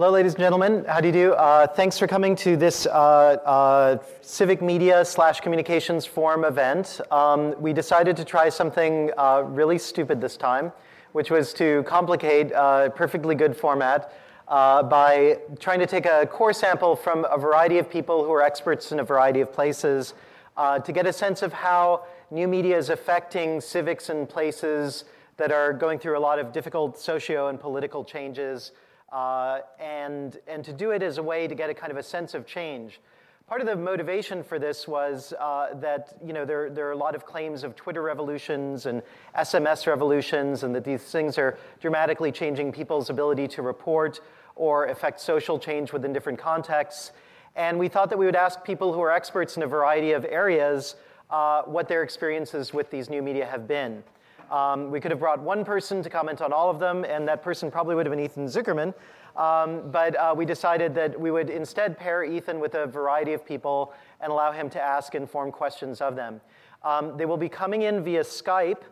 [0.00, 0.82] Hello, ladies and gentlemen.
[0.88, 1.32] How do you do?
[1.34, 7.02] Uh, thanks for coming to this uh, uh, civic media slash communications forum event.
[7.10, 10.72] Um, we decided to try something uh, really stupid this time,
[11.12, 14.14] which was to complicate a perfectly good format
[14.48, 18.42] uh, by trying to take a core sample from a variety of people who are
[18.42, 20.14] experts in a variety of places
[20.56, 25.04] uh, to get a sense of how new media is affecting civics in places
[25.36, 28.72] that are going through a lot of difficult socio and political changes
[29.12, 32.02] uh, and, and to do it as a way to get a kind of a
[32.02, 33.00] sense of change.
[33.48, 36.96] Part of the motivation for this was uh, that you know, there, there are a
[36.96, 39.02] lot of claims of Twitter revolutions and
[39.36, 44.20] SMS revolutions, and that these things are dramatically changing people's ability to report
[44.54, 47.10] or affect social change within different contexts.
[47.56, 50.24] And we thought that we would ask people who are experts in a variety of
[50.24, 50.94] areas
[51.30, 54.04] uh, what their experiences with these new media have been.
[54.50, 57.42] Um, we could have brought one person to comment on all of them, and that
[57.42, 58.92] person probably would have been Ethan Zuckerman.
[59.36, 63.44] Um, but uh, we decided that we would instead pair Ethan with a variety of
[63.44, 66.40] people and allow him to ask informed questions of them.
[66.82, 68.82] Um, they will be coming in via Skype,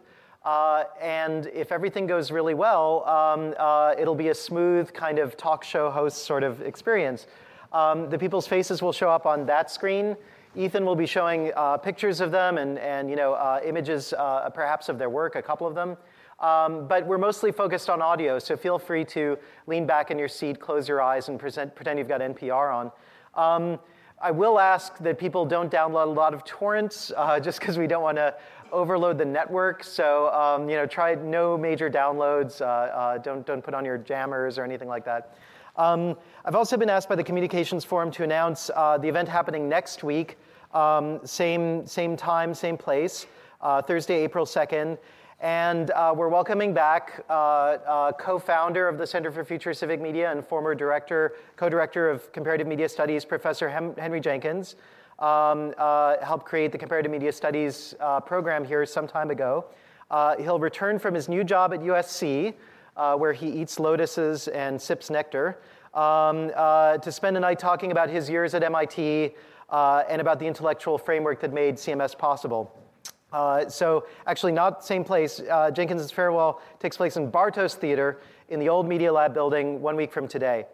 [0.44, 5.36] uh, and if everything goes really well, um, uh, it'll be a smooth kind of
[5.36, 7.26] talk show host sort of experience.
[7.72, 10.16] Um, the people's faces will show up on that screen.
[10.58, 14.50] Ethan will be showing uh, pictures of them and, and you know, uh, images uh,
[14.50, 15.96] perhaps of their work, a couple of them.
[16.40, 20.26] Um, but we're mostly focused on audio, so feel free to lean back in your
[20.26, 22.92] seat, close your eyes, and present, pretend you've got NPR on.
[23.36, 23.78] Um,
[24.20, 27.86] I will ask that people don't download a lot of torrents, uh, just because we
[27.86, 28.34] don't want to
[28.72, 29.84] overload the network.
[29.84, 32.60] So um, you know, try no major downloads.
[32.60, 35.36] Uh, uh, don't don't put on your jammers or anything like that.
[35.76, 40.02] Um, I've also been asked by the Communications Forum to announce the event happening next
[40.02, 40.36] week,
[40.72, 43.26] um, same, same time, same place,
[43.60, 44.98] uh, Thursday, April 2nd.
[45.40, 50.32] And uh, we're welcoming back uh, uh, co-founder of the Center for Future Civic Media
[50.32, 54.76] and former director, co-director of Comparative Media Studies, Professor Hem- Henry Jenkins.
[55.18, 57.94] Um, uh, helped create the Comparative Media Studies
[58.26, 59.66] program here some time ago.
[60.38, 62.54] he'll return from his new job at USC,
[62.98, 65.58] uh, where he eats lotuses and sips nectar,
[65.94, 69.34] um, uh, to spend a night talking about his years at MIT
[69.70, 72.74] uh, and about the intellectual framework that made CMS possible.
[73.32, 75.40] Uh, so, actually, not same place.
[75.50, 79.96] Uh, Jenkins' farewell takes place in Bartos Theater in the old Media Lab building one
[79.96, 80.64] week from today.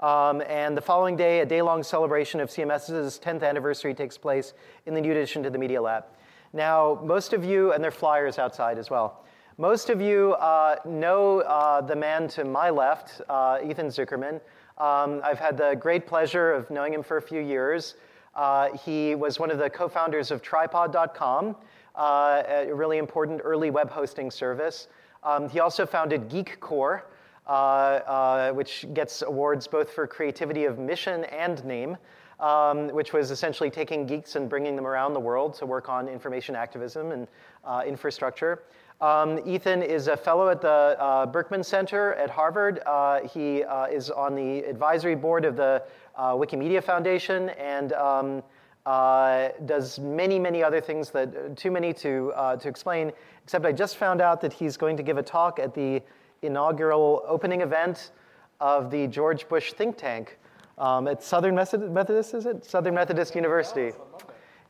[0.00, 4.54] Um, and the following day, a day long celebration of CMS's 10th anniversary takes place
[4.86, 6.04] in the new addition to the Media Lab.
[6.52, 9.24] Now, most of you, and there are flyers outside as well.
[9.56, 14.40] Most of you uh, know uh, the man to my left, uh, Ethan Zuckerman.
[14.78, 17.94] Um, I've had the great pleasure of knowing him for a few years.
[18.34, 21.56] Uh, he was one of the co founders of tripod.com,
[21.94, 24.88] uh, a really important early web hosting service.
[25.22, 27.02] Um, he also founded Geekcorps,
[27.46, 31.96] uh, which gets awards both for creativity of mission and name.
[32.40, 36.08] Um, which was essentially taking geeks and bringing them around the world to work on
[36.08, 37.28] information activism and
[37.86, 38.64] infrastructure.
[39.00, 42.80] Um, Ethan is a fellow at the uh, Berkman Center at Harvard.
[42.86, 45.80] Uh, he uh, is on the advisory board of the uh,
[46.18, 48.42] Wikimedia Foundation and um,
[48.86, 53.12] uh, does many, many other things that uh, too many to, to explain.
[53.44, 56.02] Except I just found out that he's going to give a talk at the
[56.42, 58.10] inaugural opening event
[58.60, 60.38] of the George Bush think tank
[60.78, 62.64] um, at Southern Methodist, is it?
[62.64, 63.92] Southern Methodist University.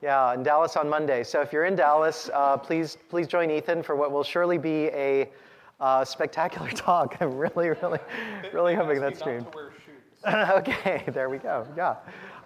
[0.02, 1.24] Yeah, in Dallas on Monday.
[1.24, 4.86] So if you're in Dallas, uh, please please join Ethan for what will surely be
[4.88, 5.30] a
[5.80, 7.16] uh, spectacular talk.
[7.20, 8.00] I'm really, really,
[8.52, 9.46] really hoping that's true.
[10.28, 11.66] okay, there we go.
[11.76, 11.96] Yeah,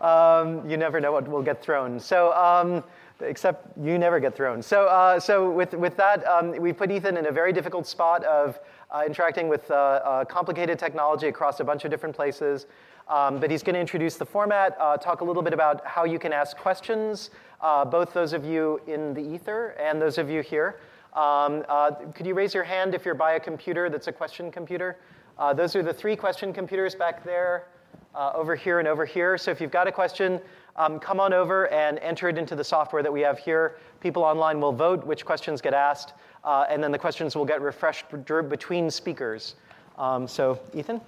[0.00, 2.00] um, you never know what will get thrown.
[2.00, 2.32] So.
[2.34, 2.84] Um,
[3.20, 4.62] except you never get thrown.
[4.62, 8.22] So, uh, so with, with that, um, we put Ethan in a very difficult spot
[8.24, 12.66] of uh, interacting with uh, uh complicated technology across a bunch of different places.
[13.08, 16.04] Um, but he's going to introduce the format, uh, talk a little bit about how
[16.04, 17.30] you can ask questions,
[17.62, 20.78] uh, both those of you in the ether and those of you here.
[21.14, 21.64] Um,
[22.14, 24.98] could you raise your hand if you're by a computer that's a question computer?
[25.38, 27.68] Uh, those are the three question computers back there,
[28.14, 29.38] uh, over here, and over here.
[29.38, 30.40] So if you've got a question,
[30.74, 33.76] um, come on over and enter it into the software that we have here.
[34.00, 37.60] People online will vote which questions get asked, uh, and then the questions will get
[37.60, 39.54] refreshed between speakers.
[39.96, 41.00] Um, so, Ethan?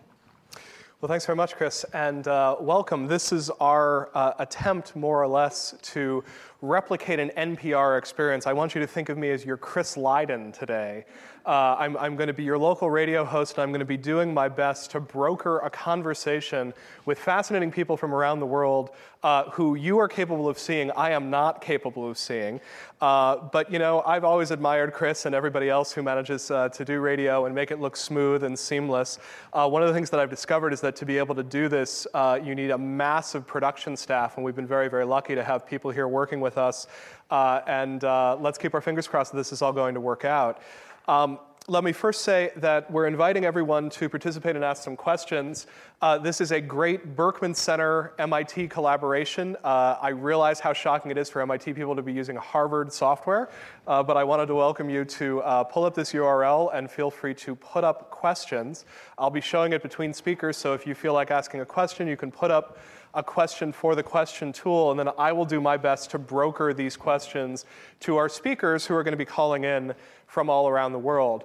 [1.01, 3.07] Well, thanks very much, Chris, and uh, welcome.
[3.07, 6.23] This is our uh, attempt, more or less, to
[6.63, 10.53] replicate an NPR experience, I want you to think of me as your Chris Lydon
[10.53, 11.05] today.
[11.47, 13.97] Uh, I'm, I'm going to be your local radio host, and I'm going to be
[13.97, 16.75] doing my best to broker a conversation
[17.07, 18.91] with fascinating people from around the world
[19.23, 20.91] uh, who you are capable of seeing.
[20.93, 22.61] I am not capable of seeing.
[23.01, 26.85] Uh, but, you know, I've always admired Chris and everybody else who manages uh, to
[26.85, 29.19] do radio and make it look smooth and seamless.
[29.53, 31.69] Uh, one of the things that I've discovered is that to be able to do
[31.69, 35.45] this, uh, you need a massive production staff, and we've been very, very lucky to
[35.45, 36.87] have people here working with us.
[37.31, 38.03] and
[38.43, 40.61] let's keep our fingers crossed that this is all going to work out.
[41.09, 41.39] Um,
[41.71, 45.69] let me first say that we're inviting everyone to participate and ask some questions.
[46.03, 49.57] Uh, this is a great Berkman Center MIT collaboration.
[49.63, 53.51] Uh, I realize how shocking it is for MIT people to be using Harvard software,
[53.87, 57.11] uh, but I wanted to welcome you to uh, pull up this URL and feel
[57.11, 58.85] free to put up questions.
[59.17, 62.17] I'll be showing it between speakers, so if you feel like asking a question, you
[62.17, 62.79] can put up
[63.15, 66.73] a question for the question tool, and then I will do my best to broker
[66.73, 67.65] these questions
[68.01, 69.95] to our speakers who are going to be calling in
[70.27, 71.45] from all around the world.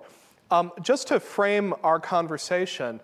[0.52, 3.00] Um, just to frame our conversation,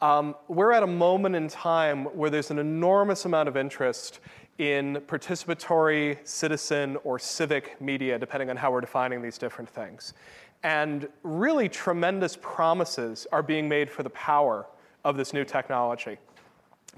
[0.00, 4.20] um, we're at a moment in time where there's an enormous amount of interest
[4.58, 10.14] in participatory citizen or civic media, depending on how we're defining these different things.
[10.62, 14.66] And really tremendous promises are being made for the power
[15.04, 16.16] of this new technology.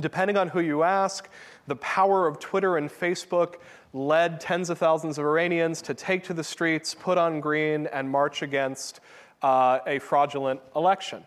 [0.01, 1.29] Depending on who you ask,
[1.67, 3.57] the power of Twitter and Facebook
[3.93, 8.09] led tens of thousands of Iranians to take to the streets, put on green, and
[8.11, 9.01] march against
[9.43, 11.25] uh, a fraudulent election.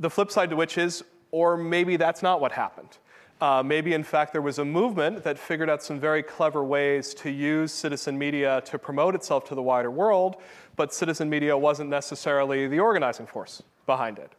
[0.00, 2.98] The flip side to which is, or maybe that's not what happened.
[3.40, 7.12] Uh, maybe, in fact, there was a movement that figured out some very clever ways
[7.12, 10.36] to use citizen media to promote itself to the wider world,
[10.76, 14.30] but citizen media wasn't necessarily the organizing force behind it.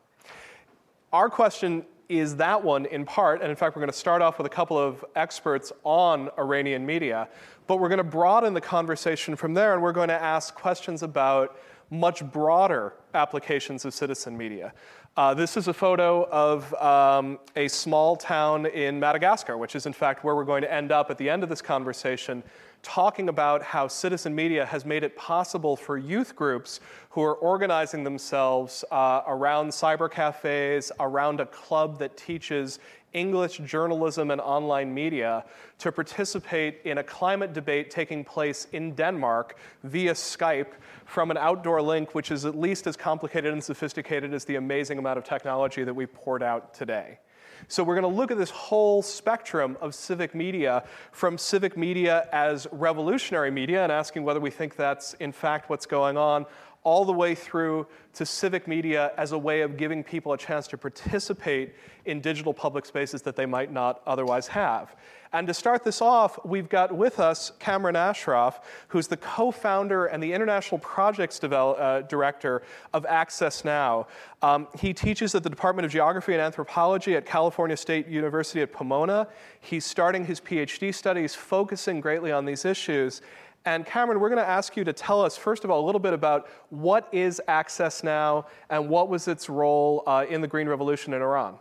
[1.11, 4.37] Our question is that one in part, and in fact, we're going to start off
[4.37, 7.27] with a couple of experts on Iranian media,
[7.67, 11.03] but we're going to broaden the conversation from there, and we're going to ask questions
[11.03, 11.57] about
[11.89, 14.73] much broader applications of citizen media.
[15.15, 19.93] Uh, this is a photo of um, a small town in Madagascar, which is in
[19.93, 22.41] fact where we're going to end up at the end of this conversation
[22.83, 28.03] talking about how citizen media has made it possible for youth groups who are organizing
[28.03, 32.79] themselves uh, around cyber cafes, around a club that teaches
[33.13, 35.45] English journalism and online media
[35.77, 40.73] to participate in a climate debate taking place in Denmark via Skype
[41.05, 44.97] from an outdoor link, which is at least as complicated and sophisticated as the amazing
[44.97, 47.19] amount of technology that we poured out today.
[47.67, 52.27] So we're going to look at this whole spectrum of civic media from civic media
[52.31, 56.45] as revolutionary media and asking whether we think that's in fact what's going on,
[56.83, 60.67] all the way through to civic media as a way of giving people a chance
[60.67, 61.73] to participate
[62.05, 64.95] in digital public spaces that they might not otherwise have.
[65.33, 70.05] And to start this off, we've got with us Cameran Ashraf, who's the co founder
[70.05, 72.61] and the International Projects uh, Director
[72.93, 74.05] of Access Now.
[74.43, 78.71] Um, he teaches at the Department of Geography and Anthropology at California State University at
[78.71, 79.27] Pomona.
[79.59, 83.23] He's starting his PhD studies focusing greatly on these issues.
[83.65, 85.99] And Cameran, we're going to ask you to tell us, first of all, a little
[85.99, 90.67] bit about what is Access Now and what was its role uh, in the Green
[90.67, 91.57] Revolution in Iran.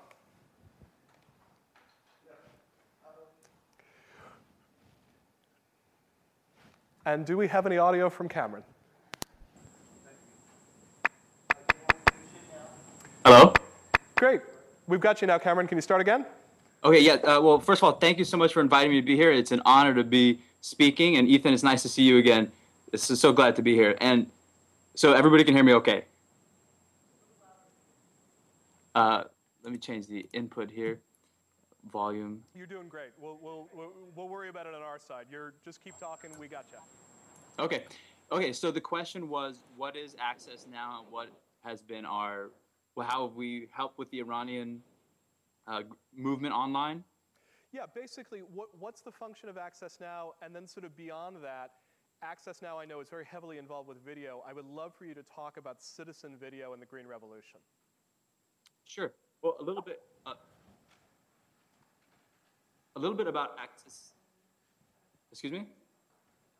[7.04, 8.62] And do we have any audio from Cameran?
[13.24, 13.52] Hello?
[14.16, 14.40] Great.
[14.86, 15.66] We've got you now, Cameran.
[15.68, 16.24] Can you start again?
[16.84, 17.14] Okay, yeah.
[17.14, 19.32] Uh, well, first of all, thank you so much for inviting me to be here.
[19.32, 21.16] It's an honor to be speaking.
[21.16, 22.50] And Ethan, it's nice to see you again.
[22.92, 23.96] This is so glad to be here.
[24.00, 24.30] And
[24.94, 26.04] so everybody can hear me okay.
[28.94, 29.24] Uh,
[29.64, 31.00] let me change the input here.
[31.90, 32.42] Volume.
[32.54, 33.10] You're doing great.
[33.18, 35.26] We'll, we'll, we'll, we'll worry about it on our side.
[35.30, 36.30] You're just keep talking.
[36.38, 36.78] We got you.
[37.64, 37.84] Okay.
[38.30, 38.52] Okay.
[38.52, 41.28] So the question was, what is Access Now, and what
[41.64, 42.50] has been our,
[42.94, 44.80] well, how have we helped with the Iranian
[45.66, 45.82] uh,
[46.16, 47.04] movement online?
[47.72, 50.32] Yeah, basically, what, what's the function of Access Now?
[50.42, 51.70] And then, sort of beyond that,
[52.22, 54.44] Access Now, I know, is very heavily involved with video.
[54.48, 57.60] I would love for you to talk about citizen video and the Green Revolution.
[58.84, 59.12] Sure.
[59.42, 60.00] Well, a little bit.
[62.94, 64.12] A little bit about Access.
[65.30, 65.66] Excuse me.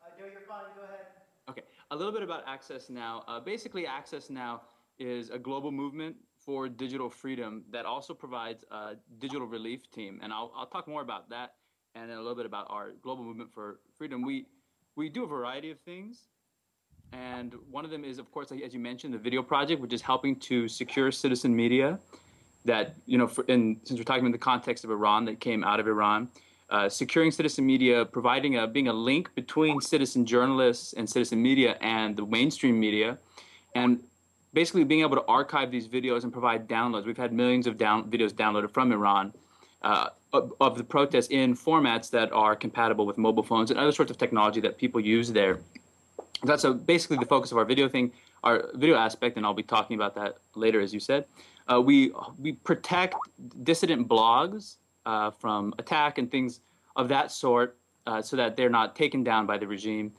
[0.00, 0.64] Uh, no, you're fine.
[0.74, 1.06] Go ahead.
[1.48, 1.62] Okay.
[1.90, 3.22] A little bit about Access Now.
[3.28, 4.62] Uh, basically, Access Now
[4.98, 10.20] is a global movement for digital freedom that also provides a digital relief team.
[10.22, 11.54] And I'll, I'll talk more about that
[11.94, 14.22] and then a little bit about our global movement for freedom.
[14.22, 14.46] We,
[14.96, 16.28] we do a variety of things.
[17.12, 20.00] And one of them is, of course, as you mentioned, the video project, which is
[20.00, 21.98] helping to secure citizen media
[22.64, 25.64] that, you know, for, in, since we're talking in the context of Iran that came
[25.64, 26.28] out of Iran,
[26.70, 31.76] uh, securing citizen media, providing a being a link between citizen journalists and citizen media
[31.80, 33.18] and the mainstream media,
[33.74, 34.00] and
[34.54, 37.04] basically being able to archive these videos and provide downloads.
[37.04, 39.32] We've had millions of down videos downloaded from Iran.
[39.82, 43.92] Uh, of, of the protests in formats that are compatible with mobile phones and other
[43.92, 45.60] sorts of technology that people use there.
[46.44, 49.62] That's a, basically the focus of our video thing, our video aspect, and I'll be
[49.62, 51.26] talking about that later, as you said.
[51.70, 53.14] Uh, we we protect
[53.62, 54.76] dissident blogs
[55.06, 56.60] uh, from attack and things
[56.96, 57.76] of that sort,
[58.06, 60.12] uh, so that they're not taken down by the regime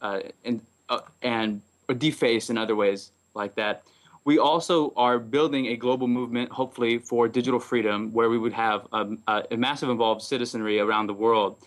[0.00, 1.60] uh, and uh, and
[1.98, 3.82] defaced in other ways like that.
[4.24, 8.86] We also are building a global movement, hopefully, for digital freedom, where we would have
[8.92, 9.16] a,
[9.50, 11.58] a massive involved citizenry around the world,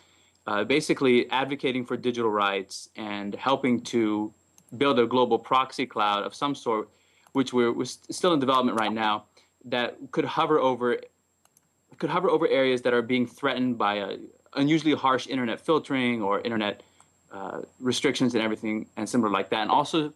[0.48, 4.34] uh, basically advocating for digital rights and helping to
[4.78, 6.90] build a global proxy cloud of some sort,
[7.34, 9.26] which we're, we're still in development right now,
[9.66, 10.98] that could hover over
[11.98, 14.18] could hover over areas that are being threatened by a
[14.56, 16.84] unusually harsh internet filtering or internet
[17.32, 20.14] uh, restrictions and everything and similar like that, and also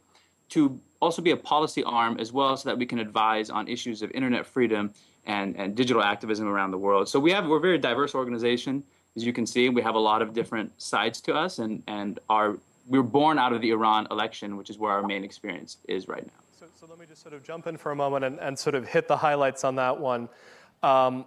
[0.49, 4.01] to also be a policy arm as well so that we can advise on issues
[4.01, 4.93] of internet freedom
[5.25, 7.09] and, and digital activism around the world.
[7.09, 8.83] So we have we're a very diverse organization,
[9.15, 9.69] as you can see.
[9.69, 13.39] We have a lot of different sides to us and, and our we were born
[13.39, 16.33] out of the Iran election, which is where our main experience is right now.
[16.61, 18.75] So, so let me just sort of jump in for a moment and, and sort
[18.75, 20.29] of hit the highlights on that one.
[20.83, 21.25] Um,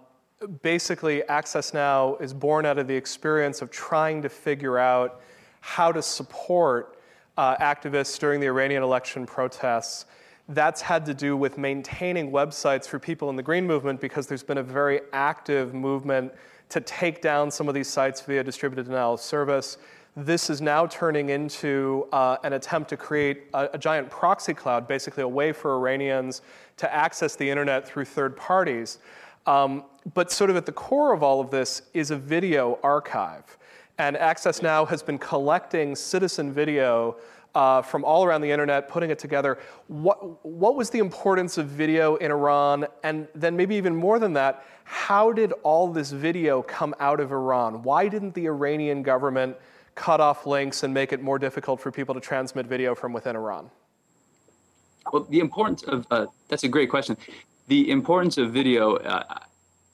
[0.61, 5.19] basically, Access Now is born out of the experience of trying to figure out
[5.59, 7.01] how to support
[7.35, 10.05] uh, activists during the Iranian election protests.
[10.47, 14.41] That's had to do with maintaining websites for people in the Green Movement because there's
[14.41, 16.31] been a very active movement
[16.69, 19.79] to take down some of these sites via distributed denial of service.
[20.17, 24.87] This is now turning into uh, an attempt to create a, a, giant proxy cloud,
[24.87, 26.41] basically a way for Iranians
[26.77, 28.99] to access the internet through third parties.
[29.45, 33.57] Um, but sort of at the core of all of this is a video archive.
[33.97, 37.17] And Access Now has been collecting citizen video
[37.53, 39.57] uh, from all around the internet, putting it together.
[39.87, 42.87] What, what was the importance of video in Iran?
[43.03, 47.33] And then, maybe even more than that, how did all this video come out of
[47.33, 47.83] Iran?
[47.83, 49.57] Why didn't the Iranian government
[49.95, 53.35] cut off links and make it more difficult for people to transmit video from within
[53.35, 53.71] Iran?
[55.11, 57.17] Well, the importance of uh, that's a great question.
[57.67, 58.95] The importance of video.
[58.97, 59.39] Uh,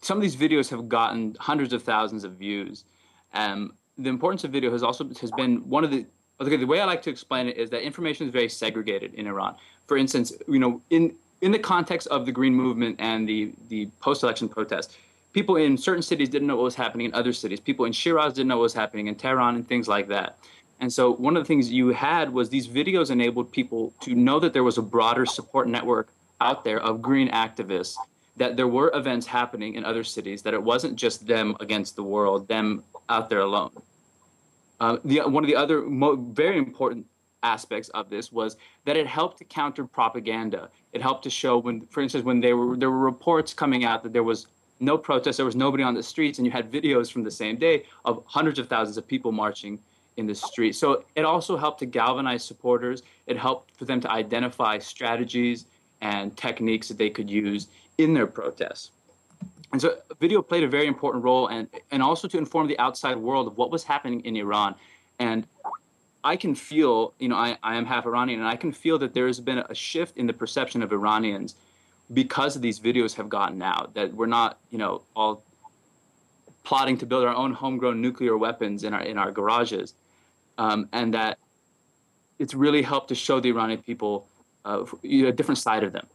[0.01, 2.85] some of these videos have gotten hundreds of thousands of views.
[3.33, 6.05] Um, the importance of video has also has been one of the
[6.39, 9.27] okay, the way I like to explain it is that information is very segregated in
[9.27, 9.55] Iran.
[9.87, 13.87] For instance, you know, in in the context of the Green Movement and the the
[13.99, 14.97] post-election protest,
[15.33, 17.59] people in certain cities didn't know what was happening in other cities.
[17.59, 20.37] People in Shiraz didn't know what was happening in Tehran and things like that.
[20.79, 24.39] And so one of the things you had was these videos enabled people to know
[24.39, 26.09] that there was a broader support network
[26.41, 27.95] out there of green activists,
[28.37, 32.03] that there were events happening in other cities, that it wasn't just them against the
[32.03, 33.71] world, them out there alone.
[34.79, 37.05] Uh, the, one of the other mo- very important
[37.43, 40.69] aspects of this was that it helped to counter propaganda.
[40.93, 44.01] It helped to show when, for instance, when there were there were reports coming out
[44.03, 44.47] that there was
[44.81, 47.55] no protests, there was nobody on the streets, and you had videos from the same
[47.57, 49.79] day of hundreds of thousands of people marching
[50.17, 50.75] in the street.
[50.75, 53.03] So it also helped to galvanize supporters.
[53.27, 55.65] It helped for them to identify strategies
[56.01, 58.91] and techniques that they could use in their protests.
[59.71, 63.15] And so video played a very important role and, and also to inform the outside
[63.15, 64.75] world of what was happening in Iran.
[65.19, 65.47] And
[66.23, 69.13] I can feel, you know, I, I am half Iranian, and I can feel that
[69.13, 71.55] there has been a shift in the perception of Iranians
[72.13, 75.43] because these videos have gotten out, that we're not, you know, all
[76.63, 79.93] plotting to build our own homegrown nuclear weapons in our, in our garages.
[80.57, 81.39] Um, and that
[82.37, 84.27] it's really helped to show the Iranian people
[84.65, 86.07] uh, a different side of them.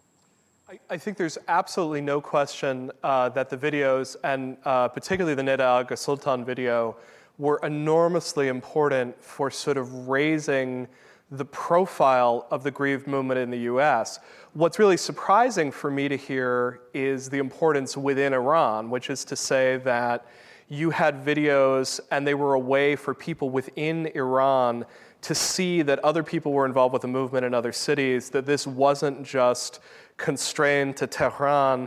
[0.69, 5.43] I, I think there's absolutely no question uh, that the videos, and uh, particularly the
[5.43, 6.97] Neda Agha-Soltan video,
[7.39, 10.89] were enormously important for sort of raising
[11.31, 14.21] the profile of the Green movement in the US.
[14.57, 19.37] What's really surprising for me to hear is the importance within Iran, which is to
[19.37, 20.27] say that
[20.71, 24.87] you had videos and they were a way for people within Iran
[25.21, 28.67] to see that other people were involved with the movement in other cities, that this
[28.67, 29.81] wasn't just
[30.17, 31.87] constrained to Tehran.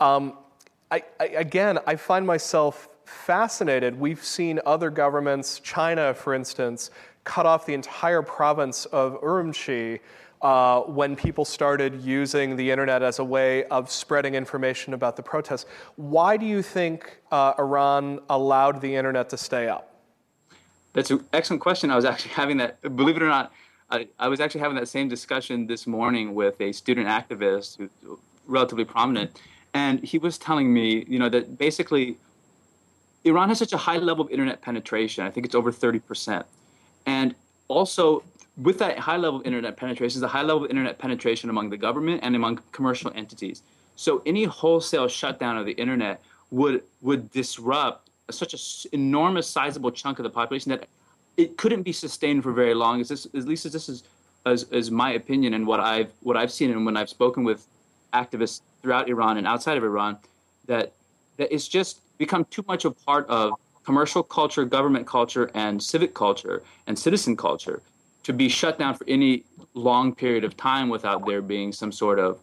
[0.00, 0.38] Um,
[0.90, 4.00] I, I, again, I find myself fascinated.
[4.00, 6.90] We've seen other governments, China, for instance,
[7.24, 10.00] cut off the entire province of Urumqi
[10.42, 15.22] uh, when people started using the internet as a way of spreading information about the
[15.22, 15.66] protests.
[15.96, 19.94] Why do you think uh, Iran allowed the internet to stay up?
[20.92, 21.90] That's an excellent question.
[21.90, 23.52] I was actually having that, believe it or not,
[23.90, 27.90] I, I was actually having that same discussion this morning with a student activist who's
[28.46, 29.40] relatively prominent,
[29.74, 32.16] and he was telling me, you know, that basically
[33.24, 35.24] Iran has such a high level of internet penetration.
[35.24, 36.44] I think it's over 30%.
[37.06, 37.34] And
[37.68, 38.22] also,
[38.56, 41.70] with that high level of internet penetration, is a high level of internet penetration among
[41.70, 43.62] the government and among commercial entities.
[43.96, 48.60] So any wholesale shutdown of the internet would would disrupt such an
[48.92, 50.88] enormous, sizable chunk of the population that
[51.36, 53.00] it couldn't be sustained for very long.
[53.00, 54.04] Is this, at least as this is,
[54.46, 57.66] as, as my opinion and what I've what I've seen and when I've spoken with
[58.12, 60.18] activists throughout Iran and outside of Iran,
[60.66, 60.92] that
[61.36, 63.52] that it's just become too much a part of
[63.84, 67.82] commercial culture, government culture, and civic culture and citizen culture
[68.26, 72.18] to be shut down for any long period of time without there being some sort
[72.18, 72.40] of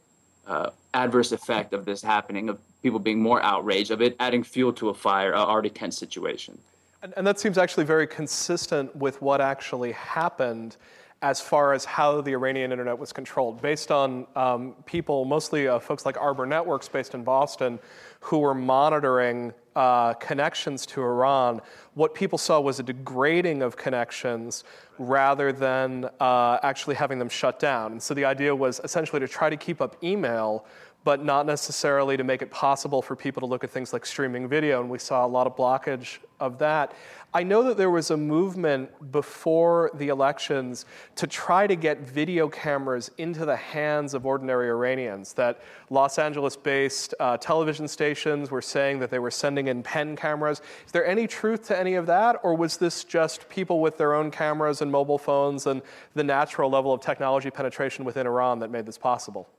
[0.48, 4.72] uh, adverse effect of this happening, of people being more outraged, of it adding fuel
[4.72, 6.58] to a fire, an already tense situation.
[7.02, 10.78] And, and that seems actually very consistent with what actually happened
[11.22, 15.80] as far as how the Iranian internet was controlled, based on um, people, mostly uh,
[15.80, 17.78] folks like Arbor Networks based in Boston,
[18.22, 21.62] who were monitoring uh, connections to Iran.
[21.94, 24.63] What people saw was a degrading of connections
[24.98, 27.94] rather than uh, actually having them shut down.
[27.94, 30.65] And so the idea was essentially to try to keep up email
[31.04, 34.48] but not necessarily to make it possible for people to look at things like streaming
[34.48, 36.94] video, and we saw a lot of blockage of that.
[37.34, 42.48] I know that there was a movement before the elections to try to get video
[42.48, 45.34] cameras into the hands of ordinary Iranians.
[45.34, 50.16] That Los Angeles based uh, television stations were saying that they were sending in pen
[50.16, 50.62] cameras.
[50.86, 54.14] Is there any truth to any of that, or was this just people with their
[54.14, 55.82] own cameras and mobile phones and
[56.14, 59.50] the natural level of technology penetration within Iran that made this possible?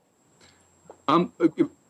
[1.09, 1.33] Um,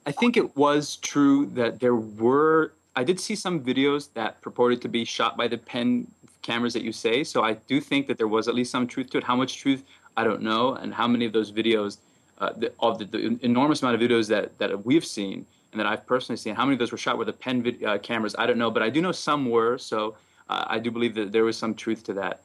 [0.07, 2.73] I think it was true that there were.
[2.97, 6.07] I did see some videos that purported to be shot by the pen
[6.43, 7.25] cameras that you say.
[7.25, 9.25] So I do think that there was at least some truth to it.
[9.25, 9.83] How much truth,
[10.17, 11.99] I don't know, and how many of those videos,
[12.39, 15.87] uh, the, of the, the, enormous amount of videos that that we've seen and that
[15.87, 18.37] I've personally seen, how many of those were shot with the pen vid- uh, cameras,
[18.39, 19.77] I don't know, but I do know some were.
[19.77, 20.17] So
[20.49, 22.43] uh, I do believe that there was some truth to that.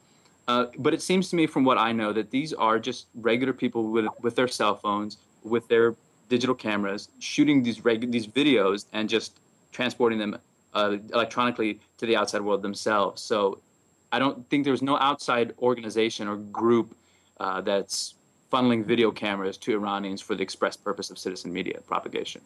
[0.47, 3.53] Uh, but it seems to me, from what I know, that these are just regular
[3.53, 5.95] people with with their cell phones, with their
[6.29, 9.39] digital cameras, shooting these reg- these videos and just
[9.71, 10.38] transporting them
[10.74, 13.21] uh, electronically to the outside world themselves.
[13.21, 13.59] So
[14.12, 16.95] I don't think there's no outside organization or group
[17.39, 18.15] uh, that's
[18.51, 22.41] funneling video cameras to Iranians for the express purpose of citizen media propagation.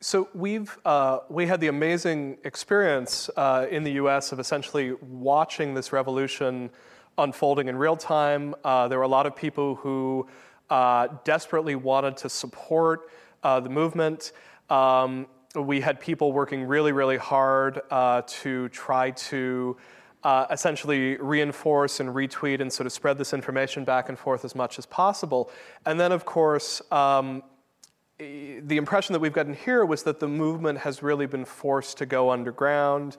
[0.00, 4.32] So we've uh, we had the amazing experience uh, in the U.S.
[4.32, 6.70] of essentially watching this revolution
[7.18, 8.54] unfolding in real time.
[8.64, 10.26] Uh, there were a lot of people who
[10.70, 13.10] uh, desperately wanted to support
[13.42, 14.32] uh, the movement.
[14.68, 19.76] Um, we had people working really, really hard uh, to try to
[20.22, 24.54] uh, essentially reinforce and retweet and sort of spread this information back and forth as
[24.54, 25.50] much as possible.
[25.86, 27.42] And then, of course, um,
[28.18, 32.06] the impression that we've gotten here was that the movement has really been forced to
[32.06, 33.16] go underground.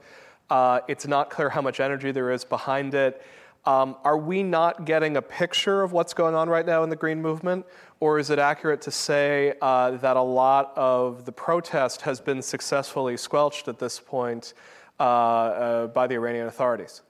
[0.49, 3.21] Uh, it's not clear how much energy there is behind it.
[3.65, 6.95] Um, are we not getting a picture of what's going on right now in the
[6.95, 7.65] Green Movement?
[7.99, 12.41] Or is it accurate to say uh, that a lot of the protest has been
[12.41, 14.55] successfully squelched at this point
[14.99, 17.01] uh, uh, by the Iranian authorities?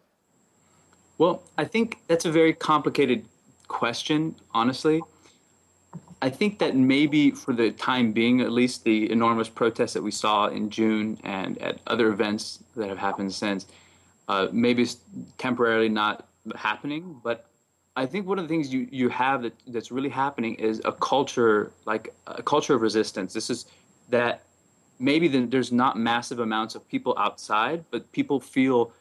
[1.17, 3.25] Well, I think that's a very complicated
[3.69, 5.01] question, honestly.
[6.21, 10.11] I think that maybe for the time being, at least the enormous protests that we
[10.11, 13.65] saw in June and at other events that have happened since,
[14.27, 14.85] uh, maybe
[15.37, 17.45] temporarily not happening, but
[17.95, 20.93] I think one of the things you, you have that, that's really happening is a
[20.93, 23.33] culture, like a culture of resistance.
[23.33, 23.65] This is
[24.09, 24.43] that
[24.97, 28.93] maybe the, there's not massive amounts of people outside, but people feel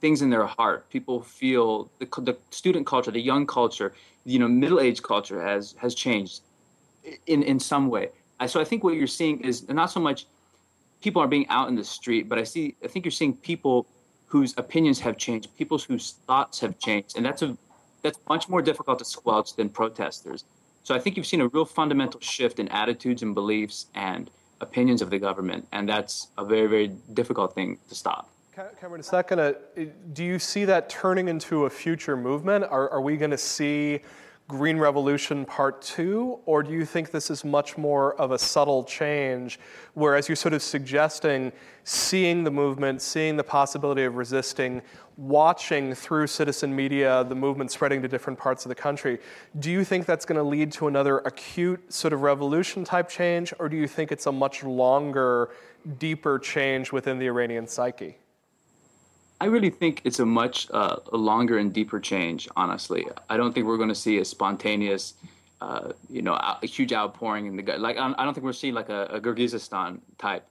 [0.00, 0.88] things in their heart.
[0.88, 3.92] People feel the, the student culture, the young culture,
[4.24, 6.40] you know, middle age culture has has changed
[7.26, 8.10] in in some way.
[8.46, 10.26] So I think what you're seeing is not so much
[11.00, 13.86] people are being out in the street, but I see I think you're seeing people
[14.26, 17.56] whose opinions have changed, people whose thoughts have changed, and that's a
[18.02, 20.44] that's much more difficult to squelch than protesters.
[20.84, 25.02] So I think you've seen a real fundamental shift in attitudes and beliefs and opinions
[25.02, 28.30] of the government, and that's a very very difficult thing to stop.
[28.80, 29.86] Cameran, is that going to?
[30.14, 32.64] Do you see that turning into a future movement?
[32.64, 34.00] Are, are we going to see?
[34.48, 38.84] Green Revolution Part 2, or do you think this is much more of a subtle
[38.84, 39.58] change,
[39.94, 41.50] whereas you're sort of suggesting
[41.82, 44.82] seeing the movement, seeing the possibility of resisting,
[45.16, 49.18] watching through citizen media the movement spreading to different parts of the country?
[49.58, 53.52] Do you think that's going to lead to another acute sort of revolution type change,
[53.58, 55.50] or do you think it's a much longer,
[55.98, 58.16] deeper change within the Iranian psyche?
[59.40, 62.48] I really think it's a much uh, longer and deeper change.
[62.56, 65.14] Honestly, I don't think we're going to see a spontaneous,
[65.60, 67.80] uh, you know, a huge outpouring in the gut.
[67.80, 67.98] like.
[67.98, 70.46] I don't think we're seeing like a, a Kyrgyzstan type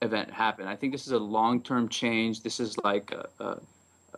[0.00, 0.66] event happen.
[0.66, 2.42] I think this is a long-term change.
[2.42, 3.56] This is like uh, uh,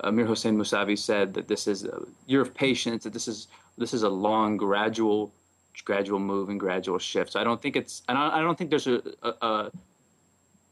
[0.02, 3.04] Amir Hossein Mousavi said that this is a year of patience.
[3.04, 5.32] That this is this is a long, gradual,
[5.84, 7.32] gradual move and gradual shift.
[7.32, 8.02] So I don't think it's.
[8.08, 9.70] And I, I don't think there's a, a, a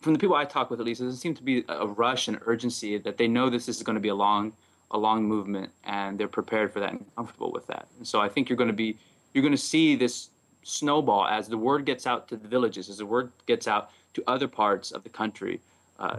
[0.00, 2.28] from the people I talk with at least, there doesn't seem to be a rush
[2.28, 4.52] and urgency that they know this is going to be a long,
[4.92, 7.88] a long movement, and they're prepared for that and comfortable with that.
[7.98, 8.96] And so I think you're going to be,
[9.32, 10.30] you're going to see this
[10.62, 14.22] snowball as the word gets out to the villages, as the word gets out to
[14.26, 15.60] other parts of the country,
[15.98, 16.18] uh,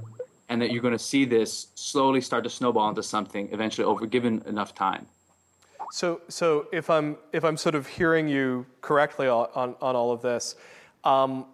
[0.50, 4.06] and that you're going to see this slowly start to snowball into something eventually over
[4.06, 5.06] given enough time.
[5.92, 10.12] So, so if I'm if I'm sort of hearing you correctly on on, on all
[10.12, 10.56] of this.
[11.04, 11.46] Um,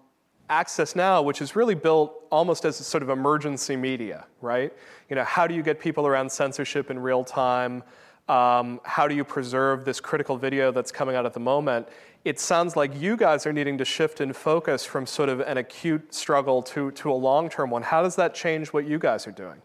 [0.49, 4.71] Access Now, which is really built almost as a sort of emergency media, right?
[5.09, 7.83] You know, how do you get people around censorship in real time?
[8.27, 11.87] Um, how do you preserve this critical video that's coming out at the moment?
[12.23, 15.57] It sounds like you guys are needing to shift in focus from sort of an
[15.57, 17.83] acute struggle to, to a long term one.
[17.83, 19.61] How does that change what you guys are doing?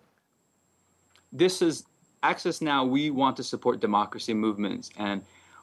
[1.33, 1.85] This is
[2.23, 2.85] Access Now.
[2.85, 5.23] We want to support democracy movements, and,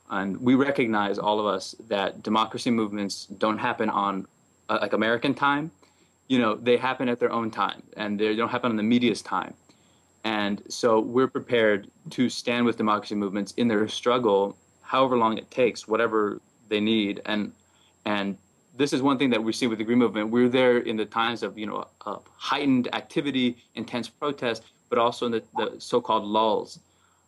[0.09, 4.27] and we recognize, all of us, that democracy movements don't happen on
[4.69, 5.71] uh, like American time,
[6.27, 9.21] you know, they happen at their own time and they don't happen on the media's
[9.21, 9.53] time.
[10.23, 15.49] And so we're prepared to stand with democracy movements in their struggle, however long it
[15.51, 17.21] takes, whatever they need.
[17.25, 17.53] And
[18.05, 18.37] and
[18.75, 20.29] this is one thing that we see with the Green Movement.
[20.29, 21.87] We're there in the times of you know
[22.35, 26.79] heightened activity, intense protest, but also in the, the so-called lulls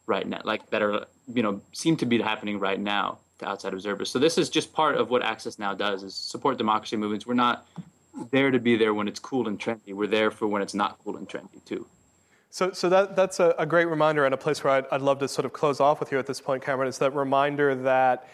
[0.06, 3.74] right now, like that are you know seem to be happening right now to outside
[3.74, 4.10] observers.
[4.10, 7.26] So this is just part of what Access Now does: is support democracy movements.
[7.26, 7.68] We're not
[8.32, 9.94] there to be there when it's cool and trendy.
[9.94, 11.86] We're there for when it's not cool and trendy too.
[12.52, 15.20] So, so that, that's a, a great reminder and a place where I'd, I'd love
[15.20, 18.28] to sort of close off with you at this point, Cameran, is that reminder that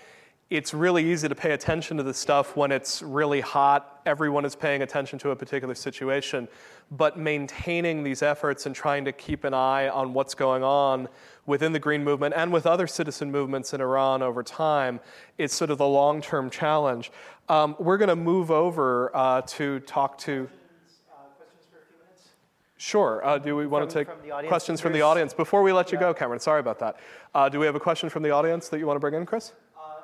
[0.50, 4.02] it's really easy to pay attention to the stuff when it's really hot.
[4.06, 6.48] Everyone is paying attention to a particular situation.
[6.92, 11.10] But maintaining these efforts and trying to keep an eye on what's going on
[11.48, 15.00] within the Green Movement and with other citizen movements in Iran over time
[15.38, 17.12] is sort of the long term challenge.
[17.50, 20.48] Um, we're going to move over uh, to talk to.
[20.48, 22.30] Questions, for a few minutes?
[22.78, 23.26] Sure.
[23.26, 25.34] Uh, do we want to take from questions from the audience?
[25.34, 26.12] Before we let you yeah.
[26.12, 26.98] go, Cameran, sorry about that.
[27.34, 29.26] Uh, do we have a question from the audience that you want to bring in,
[29.26, 29.54] Chris?
[29.78, 30.02] Uh,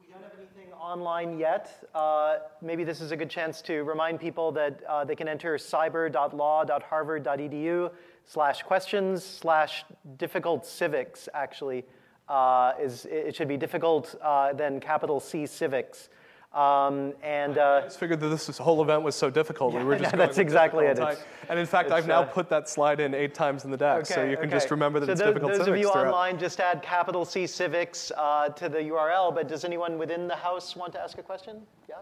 [0.00, 1.88] we don't have anything online yet.
[1.94, 5.56] Uh, maybe this is a good chance to remind people that uh, they can enter
[5.56, 7.90] cyber.law.harvard.edu
[8.26, 9.86] slash questions slash
[10.18, 11.86] difficult civics, actually.
[12.28, 16.10] Uh, is, it should be difficult, uh, then capital C civics.
[16.54, 19.72] Um, and uh, I just figured that this, this, whole event was so difficult.
[19.72, 20.98] Yeah, we were just that's exactly it.
[21.48, 24.00] And in fact, I've now uh, put that slide in eight times in the deck,
[24.00, 24.56] okay, so you can okay.
[24.56, 25.76] just remember that so it's those, difficult those civics.
[25.76, 26.08] of you throughout.
[26.08, 29.34] online, just add capital C civics uh, to the URL.
[29.34, 31.62] But does anyone within the house want to ask a question?
[31.88, 31.96] Yeah.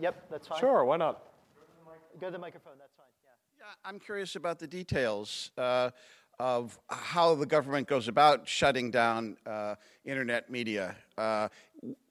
[0.00, 0.58] Yep, that's fine.
[0.58, 1.22] Sure, why not?
[2.20, 2.72] Go to the microphone.
[2.76, 3.06] That's fine.
[3.56, 5.90] Yeah, I'm curious about the details uh,
[6.40, 10.96] of how the government goes about shutting down uh, internet media.
[11.16, 11.48] Uh,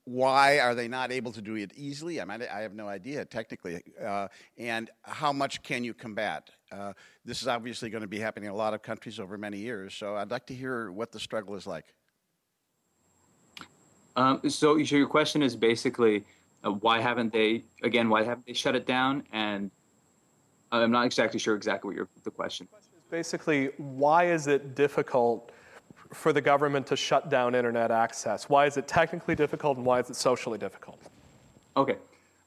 [0.06, 2.20] why are they not able to do it easily?
[2.20, 3.82] I mean, I have no idea technically.
[4.04, 6.50] Uh, and how much can you combat?
[6.72, 9.60] Uh, this is obviously going to be happening in a lot of countries over many
[9.60, 9.94] years.
[9.94, 11.86] So I'd like to hear what the struggle is like.
[14.16, 16.26] Um, so, so your question is basically
[16.66, 18.10] uh, why haven't they again?
[18.10, 19.24] Why haven't they shut it down?
[19.32, 19.72] And
[20.72, 22.68] I'm not exactly sure exactly what your the question.
[22.78, 22.88] Is.
[23.10, 25.52] Basically, why is it difficult
[26.14, 28.50] for the government to shut down internet access?
[28.50, 31.00] Why is it technically difficult, and why is it socially difficult?
[31.78, 31.98] Okay.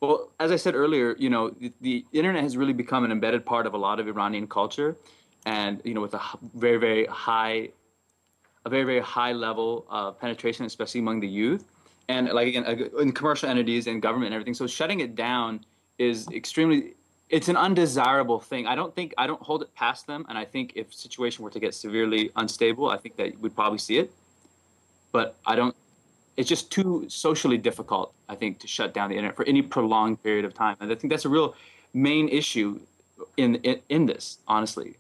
[0.01, 3.47] Well, as I said earlier, you know, the, the internet has really become an embedded
[3.47, 4.97] part of a lot of Iranian culture,
[5.47, 6.21] and you know, with a
[6.55, 7.71] very, very high,
[8.67, 11.65] a very, very high level of penetration, especially among the youth,
[12.09, 12.65] and like again,
[12.99, 14.55] in commercial entities and government and everything.
[14.55, 15.65] So shutting it down
[15.99, 16.95] is extremely
[17.31, 18.67] it's an undesirable thing.
[18.67, 21.51] I don't think I don't hold it past them, and I think if situation were
[21.51, 24.13] to get severely unstable, I think that we'd probably see it.
[25.13, 25.75] But I don't.
[26.37, 30.23] It's just too socially difficult, I think, to shut down the internet for any prolonged
[30.23, 31.55] period of time, and I think that's a real
[31.93, 32.81] main issue
[33.37, 34.97] in in, in this, honestly.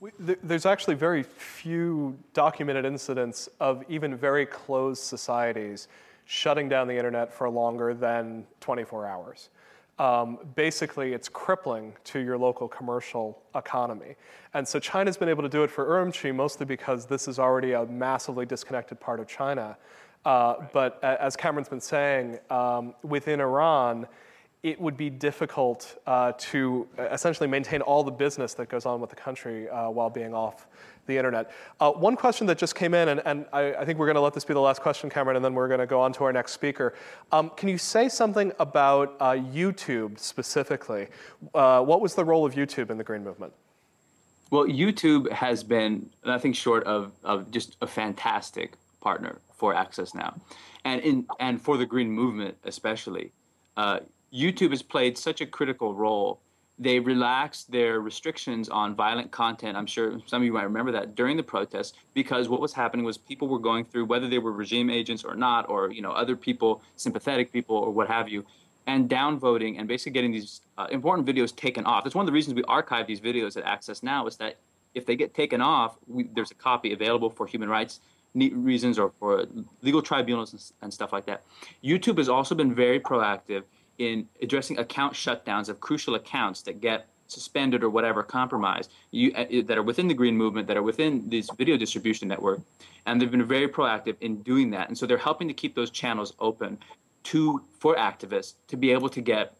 [0.00, 5.86] We, there's actually very few documented incidents of even very closed societies
[6.24, 9.50] shutting down the internet for longer than 24 hours
[10.02, 14.16] um, basically it's crippling to your local commercial economy.
[14.52, 17.72] And so China's been able to do it for Urumqi mostly because this is already
[17.72, 19.76] a massively disconnected part of China.
[20.24, 24.08] Uh, but as Cameran's been saying, um, within Iran,
[24.64, 29.10] it would be difficult uh, to essentially maintain all the business that goes on with
[29.10, 30.66] the country uh, while being off
[31.06, 31.50] the internet.
[31.80, 34.20] Uh, one question that just came in, and, and I, I, think we're going to
[34.20, 36.24] let this be the last question, Cameran, and then we're going to go on to
[36.24, 36.94] our next speaker.
[37.32, 41.08] Um, can you say something about uh, YouTube specifically?
[41.54, 43.52] Uh, what was the role of YouTube in the Green Movement?
[44.50, 50.34] Well, YouTube has been nothing short of, of just a fantastic partner for Access Now,
[50.84, 53.32] and in and for the Green Movement especially.
[53.76, 54.00] Uh,
[54.32, 56.40] YouTube has played such a critical role.
[56.82, 59.76] They relaxed their restrictions on violent content.
[59.76, 63.04] I'm sure some of you might remember that during the protests, because what was happening
[63.04, 66.10] was people were going through, whether they were regime agents or not, or you know
[66.10, 68.44] other people, sympathetic people or what have you,
[68.86, 72.02] and downvoting and basically getting these uh, important videos taken off.
[72.02, 74.56] That's one of the reasons we archive these videos at Access Now is that
[74.94, 78.00] if they get taken off, we, there's a copy available for human rights
[78.34, 79.44] reasons or for
[79.82, 81.42] legal tribunals and, and stuff like that.
[81.84, 83.64] YouTube has also been very proactive
[83.98, 89.44] in addressing account shutdowns of crucial accounts that get suspended or whatever compromised you, uh,
[89.64, 92.60] that are within the green movement that are within this video distribution network
[93.06, 94.88] and they've been very proactive in doing that.
[94.88, 96.78] And so they're helping to keep those channels open
[97.24, 99.56] to for activists to be able to get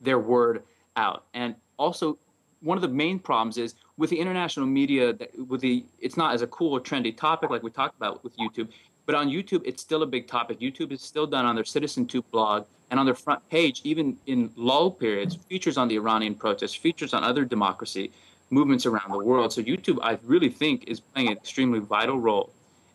[0.00, 0.62] their word
[0.96, 1.24] out.
[1.34, 2.18] And also
[2.60, 6.42] one of the main problems is with the international media with the it's not as
[6.42, 8.68] a cool or trendy topic like we talked about with youtube
[9.06, 12.24] but on youtube it's still a big topic youtube is still done on their CitizenTube
[12.30, 16.74] blog and on their front page, even in lull periods, features on the Iranian protests,
[16.74, 18.12] features on other democracy
[18.50, 19.52] movements around the world.
[19.52, 22.52] So YouTube, I really think, is playing an extremely vital role.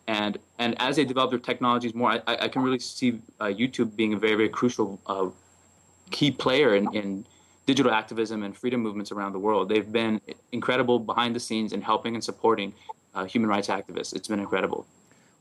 [0.08, 3.96] And and as they develop their technologies more, I, I can really see uh, YouTube
[3.96, 5.30] being a very very crucial uh,
[6.10, 7.26] key player in, in
[7.66, 9.70] digital activism and freedom movements around the world.
[9.70, 10.20] They've been
[10.52, 12.74] incredible behind the scenes in helping and supporting
[13.14, 14.16] uh, human rights activists.
[14.16, 14.88] It's been incredible.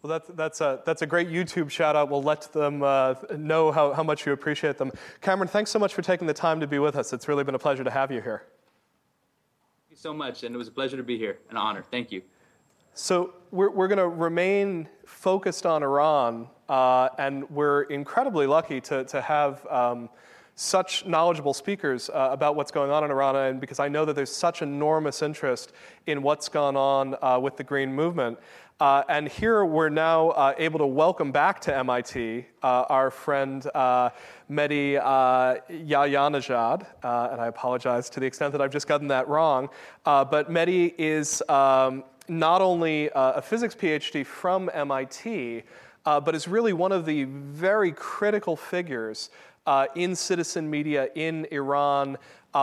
[0.03, 2.09] Well, that's, that's, a, that's a great YouTube shout out.
[2.09, 4.93] We'll let them uh, know how, how much you appreciate them.
[5.21, 7.13] Cameran, thanks so much for taking the time to be with us.
[7.13, 8.45] It's really been a pleasure to have you here.
[9.89, 11.39] Thank you so much, and it was a pleasure to be here.
[11.51, 11.85] An honor.
[11.91, 12.23] Thank you.
[12.95, 19.05] So, we're, we're going to remain focused on Iran, uh, and we're incredibly lucky to,
[19.05, 19.67] to have.
[19.67, 20.09] Um,
[20.57, 24.15] such knowledgeable speakers uh, about what's going on in Iran, and because I know that
[24.15, 25.73] there's such enormous interest
[26.07, 28.39] in what's gone on uh, with the Green Movement.
[28.81, 33.67] Uh, and here we're now uh, able to welcome back to MIT uh, our friend
[33.75, 34.09] uh,
[34.51, 36.87] Mehdi uh, Yahyanejad.
[37.05, 39.69] Uh, and I apologize to the extent that I've just gotten that wrong.
[40.07, 45.63] But Mehdi is um, not only a physics PhD from MIT,
[46.05, 49.29] but is really one of the very critical figures
[49.95, 52.17] in citizen media in Iran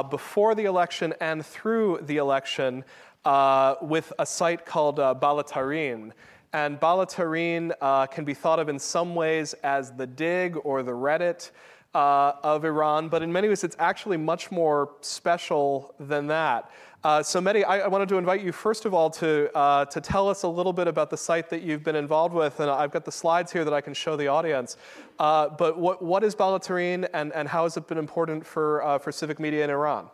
[0.09, 2.83] before the election and through the election
[3.27, 6.13] uh, with a site called uh, Balatarin.
[6.53, 10.93] And Balatarin uh, can be thought of in some ways as the Digg or the
[10.93, 11.51] Reddit
[11.93, 16.71] uh, of Iran, but in many ways it's actually much more special than that.
[17.03, 19.49] Uh, so, Mehdi, I, I, wanted to invite you first of all to,
[19.91, 22.61] to tell us a little bit about the site that you've been involved with.
[22.61, 24.77] And I've got the slides here that I can show the audience.
[25.17, 29.37] But what, what is Balatarin and, and how has it been important for, for civic
[29.37, 30.07] media in Iran?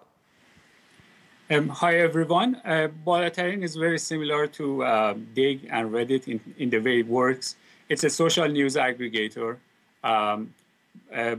[1.50, 2.56] Um, hi, everyone.
[2.64, 7.58] Uh, is very similar to uh, Digg and Reddit in, in the way it works.
[7.90, 9.58] It's a social news aggregator.
[10.06, 10.54] Um,
[11.14, 11.36] uh,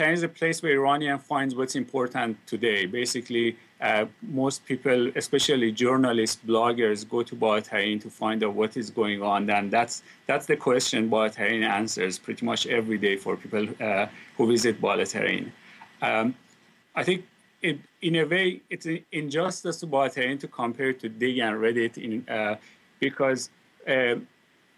[0.00, 2.84] is a place where Iranian finds what's important today.
[2.84, 8.90] Basically, uh, most people, especially journalists, bloggers, go to Balatarin to find out what is
[8.90, 9.48] going on.
[9.48, 14.46] And that's, that's the question Balatarin answers pretty much every day for people uh, who
[14.46, 15.52] visit Balatarin.
[16.02, 16.34] Um,
[16.94, 17.24] I think
[17.62, 21.98] it, in a way, it's an injustice to Balatarin to compare to Digg and Reddit
[21.98, 22.56] in, uh,
[23.00, 23.50] because
[23.86, 24.16] uh,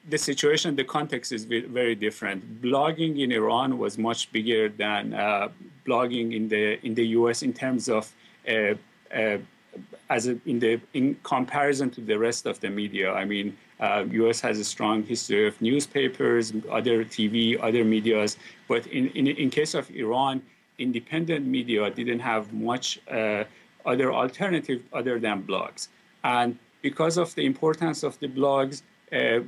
[0.09, 2.63] the situation, the context is very different.
[2.63, 5.49] Blogging in Iran was much bigger than uh,
[5.87, 7.43] blogging in the in the U.S.
[7.43, 8.11] in terms of
[8.49, 8.75] uh,
[9.15, 9.39] uh,
[10.09, 13.13] as a, in the in comparison to the rest of the media.
[13.13, 14.43] I mean, U.S.
[14.43, 18.39] Uh, has a strong history of newspapers, other TV, other medias,
[18.69, 20.41] but in in, in case of Iran
[20.81, 23.45] independent media didn't have much uh,
[23.87, 25.89] other alternative other than blogs.
[26.25, 29.41] And because of the importance of the blogs, uh,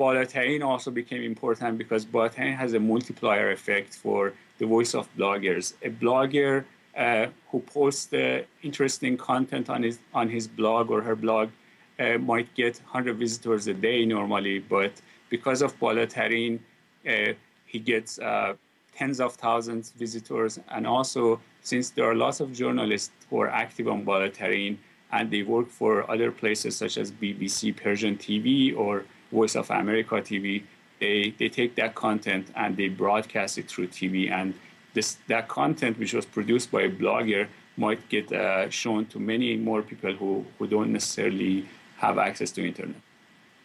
[0.00, 5.74] also became important because Balatarin has a multiplier effect for the voice of bloggers.
[5.82, 6.64] A blogger
[6.96, 11.50] uh, who posts uh, interesting content on his on his blog or her blog
[11.98, 14.92] uh, might get 100 visitors a day normally, but
[15.28, 16.58] because of Balatarin,
[17.06, 17.32] uh,
[17.66, 18.54] he gets uh,
[18.96, 20.58] tens of thousands visitors.
[20.68, 24.76] And also, since there are lots of journalists who are active on Balatarin
[25.12, 30.16] and they work for other places such as BBC Persian TV or Voice of America
[30.16, 30.62] TV,
[31.00, 34.30] they, they take that content and they broadcast it through TV.
[34.30, 34.54] And
[34.94, 39.56] this that content which was produced by a blogger might get uh, shown to many
[39.56, 42.96] more people who, who don't necessarily have access to internet.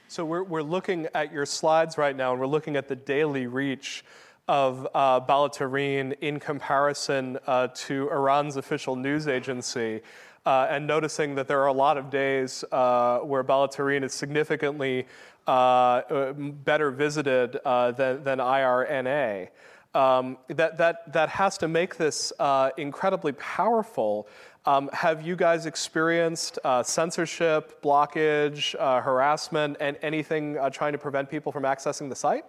[0.08, 3.48] So we're, we're looking at your slides right now, and we're looking at the daily
[3.48, 4.04] reach
[4.48, 10.02] of uh, Balatarin in comparison uh, to Iran's official news agency,
[10.46, 15.08] uh, and noticing that there are a lot of days uh, where Balatarin is significantly
[15.48, 19.50] uh, uh, better visited than, than IRNA.
[19.94, 22.34] Um, that, that, that has to make this
[22.78, 24.28] incredibly powerful.
[24.68, 30.98] Um, have you guys experienced uh, censorship, blockage, uh, harassment, and anything uh, trying to
[30.98, 32.46] prevent people from accessing the site?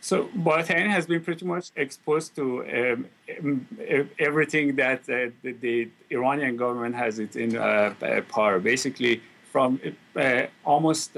[0.00, 2.44] So Balatarin has been pretty much exposed to
[2.78, 3.66] um,
[4.18, 7.94] everything that uh, the, the, Iranian government has it in uh,
[8.28, 8.58] power.
[8.58, 9.78] Basically, from
[10.16, 11.16] uh, almost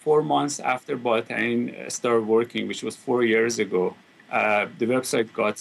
[0.00, 3.94] four months after Balatarin started working, which was four years ago,
[4.30, 5.56] the website got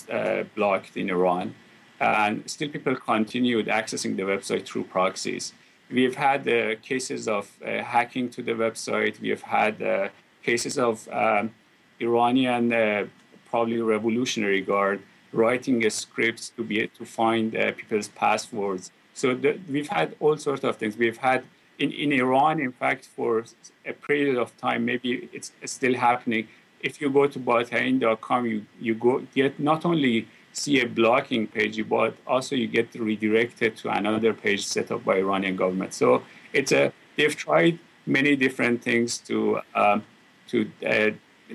[0.56, 1.56] blocked in Iran
[2.03, 5.53] and still people continued accessing the website through proxies.
[5.89, 9.19] We've had uh, cases of uh, hacking to the website.
[9.21, 10.10] We have had uh,
[10.41, 11.51] cases of um,
[12.03, 13.05] Iranian, uh,
[13.49, 18.91] probably Revolutionary Guard, writing scripts to be to find uh, people's passwords.
[19.13, 20.97] So the, we've had all sorts of things.
[20.97, 21.43] We've had
[21.79, 23.45] in, in Iran, in fact, for
[23.85, 26.47] a period of time, maybe it's still happening.
[26.79, 31.77] If you go to Balatarin.com, you, you go get not only see a blocking page,
[31.89, 35.93] but also you get redirected to another page set up by Iranian government.
[35.93, 40.03] So it's a they've tried many different things to um,
[40.49, 41.11] to uh,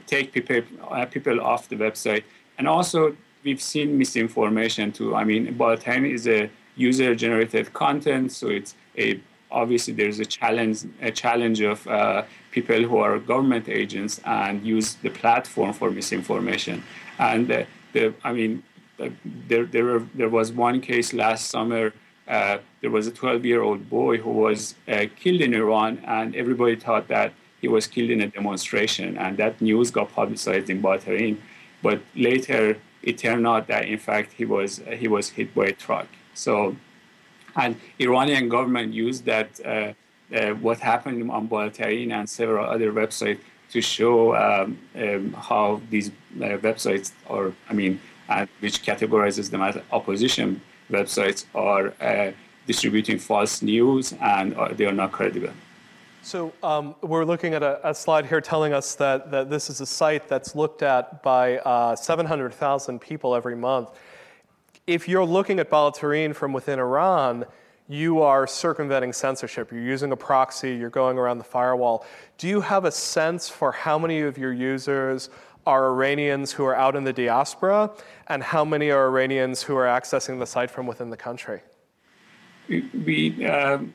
[0.07, 2.25] take people uh, people off the website,
[2.59, 5.15] and also we've seen misinformation too.
[5.15, 11.11] I mean, Balatarin is a user-generated content, so it's a obviously there's a challenge a
[11.11, 16.83] challenge of uh, people who are government agents and use the platform for misinformation
[17.19, 18.63] and uh, the i mean
[19.25, 21.93] there, there, there was one case last summer.
[22.27, 26.35] Uh, there was a 12 year old boy who was uh, killed in Iran, and
[26.37, 30.83] everybody thought that he was killed in a demonstration, and that news got publicized in
[30.83, 31.39] Bahrain.
[31.83, 35.73] But later, it turned out that in fact he was he was hit by a
[35.73, 36.09] truck.
[36.35, 36.77] So,
[37.57, 39.93] and Iranian government used that uh,
[40.35, 43.41] uh what happened on Balatarin and several other websites
[43.73, 47.53] to show um, um, how these uh, websites are.
[47.69, 52.33] I mean, and which categorizes them as opposition websites are uh,
[52.67, 55.53] distributing false news and uh, they are not credible.
[56.23, 59.81] So um, we're looking at a, a, slide here telling us that, that this is
[59.81, 63.91] a site that's looked at by uh, 700,000 people every month.
[64.87, 67.45] If you're looking at Balatarin from within Iran,
[67.89, 69.73] you are circumventing censorship.
[69.73, 72.05] You're using a proxy, you're going around the firewall.
[72.37, 75.31] Do you have a sense for how many of your users
[75.67, 77.91] are Iranians who are out in the diaspora,
[78.29, 81.61] and how many are Iranians who are accessing the site from within the country?
[82.69, 83.93] We, um,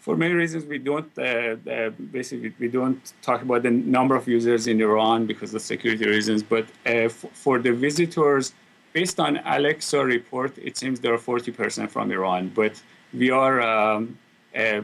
[0.00, 4.26] for many reasons, we don't uh, uh, basically we don't talk about the number of
[4.26, 6.42] users in Iran because of security reasons.
[6.42, 8.54] But uh, f- for the visitors,
[8.94, 12.50] based on Alexa report, it seems there are 40% from Iran.
[12.54, 12.80] But
[13.12, 14.18] we are um,
[14.56, 14.80] uh,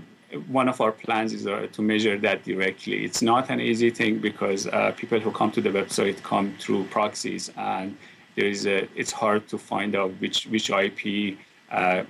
[0.48, 3.02] one of our plans is uh, to measure that directly.
[3.02, 6.84] It's not an easy thing because uh, people who come to the website come through
[6.84, 7.96] proxies, and
[8.34, 11.38] there is a, it's hard to find out which which IP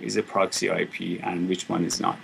[0.00, 2.18] is a proxy IP and which one is not.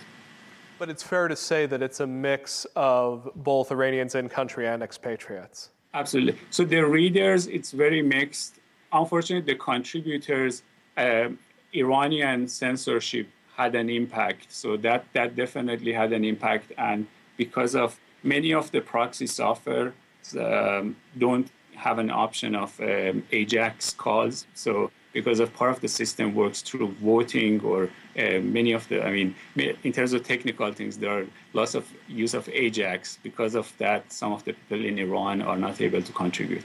[0.83, 4.83] But it's fair to say that it's a mix of both Iranians in country and
[4.83, 5.71] expatriates.
[5.95, 6.37] Absolutely.
[6.51, 8.59] So the readers, it's very mixed.
[8.93, 10.65] Unfortunately, the contributors,
[10.97, 11.39] um,
[11.73, 14.47] Iranian censorship had an impact.
[14.53, 19.95] So that that definitely had an impact, and because of many of the proxy software
[20.37, 24.49] um, don't have an option of um, AJAX calls.
[24.55, 27.85] So because of part of the system works through voting or
[28.19, 31.87] uh, many of the, I mean, in terms of technical things, there are lots of
[32.09, 33.19] use of AJAX.
[33.23, 36.65] Because of that, some of the people in Iran are not able to contribute.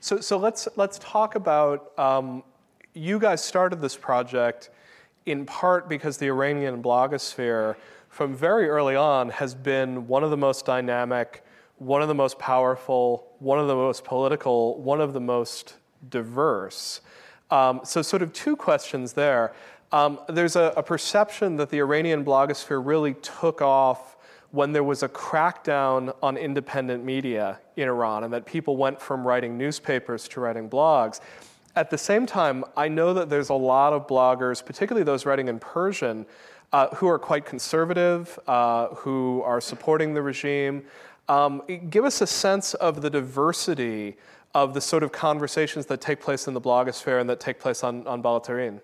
[0.00, 1.98] So, so let's let's talk about.
[1.98, 2.42] Um,
[2.94, 4.70] you guys started this project
[5.26, 7.76] in part because the Iranian blogosphere,
[8.08, 11.44] from very early on, has been one of the most dynamic,
[11.78, 15.74] one of the most powerful, one of the most political, one of the most
[16.08, 17.00] diverse.
[17.54, 19.54] Um, so, sort of two questions there.
[19.92, 24.16] Um, there's a, a perception that the Iranian blogosphere really took off
[24.50, 29.24] when there was a crackdown on independent media in Iran, and that people went from
[29.24, 31.20] writing newspapers to writing blogs.
[31.76, 35.46] At the same time, I know that there's a lot of bloggers, particularly those writing
[35.46, 36.26] in Persian,
[36.72, 40.82] uh, who are quite conservative, uh, who are supporting the regime.
[41.28, 44.16] Um, give us a sense of the diversity
[44.54, 47.82] of the sort of conversations that take place in the blogosphere and that take place
[47.82, 48.80] on, on Balatarin?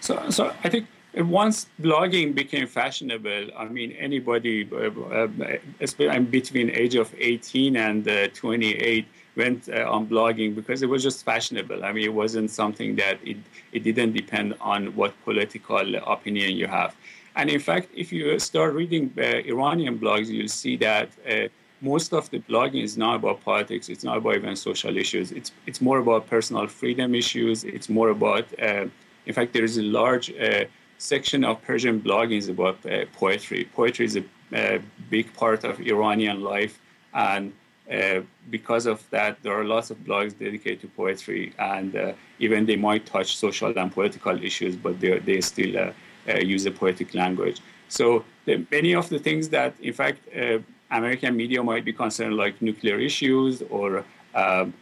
[0.00, 0.86] So, so I think
[1.16, 8.28] once blogging became fashionable, I mean, anybody uh, uh, between age of 18 and uh,
[8.28, 11.84] 28 went uh, on blogging because it was just fashionable.
[11.84, 13.36] I mean, it wasn't something that it,
[13.72, 16.94] it didn't depend on what political opinion you have.
[17.36, 21.48] And in fact, if you start reading uh, Iranian blogs, you'll see that uh,
[21.80, 23.88] most of the blogging is not about politics.
[23.88, 25.32] It's not about even social issues.
[25.32, 27.64] It's it's more about personal freedom issues.
[27.64, 28.86] It's more about, uh,
[29.26, 30.64] in fact, there is a large uh,
[30.98, 33.68] section of Persian blogging is about uh, poetry.
[33.74, 36.80] Poetry is a, a, big part of Iranian life,
[37.12, 37.52] and
[37.92, 38.20] uh,
[38.50, 42.76] because of that, there are lots of blogs dedicated to poetry, and uh, even they
[42.76, 45.92] might touch social and political issues, but they they still uh,
[46.28, 47.60] uh, use a poetic language.
[47.88, 50.58] So the, many of the things that, in fact, uh,
[50.98, 54.74] American media might be concerned, like nuclear issues or um,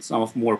[0.00, 0.58] some of more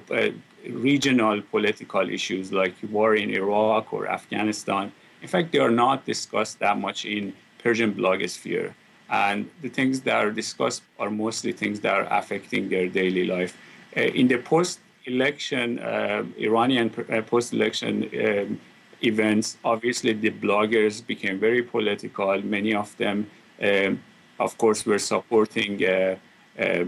[0.91, 4.85] regional political issues like war in Iraq or Afghanistan.
[5.23, 7.33] In fact, they are not discussed that much in
[7.63, 8.69] Persian blogosphere.
[9.09, 13.57] And the things that are discussed are mostly things that are affecting their daily life.
[13.97, 18.61] Uh, in the post election, uh, Iranian uh, post election um,
[19.03, 22.41] events, obviously the bloggers became very political.
[22.43, 23.31] Many of them,
[23.63, 24.03] um,
[24.39, 26.17] of course, were supporting uh,
[26.59, 26.85] uh,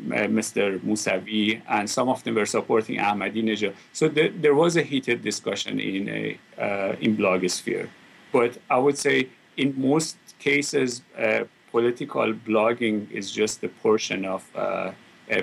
[0.00, 0.80] Mr.
[0.80, 3.74] Mousavi, and some of them were supporting Ahmadinejad.
[3.92, 7.88] So th- there was a heated discussion in a uh, in blogosphere.
[8.32, 14.44] But I would say in most cases, uh, political blogging is just a portion of
[14.56, 14.92] uh,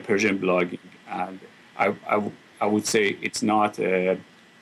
[0.04, 1.40] Persian blogging, and
[1.78, 1.94] I,
[2.62, 3.80] I, would say it's not.
[3.80, 4.16] Uh,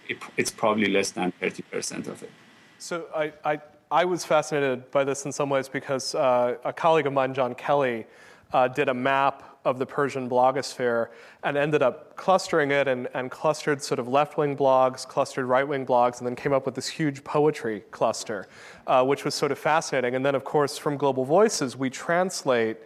[0.08, 2.32] it, it's probably less than 30% of it.
[2.80, 3.60] So I, I,
[3.90, 7.56] I was fascinated by this in some ways because uh, a colleague of mine, John
[7.56, 8.06] Kelly,
[8.52, 11.08] uh, did a map of the Persian blogosphere
[11.44, 15.66] and ended up clustering it and, and clustered sort of left wing blogs, clustered right
[15.66, 18.50] wing blogs, and then came up with this huge poetry cluster,
[18.88, 20.16] uh, which was sort of fascinating.
[20.16, 22.78] And then, of course, from Global Voices, we translate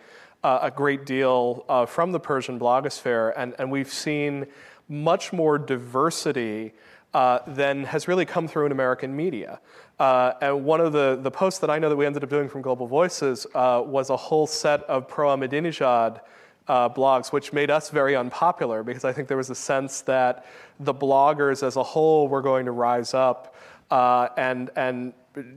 [0.44, 4.46] uh, a great deal uh, from the Persian blogosphere, and, and we've seen
[4.88, 6.74] much more diversity.
[7.14, 9.60] Uh, than has really come through in American media.
[10.02, 12.50] Uh, and one of the, the posts that I know that we ended up doing
[12.50, 16.22] from Global Voices uh, was a whole set of pro Ahmadinejad
[16.68, 20.48] uh, blogs, which made us very unpopular because I think there was a sense that
[20.80, 23.54] the bloggers as a whole were going to rise up
[23.92, 25.14] uh, and, and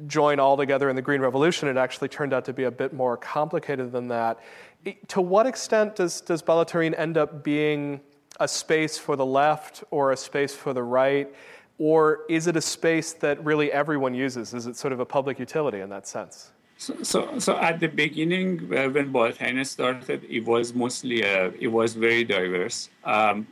[0.08, 1.66] join all together in the Green Revolution.
[1.66, 4.40] It actually turned out to be a bit more complicated than that.
[5.08, 7.98] to what extent does, does Balatarin end up being
[8.40, 11.34] a space for the left or a space for the right?
[11.78, 14.54] Or is it a space that really everyone uses?
[14.54, 16.52] Is it sort of a public utility in that sense?
[16.76, 21.68] So, so, so at the beginning, uh, when Balatarin started, it was mostly, uh, it
[21.68, 22.90] was very diverse.
[23.04, 23.46] Um,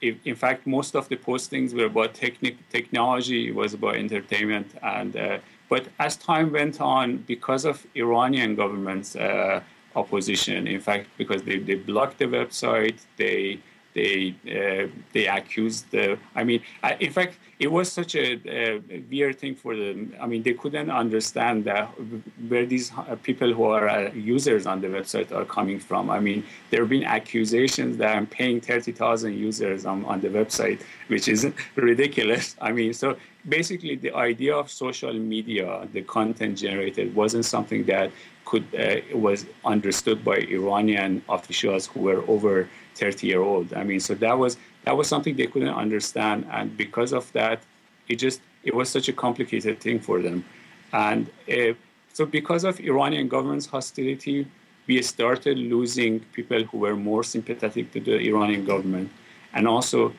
[0.00, 4.74] it, in fact, most of the postings were about technic- technology, it was about entertainment.
[4.82, 9.60] And, uh, but as time went on, because of Iranian government's uh,
[9.96, 13.60] opposition, in fact, because they, they blocked the website, they
[13.94, 16.18] they uh, they accused the.
[16.34, 18.80] I mean, I, in fact, it was such a, a,
[19.10, 20.14] weird thing for them.
[20.20, 21.66] I mean, they couldn't understand
[22.48, 26.10] where these uh, people who are uh, users on the website are coming from.
[26.10, 30.80] I mean, there have been accusations that I'm paying 30,000 users on, on the website,
[31.06, 32.56] which is ridiculous.
[32.60, 33.16] I mean, so
[33.48, 38.10] basically the idea of social media, the content generated, wasn't something that
[38.44, 43.72] could uh, was understood by Iranian officials who were over 30 year old.
[43.74, 47.62] I mean, so that was that was something they couldn't understand, and because of that,
[48.08, 50.44] it just it was such a complicated thing for them,
[50.92, 51.74] and uh,
[52.12, 54.46] so because of Iranian government's hostility,
[54.86, 59.10] we started losing people who were more sympathetic to the Iranian government,
[59.54, 60.12] and also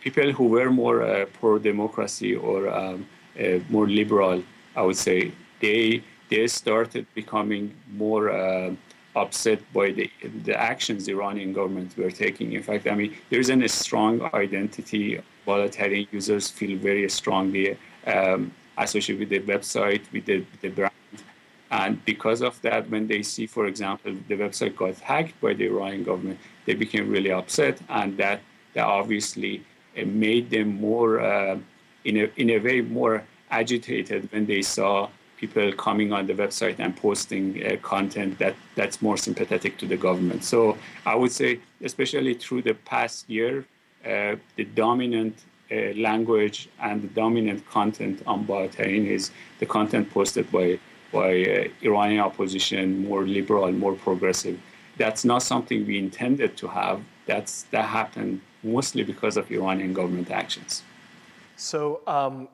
[0.00, 3.06] people who were more uh, pro democracy or um,
[3.40, 4.42] uh, more liberal.
[4.76, 8.74] I would say they they started becoming more uh,
[9.16, 10.10] upset by the,
[10.44, 12.52] the actions the Iranian government were taking.
[12.52, 15.20] In fact, I mean, there's a strong identity.
[15.46, 20.92] Balatarin users feel very strongly um, associated with the website, with the, the brand.
[21.70, 25.66] And because of that, when they see, for example, the website got hacked by the
[25.66, 28.40] Iranian government, they became really upset, and that,
[28.74, 29.64] that obviously
[29.98, 31.58] uh, made them more, uh,
[32.04, 36.76] in, a, in a way, more agitated when they saw people coming on the website
[36.78, 40.44] and posting uh, content that that's more sympathetic to the government.
[40.44, 40.76] So
[41.06, 43.66] I would say, especially through the past year,
[44.04, 45.36] uh, the dominant
[45.70, 50.78] uh, language and the dominant content on Balatarin is the content posted by
[51.12, 54.58] by uh, Iranian opposition, more liberal, more progressive.
[54.96, 57.02] that's not something we intended to have.
[57.26, 60.82] That's that happened mostly because of Iranian government actions.
[61.56, 62.48] So, um,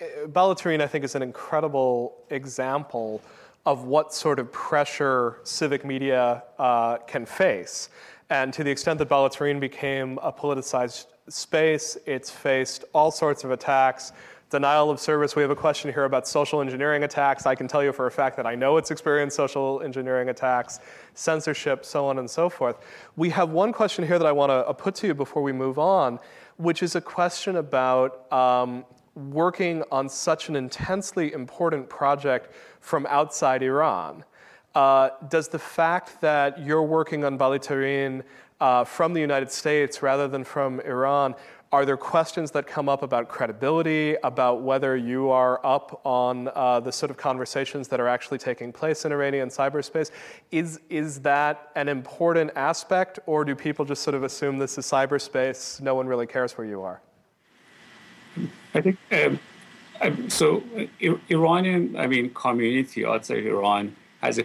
[0.00, 3.22] Balatarin, I think, is an incredible example
[3.64, 7.88] of what sort of pressure civic media uh, can face.
[8.30, 13.50] And to the extent that Balatarin became a politicized space, it's faced all sorts of
[13.50, 14.12] attacks
[14.48, 15.34] denial of service.
[15.34, 17.46] We have a question here about social engineering attacks.
[17.46, 20.78] I can tell you for a fact that I know it's experienced social engineering attacks,
[21.14, 22.76] censorship, so on and so forth.
[23.16, 25.52] We have one question here that I want to uh, put to you before we
[25.52, 26.20] move on,
[26.58, 28.84] which is a question about um,
[29.16, 34.24] working on such an intensely important project from outside Iran.
[34.74, 38.22] Uh, does the fact that you're working on Balatarin
[38.60, 41.34] uh, from the United States rather than from Iran
[41.72, 46.78] are there questions that come up about credibility, about whether you are up on uh,
[46.78, 50.10] the sort of conversations that are actually taking place in Iranian cyberspace?
[50.52, 54.86] Is, is that an important aspect, or do people just sort of assume this is
[54.86, 57.02] cyberspace, no one really cares where you are?
[58.74, 60.62] I think um, so.
[60.76, 64.44] Uh, Iranian, I mean, community outside Iran has a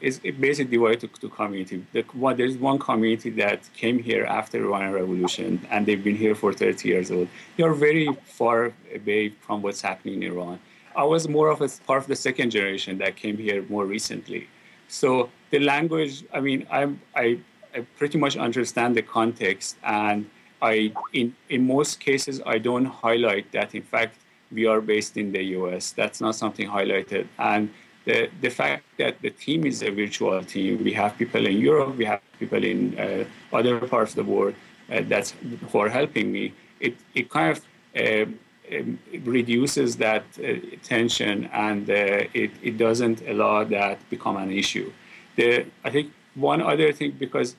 [0.00, 1.84] is basically divided to, to community.
[1.92, 6.34] The, one, there's one community that came here after Iranian Revolution, and they've been here
[6.34, 7.28] for 30 years old.
[7.56, 10.58] They are very far away from what's happening in Iran.
[10.96, 14.48] I was more of a part of the second generation that came here more recently.
[14.88, 17.38] So the language, I mean, I'm, I,
[17.74, 20.28] I pretty much understand the context, and
[20.60, 23.74] I, in, in most cases, I don't highlight that.
[23.74, 24.16] In fact,
[24.50, 25.92] we are based in the U.S.
[25.92, 27.70] That's not something highlighted, and
[28.04, 31.96] the, the fact that the team is a virtual team, we have people in Europe,
[31.96, 34.54] we have people in uh, other parts of the world
[34.90, 35.34] uh, that's
[35.70, 36.54] who are helping me.
[36.80, 37.64] It, it kind of
[37.96, 38.30] uh,
[38.74, 44.92] um, reduces that uh, tension and uh, it, it doesn't allow that become an issue.
[45.36, 47.56] The, I think one other thing, because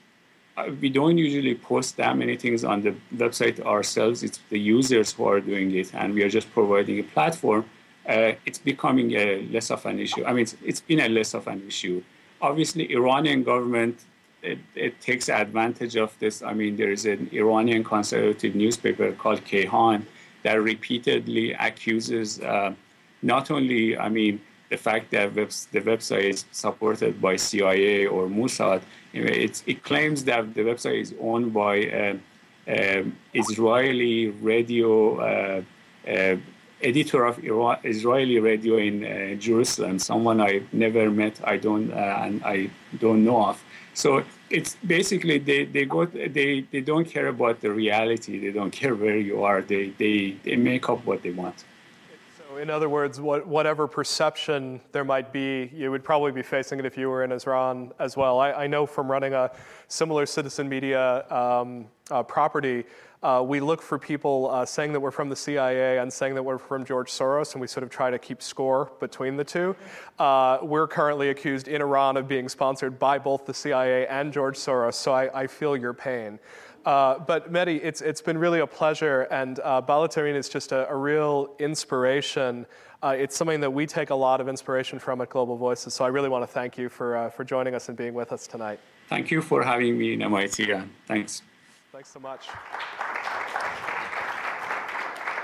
[0.82, 5.26] we don't usually post that many things on the website ourselves, it's the users who
[5.26, 7.66] are doing it, and we are just providing a platform
[8.10, 10.26] uh, it's becoming a less of an issue.
[10.26, 12.02] I mean, it's, it's been a less of an issue.
[12.42, 14.00] Obviously, Iranian government
[14.42, 16.42] it, it, takes advantage of this.
[16.42, 20.04] I mean, there is an Iranian conservative newspaper called Kayhan
[20.44, 22.74] that repeatedly accuses uh,
[23.22, 28.28] not only, I mean, the fact that webs, the website is supported by CIA or
[28.28, 28.82] Mossad,
[29.14, 33.04] it claims that the website is owned by uh, uh,
[33.34, 35.62] Israeli radio uh,
[36.08, 36.36] uh,
[36.82, 37.40] editor of
[37.84, 43.26] Israeli radio in uh, Jerusalem, someone I never met, I don't, uh, and I don't
[43.26, 43.64] know of.
[43.94, 48.40] So it's basically they, they go they, they don't care about the reality.
[48.40, 49.62] They don't care where you are.
[49.62, 51.66] They they, they make up what they want.
[52.60, 56.86] In other words, what, whatever perception there might be, you would probably be facing it
[56.86, 58.40] if you were in Iran as well.
[58.40, 59.50] I, I know from running a
[59.88, 62.84] similar citizen media um, uh, property
[63.22, 66.44] uh, we look for people uh, saying that we're from the CIA and saying that
[66.44, 69.76] we're from George Soros, and we sort of try to keep score between the two.
[70.18, 74.56] Uh, we're currently accused in Iran of being sponsored by both the CIA and George
[74.56, 76.40] Soros, so I, I feel your pain.
[76.86, 79.82] Uh, but Mehdi, it's, it's been really a pleasure, and uh,
[80.18, 82.66] is just a, a real inspiration.
[83.02, 86.04] Uh, it's something that we take a lot of inspiration from at Global Voices, so
[86.04, 88.48] I really want to thank you for, uh, for joining us and being with us
[88.48, 88.80] tonight.
[89.08, 90.74] Thank you for having me in MIT.
[91.08, 91.42] Thanks.
[91.92, 92.48] Thanks so much.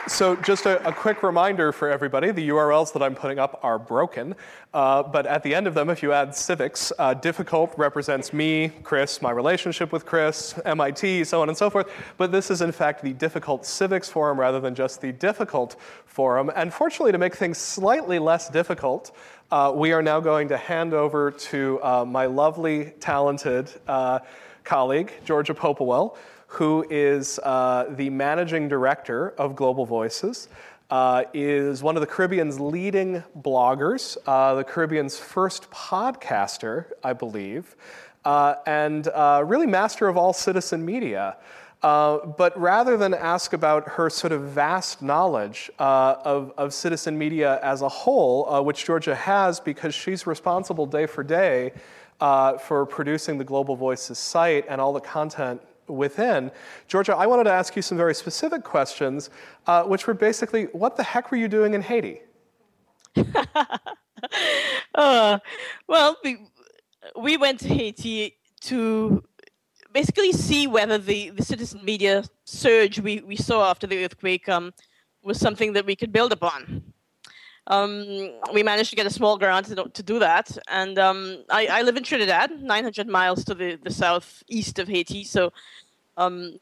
[0.07, 3.79] So, just a, a, quick reminder for everybody the URLs that I'm putting up are
[3.79, 4.35] broken,
[4.71, 8.69] uh, but at the end of them, if you add civics, uh, difficult represents me,
[8.83, 11.89] Chris, my relationship with Chris, MIT, so on and so forth.
[12.17, 15.75] But this is, in fact, the difficult civics forum rather than just the difficult
[16.05, 16.51] forum.
[16.55, 19.09] And fortunately, to make things slightly less difficult,
[19.49, 24.19] uh, we are now going to hand over to uh, my lovely, talented uh,
[24.63, 26.15] colleague, Georgia Popplewell
[26.55, 30.47] who is uh, the managing director of Global Voices.
[30.89, 37.75] Uh, is one of the Caribbean's leading bloggers, uh, the Caribbean's first podcaster, I believe,
[38.23, 41.37] uh, and uh, really master of all citizen media.
[41.81, 47.59] Uh, but rather than ask about her sort of vast knowledge of, of citizen media
[47.63, 51.73] as a whole, which Georgia has because she's responsible day for day
[52.19, 56.51] for producing the Global Voices site and all the content within.
[56.87, 59.29] Georgia, I wanted to ask you some very specific questions,
[59.67, 62.21] uh, which were basically what the heck were you doing in Haiti?
[64.95, 65.39] uh,
[65.87, 66.37] well, we,
[67.19, 69.23] we went to Haiti to
[69.93, 74.73] basically see whether the, the citizen media surge we, we saw after the earthquake um,
[75.23, 76.83] was something that we could build upon.
[77.67, 81.65] Um, we managed to get a small grant to, to do that, and um, I,
[81.65, 85.23] I, live in Trinidad, 900 miles to the, the southeast of Haiti.
[85.23, 85.51] So,
[86.15, 86.59] um,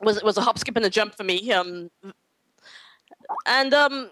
[0.00, 1.52] was it was a hop, skip, and a jump for me.
[1.52, 1.90] Um,
[3.44, 4.10] and um,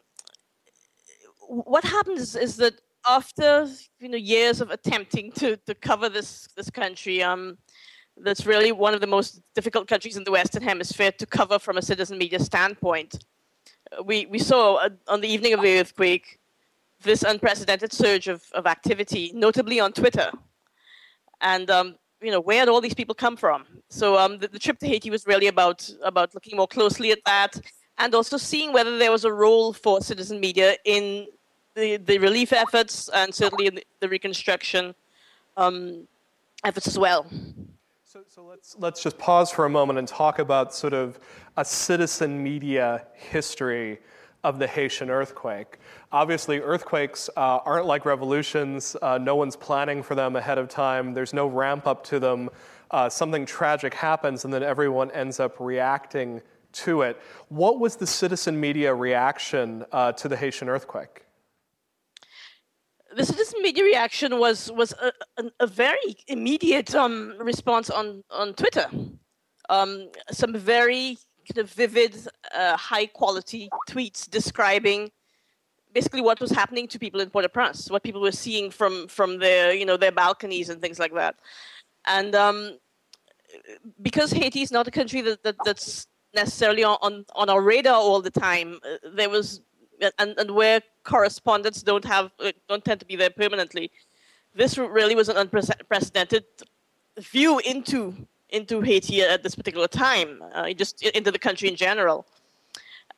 [1.49, 2.74] what happens is that
[3.09, 3.66] after
[3.99, 7.57] you know years of attempting to, to cover this this country, um,
[8.18, 11.79] that's really one of the most difficult countries in the Western Hemisphere to cover from
[11.79, 13.24] a citizen media standpoint
[14.05, 16.39] we, we saw uh, on the evening of the earthquake
[17.03, 20.30] this unprecedented surge of, of activity, notably on Twitter.
[21.41, 23.64] And um, you know, where did all these people come from?
[23.89, 27.24] So um, the, the, trip to Haiti was really about about looking more closely at
[27.24, 27.61] that,
[27.99, 31.26] and also seeing whether there was a role for citizen media in
[31.74, 34.95] the, the relief efforts and certainly in the, the reconstruction
[35.57, 36.09] um,
[36.64, 37.26] efforts as well.
[38.19, 41.21] So, so let's, let's just pause for a moment and talk about sort of
[41.57, 44.01] a citizen media history
[44.43, 45.79] of the Haitian earthquake.
[46.11, 48.97] Obviously, earthquakes uh, aren't like revolutions.
[49.01, 51.14] Uh, no one's planning for them ahead of time.
[51.14, 52.51] There's no ramp up to them.
[52.91, 56.43] Uh, something tragic happens, and then everyone ends up reacting
[56.73, 57.21] to it.
[57.51, 61.28] What was the citizen media reaction uh, to the Haitian earthquake?
[63.19, 68.87] The citizen media reaction was was a, a, very immediate um, response on on Twitter.
[69.69, 72.16] Um, some very kind of vivid,
[72.57, 75.11] uh, high quality tweets describing
[75.93, 79.75] basically what was happening to people in Port-au-Prince, what people were seeing from from their
[79.75, 81.35] you know their balconies and things like that.
[82.07, 82.79] And um,
[84.01, 88.21] because Haiti is not a country that, that that's necessarily on, on our radar all
[88.21, 89.62] the time, uh, there was
[90.18, 93.90] and, and where correspondents don't have uh, don't tend to be there permanently.
[94.55, 96.44] This really was an unprecedented
[97.18, 98.14] view into
[98.51, 102.26] into Haiti at this particular time, uh, just into the country in general.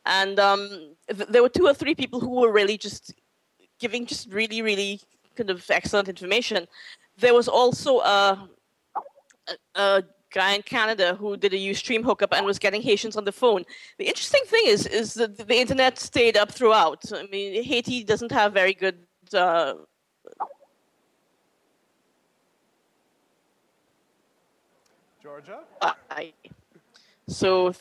[0.07, 3.15] And um, th- there were two or three people who were really just
[3.79, 5.01] giving just really, really
[5.37, 6.67] kind of excellent information.
[7.19, 8.49] There was also a,
[8.97, 10.03] a, a
[10.33, 13.65] guy in Canada who did a Ustream hookup and was getting Haitians on the phone.
[13.99, 17.05] The interesting thing is, is that the internet stayed up throughout.
[17.13, 18.99] I mean, Haiti doesn't have very good.
[19.33, 19.75] Uh,
[25.23, 25.61] Georgia.
[26.11, 26.33] I,
[27.29, 27.73] so,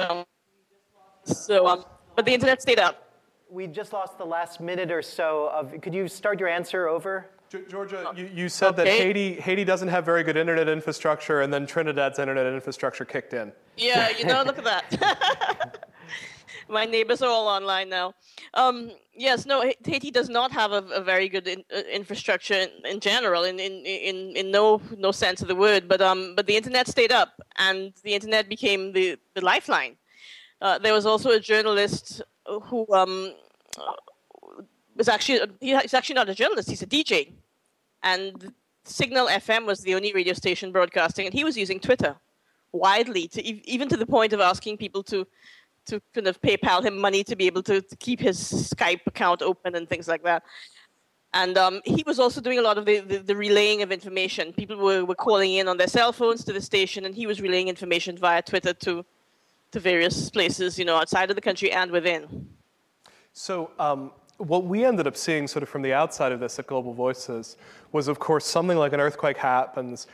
[0.00, 0.24] um,
[1.24, 1.84] so um,
[2.16, 3.04] but the internet stayed up.
[3.50, 5.80] We just lost the last minute or so of.
[5.80, 7.30] Could you start your answer over?
[7.68, 8.84] Georgia, you, you said okay.
[8.84, 13.32] that Haiti, Haiti doesn't have very good internet infrastructure, and then Trinidad's internet infrastructure kicked
[13.32, 13.52] in.
[13.76, 15.78] Yeah, you know, look at that.
[16.68, 18.12] My neighbors are all online now.
[18.52, 22.70] Um, yes, no, Haiti does not have a, a very good in, uh, infrastructure in,
[22.84, 25.88] in, general, in, in, in, in no no sense of the word.
[25.88, 29.96] But um, but the internet stayed up, and the internet became the, the lifeline.
[30.60, 32.20] Uh, there was also a journalist
[32.64, 33.32] who um,
[34.98, 37.32] was actually he's actually not a journalist; he's a DJ,
[38.02, 38.52] and
[38.84, 42.16] Signal FM was the only radio station broadcasting, and he was using Twitter
[42.72, 45.26] widely, to even to the point of asking people to
[45.86, 49.40] to kind of PayPal him money to be able to, to keep his Skype account
[49.40, 50.42] open and things like that.
[51.32, 54.52] And um, he was also doing a lot of the, the, the, relaying of information.
[54.52, 57.40] People were, were calling in on their cell phones to the station, and he was
[57.40, 59.04] relaying information via Twitter to
[59.70, 62.48] to various places, you know, outside of the country and within.
[63.34, 66.66] So um, what we ended up seeing sort of from the outside of this at
[66.66, 67.56] Global Voices
[67.92, 70.06] was, of course, something like an earthquake happens,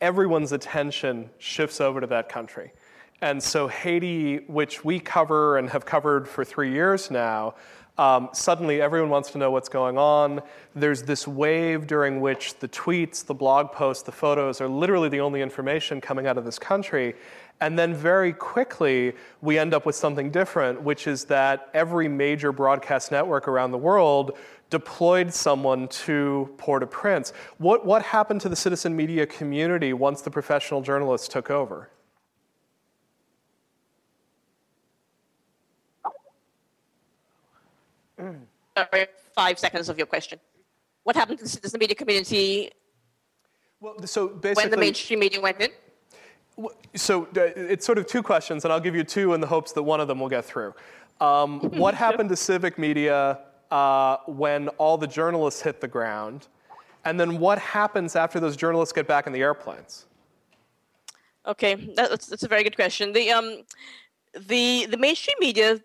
[0.00, 2.72] everyone's attention shifts over to that country.
[3.20, 7.54] And so Haiti, which we cover and have covered for three years now,
[7.96, 10.42] um, suddenly everyone wants to know what's going on.
[10.74, 15.20] There's this wave during which the tweets, the blog posts, the photos are literally the
[15.20, 17.14] only information coming out of this country.
[17.60, 22.52] And then very quickly, we end up with something different, which is that every major
[22.52, 24.36] broadcast network around the world
[24.70, 27.32] deployed someone to Port au Prince.
[27.58, 31.90] What, what happened to the citizen media community once the professional journalists took over?
[38.18, 40.40] Sorry, five seconds of your question.
[41.04, 42.72] What happened to the citizen media community
[43.80, 45.70] well, so basically, when the mainstream media went in?
[46.94, 49.72] So uh, it's sort of two questions, and I'll give you two in the hopes
[49.72, 50.74] that one of them will get through.
[51.20, 53.40] Um, what happened to civic media
[53.70, 56.48] uh, when all the journalists hit the ground?
[57.04, 60.06] And then what happens after those journalists get back in the airplanes?
[61.46, 63.12] Okay, that's, that's a very good question.
[63.12, 63.62] The, um,
[64.46, 65.80] the, the mainstream media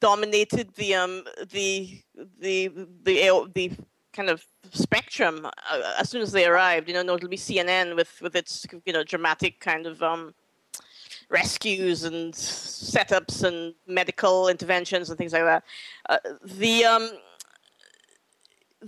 [0.00, 2.02] dominated the, um, the,
[2.38, 2.68] the,
[3.02, 3.72] the, the
[4.16, 6.88] kind of spectrum uh, as soon as they arrived.
[6.88, 10.34] You know, notably CNN with with its you know dramatic kind of um,
[11.28, 15.64] rescues and setups and medical interventions and things like that.
[16.08, 17.10] Uh, the um,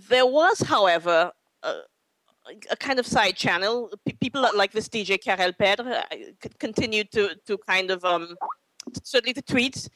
[0.08, 3.90] there was, however, a, kind of side channel.
[4.04, 8.36] P- people like this DJ Carel Pedre uh, continued to, to kind of, um,
[9.02, 9.88] certainly the tweets,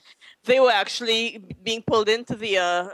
[0.45, 2.89] they were actually being pulled into the, uh,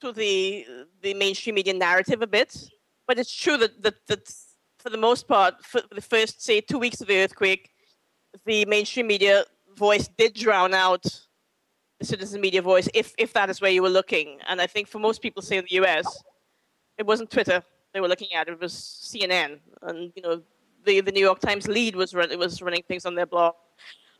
[0.00, 0.66] to the,
[1.02, 2.56] the mainstream media narrative a bit.
[3.06, 4.32] But it's true that, that, that
[4.78, 7.70] for the most part, for the first, say, two weeks of the earthquake,
[8.46, 9.44] the mainstream media
[9.76, 11.04] voice did drown out
[11.98, 14.38] the citizen media voice, if, if that is where you were looking.
[14.48, 16.22] And I think for most people, say in the US,
[16.98, 18.48] it wasn't Twitter they were looking at.
[18.48, 19.58] It was CNN.
[19.82, 20.42] And, you know,
[20.84, 23.54] the, the New York Times lead was, run, was running things on their blog.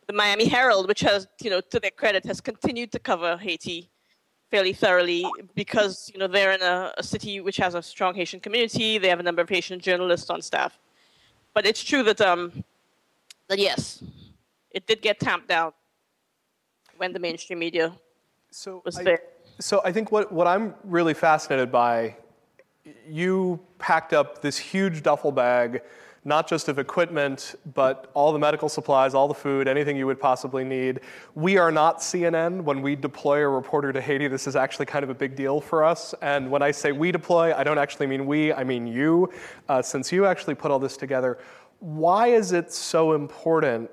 [0.07, 3.91] The Miami Herald, which has, you know, to their credit, has continued to cover Haiti
[4.51, 5.25] fairly thoroughly
[5.55, 8.99] because you know they're in a, a, city which has a strong Haitian community.
[8.99, 10.79] They have a number of Haitian journalists on staff.
[11.55, 12.65] But it's true that um,
[13.49, 14.03] that yes,
[14.71, 15.73] it did get tamped down
[16.97, 17.93] when the mainstream media
[18.51, 19.21] so was I, there.
[19.59, 22.17] So I think what, what I'm really fascinated by,
[23.09, 25.83] you packed up this huge duffel bag
[26.25, 30.21] not just of equipment, but all the medical supplies, all the food, anything you would
[30.21, 31.01] possibly need.
[31.35, 32.63] We are not CNN.
[32.63, 35.61] When we deploy a reporter to Haiti, this is actually kind of a big deal
[35.61, 36.15] for us.
[36.21, 39.33] And when I say we deploy, I don't actually mean we, I mean you.
[39.69, 41.39] Uh, since you actually put all this together,
[41.79, 43.91] why is it so important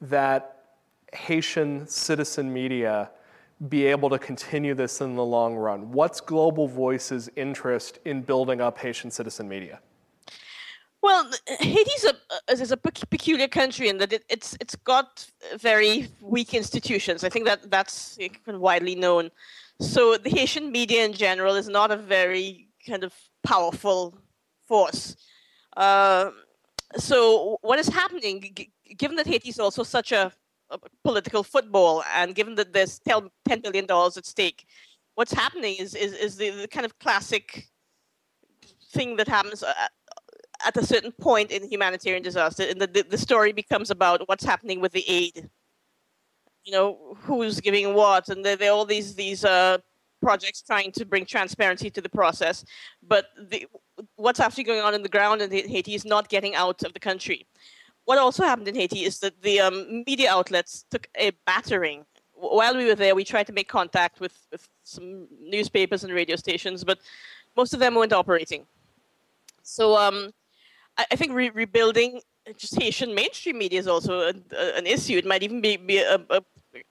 [0.00, 0.64] that
[1.12, 3.10] Haitian citizen media
[3.68, 5.92] be able to continue this in the long run?
[5.92, 9.80] What's Global Voice's interest in building up Haitian citizen media?
[11.08, 11.30] Well,
[11.60, 12.14] Haiti's a
[12.52, 17.24] is a peculiar country in that it, it's it's got very weak institutions.
[17.24, 19.30] I think that that's widely known.
[19.80, 24.18] So the Haitian media in general is not a very kind of powerful
[24.66, 25.16] force.
[25.74, 26.30] Uh,
[26.96, 30.30] so what is happening, g- given that Haiti is also such a,
[30.68, 32.98] a, political football, and given that there's
[33.48, 34.66] ten billion dollars at stake,
[35.14, 37.66] what's happening is is, is the, the kind of classic
[38.92, 39.88] thing that happens uh,
[40.64, 44.80] at a certain point in humanitarian disaster, and the, the, story becomes about what's happening
[44.80, 45.48] with the aid.
[46.64, 49.78] You know, who's giving what, and there, there are all these these uh,
[50.20, 52.64] projects trying to bring transparency to the process.
[53.06, 53.66] But the,
[54.16, 57.00] what's actually going on in the ground in Haiti is not getting out of the
[57.00, 57.46] country.
[58.04, 62.04] What also happened in Haiti is that the um, media outlets took a battering.
[62.32, 66.36] While we were there, we tried to make contact with, with some newspapers and radio
[66.36, 67.00] stations, but
[67.56, 68.64] most of them weren't operating.
[69.62, 70.30] So um,
[70.98, 72.20] I, I think re- rebuilding
[72.56, 75.16] just Haitian mainstream media is also a, a, an issue.
[75.16, 76.42] It might even be, be a, a,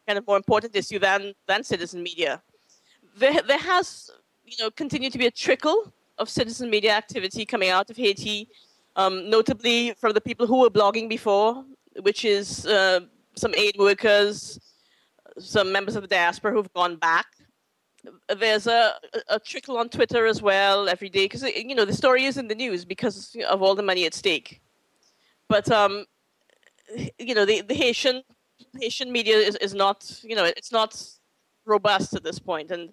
[0.07, 2.41] kind of more important issue than, than citizen media.
[3.17, 4.09] There, there has,
[4.45, 8.49] you know, continued to be a trickle of citizen media activity coming out of Haiti,
[8.95, 11.63] um, notably from the people who were blogging before,
[12.01, 13.01] which is uh,
[13.35, 14.59] some aid workers,
[15.37, 17.27] some members of the diaspora who've gone back
[18.37, 18.93] there's a,
[19.29, 22.47] a trickle on Twitter as well every day because you know the story is in
[22.47, 24.61] the news because of all the money at stake.
[25.47, 26.05] But um,
[27.19, 28.23] you know the, the Haitian
[28.79, 31.01] Haitian media is, is not you know it's not
[31.65, 32.91] robust at this point, and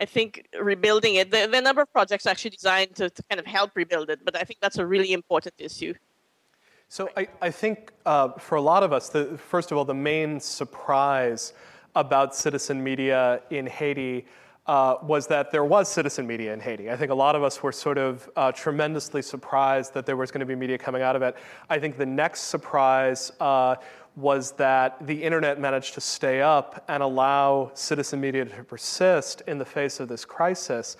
[0.00, 1.30] I think rebuilding it.
[1.30, 4.10] There, there are a number of projects actually designed to, to kind of help rebuild
[4.10, 5.94] it, but I think that's a really important issue.
[6.88, 9.94] So I, I think uh, for a lot of us, the, first of all, the
[9.94, 11.52] main surprise
[11.96, 14.26] about citizen media in Haiti
[14.66, 16.90] uh, was that there was citizen media in Haiti.
[16.90, 20.30] I think a lot of us were sort of uh, tremendously surprised that there was
[20.30, 21.36] going to be media coming out of it.
[21.70, 23.76] I think the next surprise uh,
[24.16, 29.58] was that the internet managed to stay up and allow citizen media to persist in
[29.58, 30.96] the face of this crisis.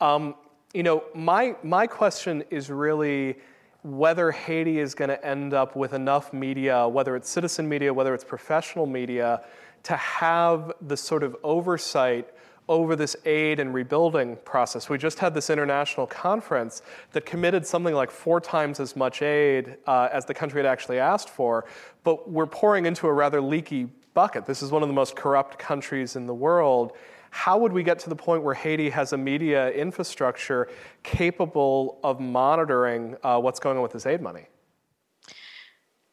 [0.00, 0.34] Um,
[0.72, 3.36] you know, my, my question is really
[3.82, 8.14] whether Haiti is going to end up with enough media, whether it's citizen media, whether
[8.14, 9.42] it's professional media,
[9.82, 12.28] to have the sort of oversight
[12.70, 14.88] over this aid and rebuilding process.
[14.88, 19.76] We just had this international conference that committed something like four times as much aid
[19.88, 21.64] uh, as the country had actually asked for,
[22.04, 24.46] but we're pouring into a rather leaky bucket.
[24.46, 26.92] This is one of the most corrupt countries in the world.
[27.30, 30.68] How would we get to the point where Haiti has a media infrastructure
[31.02, 34.46] capable of monitoring uh, what's going on with this aid money?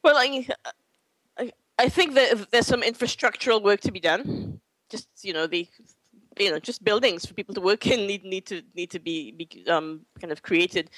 [0.02, 0.48] Well, I,
[1.78, 4.60] I think that there's some infrastructural work to be done.
[4.88, 5.68] Just you know the
[6.40, 9.32] you know just buildings for people to work in need need to need to be,
[9.32, 10.90] be um, kind of created.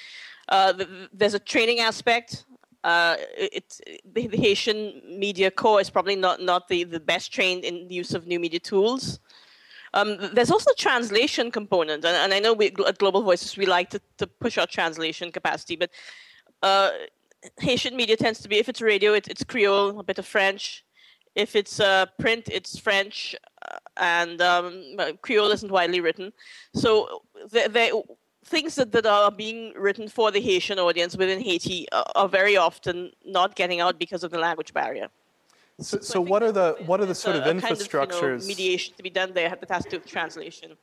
[0.49, 2.45] Uh, the, there's a training aspect.
[2.83, 3.79] Uh, it,
[4.11, 7.93] the, the, Haitian media corps is probably not, not the, the best trained in the
[7.93, 9.19] use of new media tools.
[9.93, 13.67] Um, there's also a translation component, and, and I know we, at Global Voices we
[13.67, 15.91] like to, to push our translation capacity, but
[16.63, 16.89] uh,
[17.59, 20.83] Haitian media tends to be, if it's radio, it, it's Creole, a bit of French,
[21.35, 23.35] if it's uh, print, it's French,
[23.69, 26.33] uh, and um, Creole isn't widely written.
[26.73, 27.91] So they, they,
[28.45, 32.57] things that, that are being written for the Haitian audience within Haiti are, are very
[32.57, 35.07] often not getting out because of the language barrier.
[35.79, 37.89] So, so, so what are the what are the sort of infrastructures?
[37.91, 40.77] Kind of, you know, mediation to be done there that has to do with translation.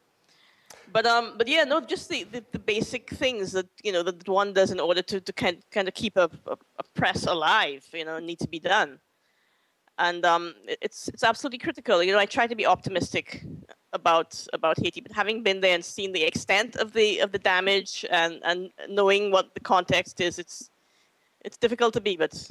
[0.93, 4.27] But um, but yeah, no, just the, the, the, basic things that you know that
[4.29, 7.87] one does in order to, to kind kind of keep a, a, a press alive,
[7.93, 8.99] you know, need to be done.
[9.99, 12.03] And um, it's it's absolutely critical.
[12.03, 13.45] You know, I try to be optimistic
[13.93, 17.39] about about Haiti, but having been there and seen the extent of the of the
[17.39, 20.71] damage and and knowing what the context is, it's
[21.45, 22.17] it's difficult to be.
[22.17, 22.49] But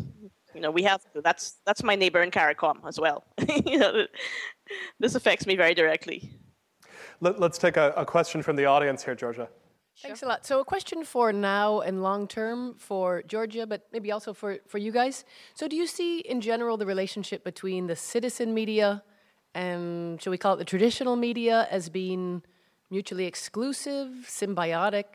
[0.53, 1.21] you know, we have to.
[1.21, 3.23] That's that's my neighbor in CARICOM as well.
[3.65, 4.05] you know,
[4.99, 6.31] this affects me very directly.
[7.19, 9.49] Let, us take a, a, question from the audience here, Georgia.
[10.01, 10.45] Thanks a lot.
[10.45, 14.77] So, a question for now and long term for Georgia, but maybe also for, for
[14.77, 15.25] you guys.
[15.55, 19.03] So, do you see in general the relationship between the citizen media
[19.55, 22.43] and, shall we call it the traditional media, as being
[22.91, 25.05] mutually exclusive, symbiotic,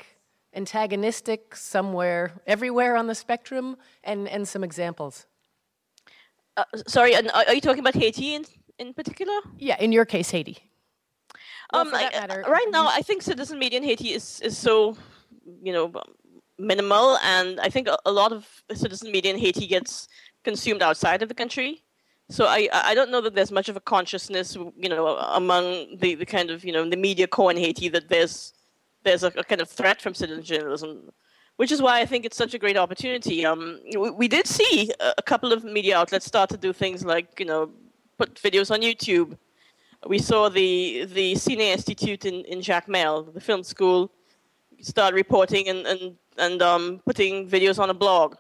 [0.53, 5.27] antagonistic, somewhere, everywhere on the spectrum, and, and some examples?
[6.57, 8.45] Uh, sorry, are you talking about Haiti in,
[8.79, 9.33] in particular?
[9.59, 10.59] Yeah, in your case, Haiti.
[11.73, 14.97] Well, um, I, uh, right now, I think citizen media in Haiti is, is so,
[15.63, 15.93] you know,
[16.59, 20.09] minimal, and I think a, a lot of citizen media in Haiti gets
[20.45, 21.83] consumed outside of the country.
[22.29, 26.15] So I, I don't know that there's much of a consciousness, you know, among the,
[26.15, 28.55] the kind of, you know, the media corps in Haiti that there's
[29.05, 31.11] there's a, a kind of threat from citizen journalism,
[31.57, 33.45] which is why I think it's such a great opportunity.
[33.45, 37.41] Um, we, we did see a couple of media outlets start to do things like,
[37.41, 37.71] you know,
[38.17, 39.37] put videos on YouTube
[40.07, 44.11] we saw the the Cine Institute in, in Jacmel, the film school,
[44.81, 48.37] start reporting and and, and um, putting videos on a blog.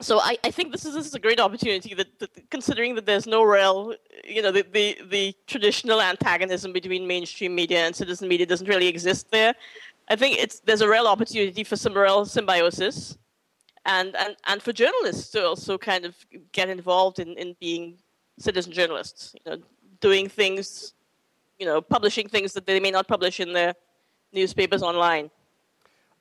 [0.00, 3.06] So I, I think this is this is a great opportunity that, that considering that
[3.06, 3.94] there's no real
[4.24, 8.88] you know the, the, the traditional antagonism between mainstream media and citizen media doesn't really
[8.88, 9.54] exist there.
[10.08, 13.18] I think it's there's a real opportunity for some real symbiosis
[13.88, 16.14] and, and, and for journalists to also kind of
[16.52, 17.98] get involved in, in being
[18.38, 19.34] citizen journalists.
[19.34, 19.62] You know,
[20.00, 20.92] doing things,
[21.58, 23.74] you know, publishing things that they may not publish in their
[24.32, 25.30] newspapers online.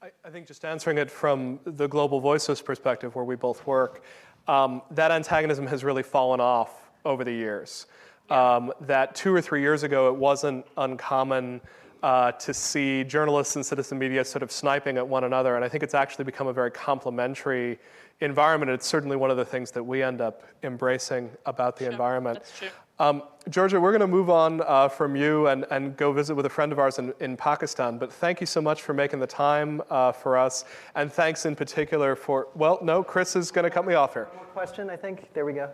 [0.01, 4.03] I, I think just answering it from the Global Voices perspective, where we both work,
[4.47, 7.87] um, that antagonism has really fallen off over the years.
[8.29, 11.61] Um, that two or three years ago, it wasn't uncommon
[12.03, 15.69] uh, to see journalists and citizen media sort of sniping at one another, and I
[15.69, 17.79] think it's actually become a very complementary
[18.19, 18.71] environment.
[18.71, 21.91] It's certainly one of the things that we end up embracing about the sure.
[21.91, 22.39] environment.
[22.39, 22.69] That's true.
[22.99, 26.47] Um, Georgia, we're going to move on uh, from you and, and go visit with
[26.47, 27.99] a friend of ours in, in Pakistan.
[27.99, 30.65] But thank you so much for making the time uh, for us.
[30.95, 34.25] And thanks in particular for, well, no, Chris is going to cut me off here.
[34.25, 35.31] One more question, I think.
[35.35, 35.69] There we go.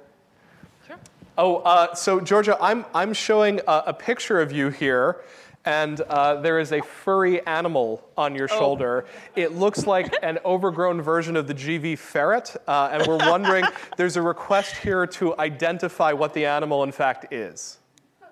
[0.85, 0.97] Sure.
[1.37, 5.21] Oh, uh, so Georgia, I'm, I'm showing a, a picture of you here
[5.65, 8.59] and uh, there is a furry animal on your oh.
[8.59, 9.05] shoulder.
[9.35, 13.65] It looks like an overgrown version of the GV ferret, uh, and we're wondering
[13.97, 17.79] there's a request here to identify what the animal in fact is.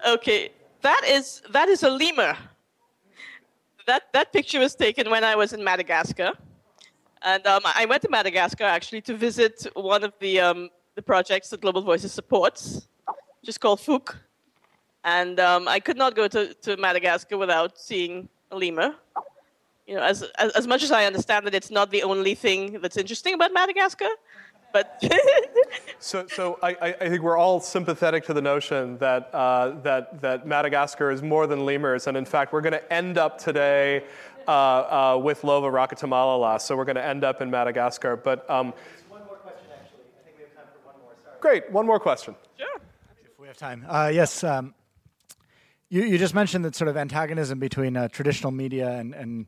[0.07, 0.49] Okay,
[0.81, 2.35] that is that is a lemur.
[3.87, 6.33] That that picture was taken when I was in Madagascar,
[7.21, 11.49] and um, I went to Madagascar actually to visit one of the um, the projects
[11.49, 12.87] that Global Voices supports,
[13.41, 14.15] which is called Foko
[15.03, 18.95] and um, I could not go to, to Madagascar without seeing a lemur.
[19.87, 22.79] You know, as, as, as much as I understand that it's not the only thing
[22.81, 24.09] that's interesting about Madagascar,
[24.71, 25.03] but
[25.99, 30.47] so, so I, I think we're all sympathetic to the notion that, uh, that, that
[30.47, 34.05] Madagascar is more than lemurs, and in fact, we're going to end up today
[34.47, 38.15] uh, uh, with Lova Rakotomalala, so we're going to end up in Madagascar.
[38.15, 38.73] But um,
[39.09, 39.99] one more question, actually.
[40.19, 41.13] I think we have time for one more.
[41.21, 41.35] Sorry.
[41.39, 42.35] Great, one more question.
[42.57, 42.67] Sure.
[43.23, 43.85] If we have time.
[43.87, 44.43] Uh, yes.
[44.43, 44.73] Um,
[45.91, 49.47] you, you just mentioned that sort of antagonism between uh, traditional media and, and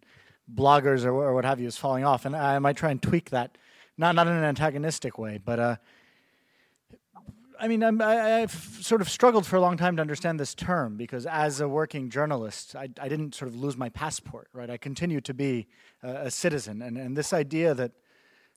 [0.54, 3.30] bloggers or, or, what have you is falling off, and I might try and tweak
[3.30, 3.58] that,
[3.98, 5.76] not not in an antagonistic way, but uh,
[7.58, 10.54] I mean, I'm, I, have sort of struggled for a long time to understand this
[10.54, 14.70] term because as a working journalist, I, I didn't sort of lose my passport, right?
[14.70, 15.68] I continue to be
[16.02, 17.94] a citizen, and, and this idea that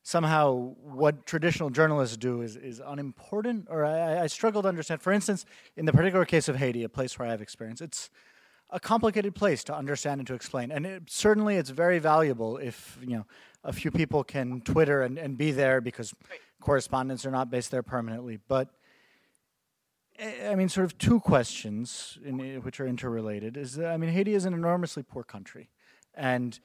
[0.07, 5.03] somehow what traditional journalists do is, is unimportant, or I, I, struggle to understand.
[5.03, 5.45] For instance,
[5.77, 8.09] in the particular case of Haiti, a place where I have experience, it's
[8.71, 10.71] a complicated place to understand and to explain.
[10.71, 13.27] And it, certainly it's very valuable if, you know,
[13.65, 16.39] a few people can Twitter and, and be there because right.
[16.61, 18.39] correspondents are not based there permanently.
[18.47, 18.69] But
[20.49, 24.35] I mean, sort of two questions in, which are interrelated is that, I mean, Haiti
[24.35, 25.69] is an enormously poor country.
[26.15, 26.61] And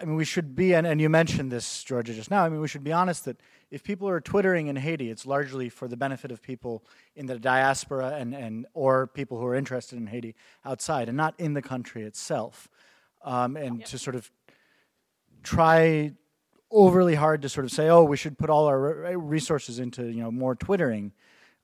[0.00, 2.44] I mean, we should be, and, and you mentioned this, Georgia, just now.
[2.44, 3.40] I mean, we should be honest that
[3.70, 6.84] if people are twittering in Haiti, it's largely for the benefit of people
[7.14, 10.34] in the diaspora and, and or people who are interested in Haiti
[10.64, 12.68] outside, and not in the country itself.
[13.22, 14.30] Um, and to sort of
[15.42, 16.12] try
[16.70, 20.22] overly hard to sort of say, oh, we should put all our resources into you
[20.22, 21.12] know more twittering.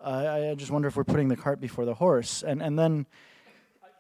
[0.01, 2.43] Uh, I just wonder if we're putting the cart before the horse.
[2.43, 3.07] And and then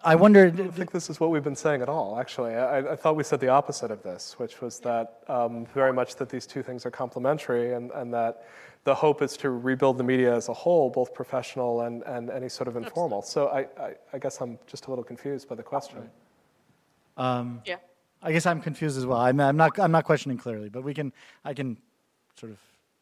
[0.02, 0.46] I wonder.
[0.46, 2.18] I don't think this is what we've been saying at all.
[2.18, 5.92] Actually, I, I thought we said the opposite of this, which was that um, very
[5.92, 8.44] much that these two things are complementary, and and that
[8.84, 12.48] the hope is to rebuild the media as a whole, both professional and, and any
[12.48, 13.20] sort of informal.
[13.22, 16.08] So I, I, I guess I'm just a little confused by the question.
[17.16, 17.76] Um, yeah.
[18.22, 19.18] I guess I'm confused as well.
[19.18, 21.12] I'm, I'm, not, I'm not questioning clearly, but we can,
[21.44, 21.76] I can
[22.36, 22.58] sort of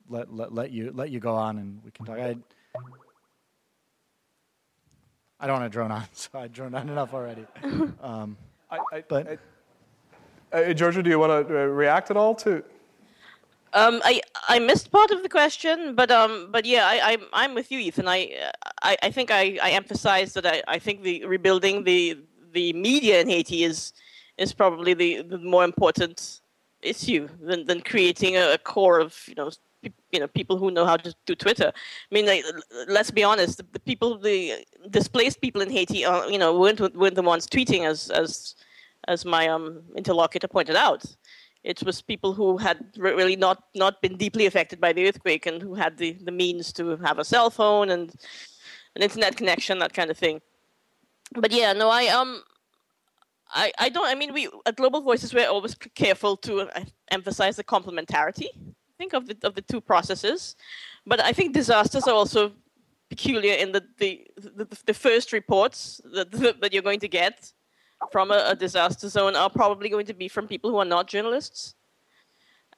[0.08, 2.18] let, let, let, you, let you go on and we can talk.
[2.18, 2.36] I,
[5.40, 7.46] I don't want to drone on, so I droned on enough already.
[8.02, 8.36] Um,
[8.70, 9.38] I, I, but,
[10.52, 12.62] uh, Georgia, do you want to uh, react at all to?
[13.72, 17.54] Um, I I missed part of the question, but um, but yeah, I I'm I'm
[17.54, 18.08] with you, Ethan.
[18.08, 18.50] I
[18.82, 22.18] I, I think I, I emphasized that I, I think the rebuilding the
[22.52, 23.92] the media in Haiti is
[24.38, 26.40] is probably the, the more important
[26.80, 29.50] issue than, than creating a, a core of you know
[29.82, 31.72] you know people who know how to do Twitter.
[31.74, 32.44] I mean, like,
[32.88, 33.58] let's be honest.
[33.58, 37.46] The, the, people, the displaced people in Haiti, are, you know, weren't weren't the ones
[37.46, 38.54] tweeting, as as
[39.06, 41.04] as my um, interlocutor pointed out.
[41.64, 45.60] It was people who had really not, not been deeply affected by the earthquake and
[45.60, 48.14] who had the, the means to have a cell phone and
[48.94, 50.40] an internet connection, that kind of thing.
[51.32, 52.42] But yeah, no, I um,
[53.50, 54.06] I, I don't.
[54.06, 58.48] I mean, we at Global Voices we're always careful to uh, emphasize the complementarity.
[58.98, 60.56] Think of the of the two processes,
[61.06, 62.52] but I think disasters are also
[63.08, 66.30] peculiar in the the, the, the first reports that
[66.60, 67.52] that you're going to get
[68.12, 71.08] from a, a, disaster zone are probably going to be from people who are not
[71.08, 71.74] journalists.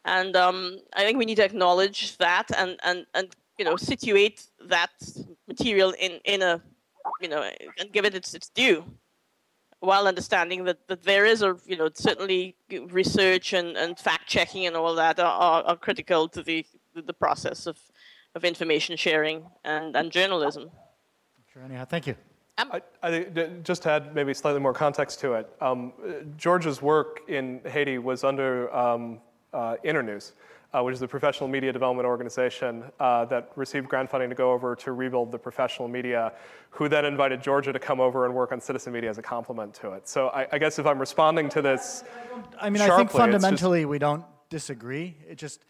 [0.04, 4.46] And um, I think we need to acknowledge that and, and, and you know situate
[4.66, 4.90] that
[5.46, 6.60] material in, in a
[7.20, 7.48] you know
[7.78, 8.84] and give it its, its due
[9.80, 12.54] while understanding that, that there is a you know certainly
[12.88, 16.64] research and, and fact checking and all that are, are, are critical to the
[16.94, 17.78] the process of,
[18.34, 20.70] of information sharing and, and journalism.
[21.52, 22.14] Sure, anyhow, thank you.
[22.58, 23.20] I, I,
[23.62, 25.92] just to add maybe slightly more context to it, um,
[26.36, 29.20] George's work in Haiti was under um,
[29.54, 30.32] uh, Internews,
[30.72, 34.52] uh, which is the professional media development organization uh, that received grant funding to go
[34.52, 36.32] over to rebuild the professional media,
[36.70, 39.74] who then invited Georgia to come over and work on citizen media as a complement
[39.74, 40.08] to it.
[40.08, 42.04] So I, I guess if I'm responding to this,
[42.60, 45.16] I mean, sharply, I think fundamentally just, we don't disagree.
[45.28, 45.64] It just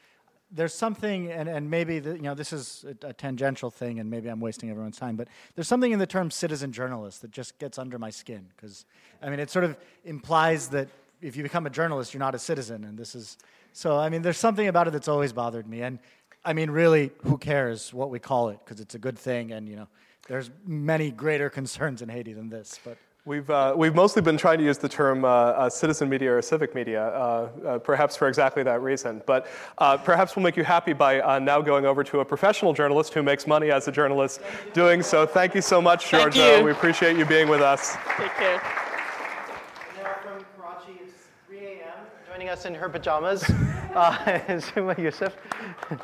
[0.52, 4.10] there's something, and, and maybe the, you know this is a, a, tangential thing, and
[4.10, 7.58] maybe I'm wasting everyone's time, but there's something in the term citizen journalist that just
[7.58, 8.84] gets under my skin because
[9.22, 10.88] I mean it sort of implies that
[11.22, 13.38] if you become a journalist, you're not a citizen, and this is
[13.72, 13.98] so.
[13.98, 15.98] I mean, there's something about it that's always bothered me, and
[16.44, 19.68] I mean, really, who cares what we call it because it's a good thing, and
[19.68, 19.88] you know,
[20.28, 22.96] there's many greater concerns in Haiti than this, but.
[23.26, 26.40] We've, uh, we've mostly been trying to use the term uh, uh, citizen media or
[26.40, 29.20] civic media, uh, uh, perhaps for exactly that reason.
[29.26, 29.46] But
[29.76, 33.22] uh, perhaps we'll make you happy by now going over to a professional journalist who
[33.22, 34.40] makes money as a journalist
[34.72, 35.26] doing so.
[35.26, 36.62] Thank you so much, Georgia.
[36.64, 37.94] We appreciate you being with us.
[38.16, 38.58] Take care.
[40.22, 42.06] from Karachi, it's 3 a.m.
[42.26, 43.42] Joining us in her pajamas
[44.48, 45.36] is Huma Yusuf.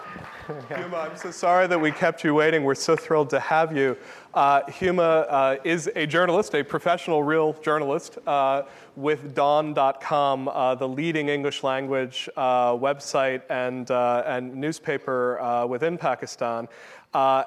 [0.46, 2.62] Huma, I'm so sorry that we kept you waiting.
[2.62, 3.96] We're so thrilled to have you.
[4.32, 8.62] Uh, Huma uh, is a journalist, a professional, real journalist uh,
[8.94, 16.68] with Dawn.com, uh, the leading English language uh, website and, uh, and newspaper within Pakistan.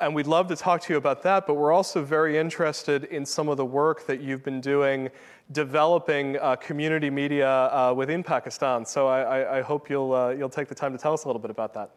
[0.02, 3.26] And we'd love to talk to you about that, but we're also very interested in
[3.26, 5.10] some of the work that you've been doing
[5.52, 8.86] developing community media within Pakistan.
[8.86, 11.42] So I, I, I hope you'll, you'll take the time to tell us a little
[11.42, 11.92] bit about that.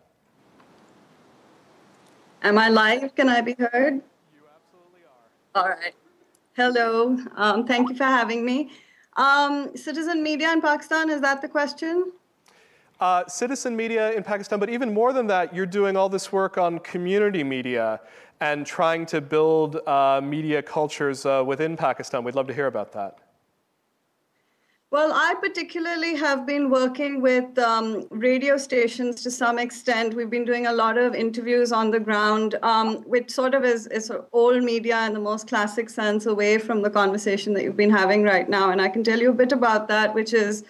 [2.42, 3.14] Am I live?
[3.14, 3.94] Can I be heard?
[3.94, 5.02] You absolutely
[5.54, 5.62] are.
[5.62, 5.94] All right.
[6.54, 7.16] Hello.
[7.36, 8.72] Um, thank you for having me.
[9.16, 12.12] Um, citizen media in Pakistan, is that the question?
[13.00, 16.56] Uh, citizen media in Pakistan, but even more than that, you're doing all this work
[16.56, 18.00] on community media
[18.40, 22.22] and trying to build uh, media cultures uh, within Pakistan.
[22.22, 23.18] We'd love to hear about that.
[24.92, 30.12] Well, I particularly have been working with um, radio stations to some extent.
[30.12, 33.86] We've been doing a lot of interviews on the ground, um, which sort of is,
[33.86, 37.90] is old media in the most classic sense, away from the conversation that you've been
[37.90, 38.70] having right now.
[38.70, 40.64] And I can tell you a bit about that, which is,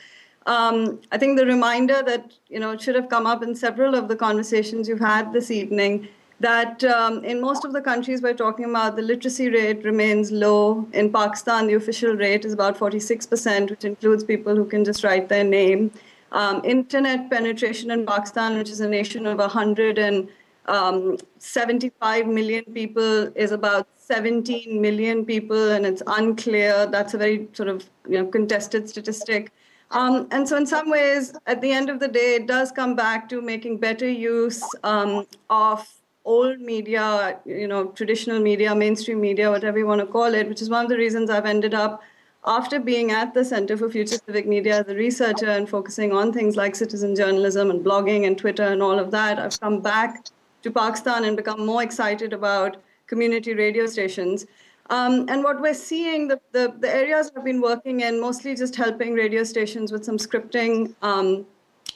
[0.47, 4.09] um, I think the reminder that you know should have come up in several of
[4.09, 6.09] the conversations you've had this evening
[6.43, 10.85] that um, in most of the countries we're talking about, the literacy rate remains low.
[10.93, 15.29] In Pakistan, the official rate is about 46%, which includes people who can just write
[15.29, 15.93] their name.
[16.33, 22.35] Um, internet penetration in Pakistan, which is a nation of 175 um,
[22.75, 26.87] people, is about 17 million people, and it's unclear.
[26.87, 29.53] That's a very sort of you know contested statistic.
[29.93, 32.97] Um, and so, in some ways, at the end of the day, it does come
[32.97, 35.87] back to making better use um, of
[36.25, 40.63] old media, you know, traditional media, mainstream media, whatever you want to call it, which
[40.63, 42.03] is one of the reasons I've ended up,
[42.45, 46.33] after being at the Center for Future Civic Media as a researcher and focusing on
[46.33, 50.27] things like citizen journalism and blogging and Twitter and all of that, I've come back
[50.63, 52.77] to Pakistan and become more excited about
[53.07, 54.47] community radio stations.
[54.91, 58.75] Um, and what we're seeing, the, the, the, areas I've been working in, mostly just
[58.77, 61.47] helping radio stations with some scripting um,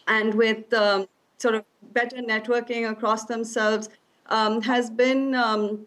[0.06, 1.06] and with um,
[1.38, 3.88] sort of better networking across themselves,
[4.26, 5.86] um, has been um,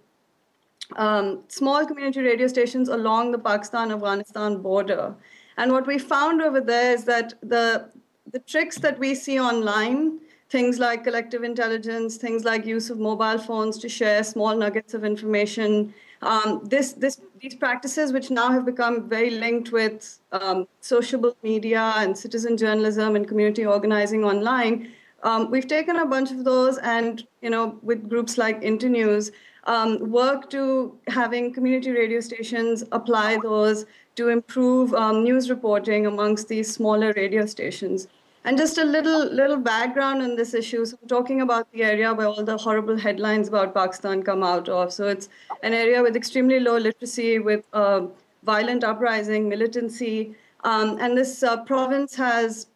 [0.98, 5.16] um, small community radio stations along the Pakistan Afghanistan border.
[5.58, 7.90] And what we found over there is that the,
[8.32, 10.20] the tricks that we see online,
[10.50, 15.04] things like collective intelligence, things like use of mobile phones to share small nuggets of
[15.04, 21.36] information, um, this, this, these practices, which now have become very linked with um, sociable
[21.44, 24.92] media and citizen journalism and community organizing online,
[25.24, 29.32] um, we've taken a bunch of those and, you know, with groups like Internews,
[29.66, 36.48] um, work to having community radio stations apply those to improve um, news reporting amongst
[36.48, 38.08] these smaller radio stations.
[38.46, 40.86] And just a little little background on this issue.
[40.86, 44.70] So, I'm talking about the area where all the horrible headlines about Pakistan come out
[44.70, 44.94] of.
[44.94, 45.30] So, it's
[45.62, 48.08] an area with extremely low literacy, with uh,
[48.44, 52.68] violent uprising, militancy, um, and this uh, province has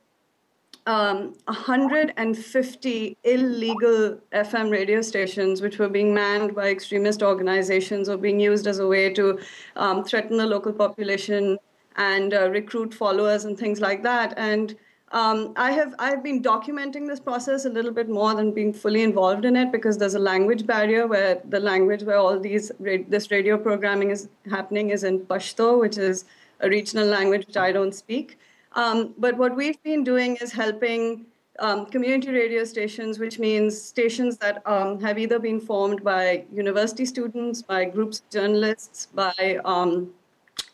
[0.85, 8.39] um, 150 illegal FM radio stations, which were being manned by extremist organizations or being
[8.39, 9.39] used as a way to
[9.75, 11.57] um, threaten the local population
[11.95, 14.33] and uh, recruit followers and things like that.
[14.37, 14.75] And
[15.13, 19.03] um, I have I've been documenting this process a little bit more than being fully
[19.03, 23.29] involved in it because there's a language barrier where the language where all these this
[23.29, 26.25] radio programming is happening is in Pashto, which is
[26.61, 28.39] a regional language which I don't speak.
[28.73, 31.27] Um, but what we've been doing is helping
[31.59, 37.05] um, community radio stations, which means stations that um, have either been formed by university
[37.05, 40.11] students, by groups of journalists, by um,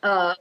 [0.02, 0.36] uh,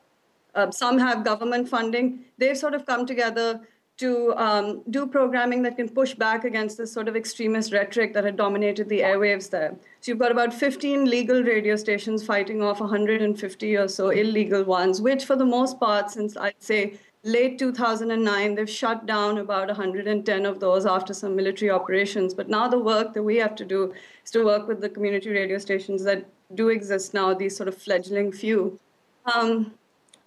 [0.55, 2.25] uh, some have government funding.
[2.39, 3.61] They've sort of come together
[3.99, 8.25] to um, do programming that can push back against this sort of extremist rhetoric that
[8.25, 9.75] had dominated the airwaves there.
[10.01, 15.03] So you've got about 15 legal radio stations fighting off 150 or so illegal ones,
[15.03, 20.47] which for the most part, since I'd say late 2009, they've shut down about 110
[20.47, 22.35] of those after some military operations.
[22.35, 23.93] But now the work that we have to do
[24.25, 26.25] is to work with the community radio stations that
[26.55, 28.79] do exist now, these sort of fledgling few.
[29.35, 29.75] Um,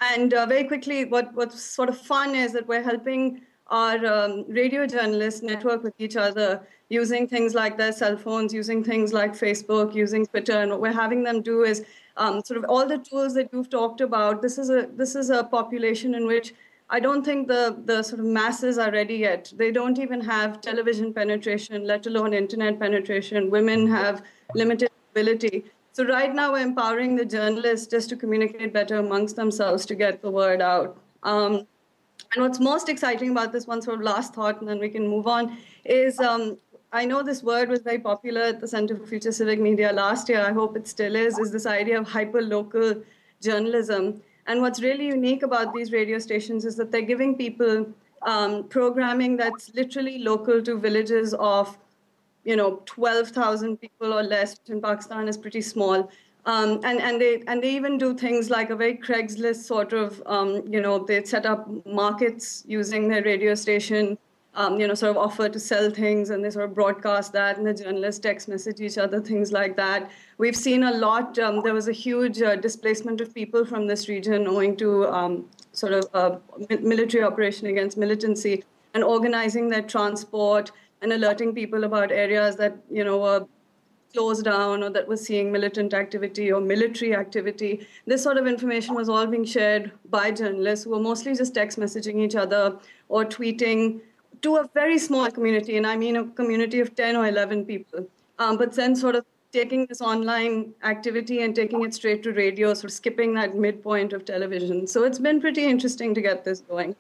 [0.02, 3.42] and uh, very quickly, what, what's sort of fun is that we're helping
[3.72, 8.84] our um, radio journalists network with each other using things like their cell phones, using
[8.84, 10.62] things like Facebook, using Twitter.
[10.62, 11.86] And what we're having them do is
[12.18, 14.42] um, sort of all the tools that you've talked about.
[14.42, 16.54] This is a this is a population in which
[16.90, 19.54] I don't think the, the sort of masses are ready yet.
[19.56, 23.50] They don't even have television penetration, let alone internet penetration.
[23.50, 25.64] Women have limited ability.
[25.94, 30.22] So right now we're empowering the journalists just to communicate better amongst themselves to get
[30.22, 30.98] the word out.
[31.24, 31.66] Um,
[32.34, 35.08] and what's most exciting about this one sort of last thought, and then we can
[35.08, 36.58] move on, is um,
[36.94, 40.28] I know this word was very popular at the Center for Future Civic Media last
[40.28, 40.42] year.
[40.42, 41.40] I hope it still is.
[41.40, 43.02] Is this idea of hyper local
[43.42, 44.22] journalism?
[44.48, 47.88] And what's really unique about these radio stations is that they're giving people
[48.24, 51.78] um, programming that's literally local to villages of,
[52.44, 56.12] you know, 12,000 people or less, which in Pakistan is pretty small.
[56.46, 60.22] Um, and, and they and they even do things like a very Craigslist sort of,
[60.26, 64.18] um, you know, they set up markets using their radio station
[64.54, 67.58] um, you know, sort of offer to sell things and they sort of broadcast that
[67.58, 70.12] and the journalists text message each other, things like that.
[70.38, 74.10] We've seen a lot, um, there was a huge uh, displacement of people from this
[74.10, 78.64] region owing to um, sort of a military operation against militancy
[78.94, 80.72] and organizing their transport
[81.02, 83.48] and alerting people about areas that, you know, were
[84.14, 87.88] closed down or that were seeing militant activity or military activity.
[88.06, 91.80] This sort of information was all being shared by journalists who were mostly just text
[91.80, 92.78] messaging each other
[93.10, 94.02] or tweeting
[94.42, 98.08] to a very small community, and I mean a community of 10 or 11 people.
[98.40, 102.74] Um, but then sort of taking this online activity and taking it straight to radio,
[102.74, 104.88] sort of skipping that midpoint of television.
[104.88, 106.96] So it's been pretty interesting to get this going.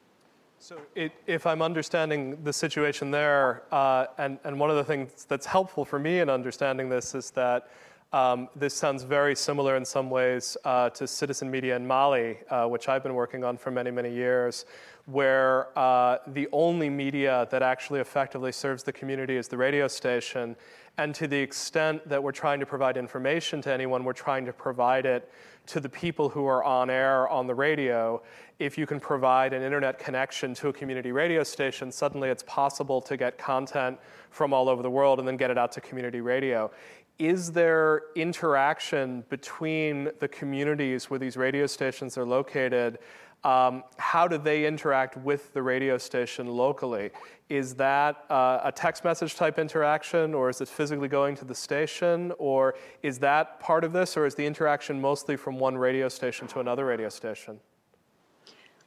[0.63, 5.25] So, it, if I'm understanding the situation there, uh, and, and one of the things
[5.27, 7.71] that's helpful for me in understanding this is that
[8.13, 12.67] um, this sounds very similar in some ways uh, to citizen media in Mali, uh,
[12.67, 14.65] which I've been working on for many, many years,
[15.07, 20.55] where uh, the only media that actually effectively serves the community is the radio station.
[20.99, 24.53] And to the extent that we're trying to provide information to anyone, we're trying to
[24.53, 25.27] provide it
[25.67, 28.21] to the people who are on air on the radio.
[28.59, 33.01] If you can provide an internet connection to a community radio station, suddenly it's possible
[33.01, 36.21] to get content from all over the world and then get it out to community
[36.21, 36.71] radio.
[37.19, 42.97] Is there interaction between the communities where these radio stations are located
[43.43, 47.09] um, how do they interact with the radio station locally?
[47.49, 51.55] Is that uh, a text message type interaction, or is it physically going to the
[51.55, 56.07] station, or is that part of this, or is the interaction mostly from one radio
[56.07, 57.59] station to another radio station?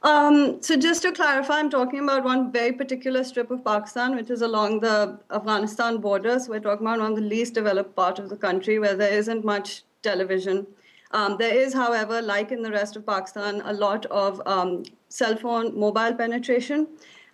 [0.01, 4.29] Um, so just to clarify, I'm talking about one very particular strip of Pakistan, which
[4.29, 6.39] is along the Afghanistan border.
[6.39, 9.11] So we're talking about one of the least developed part of the country where there
[9.11, 10.67] isn't much television.
[11.17, 14.71] Um, there is, however, like in the rest of Pakistan, a lot of um,
[15.19, 16.87] cell phone mobile penetration.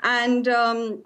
[0.03, 1.03] And um,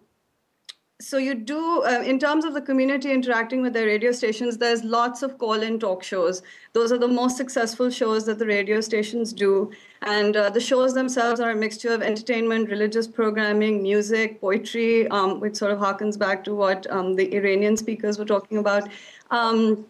[1.00, 4.84] so you do, uh, in terms of the community interacting with their radio stations, there's
[4.84, 6.42] lots of call-in talk shows.
[6.74, 9.72] Those are the most successful shows that the radio stations do.
[10.02, 15.40] And uh, the shows themselves are a mixture of entertainment, religious programming, music, poetry, um,
[15.40, 18.90] which sort of harkens back to what um, the Iranian speakers were talking about.
[19.32, 19.86] Um,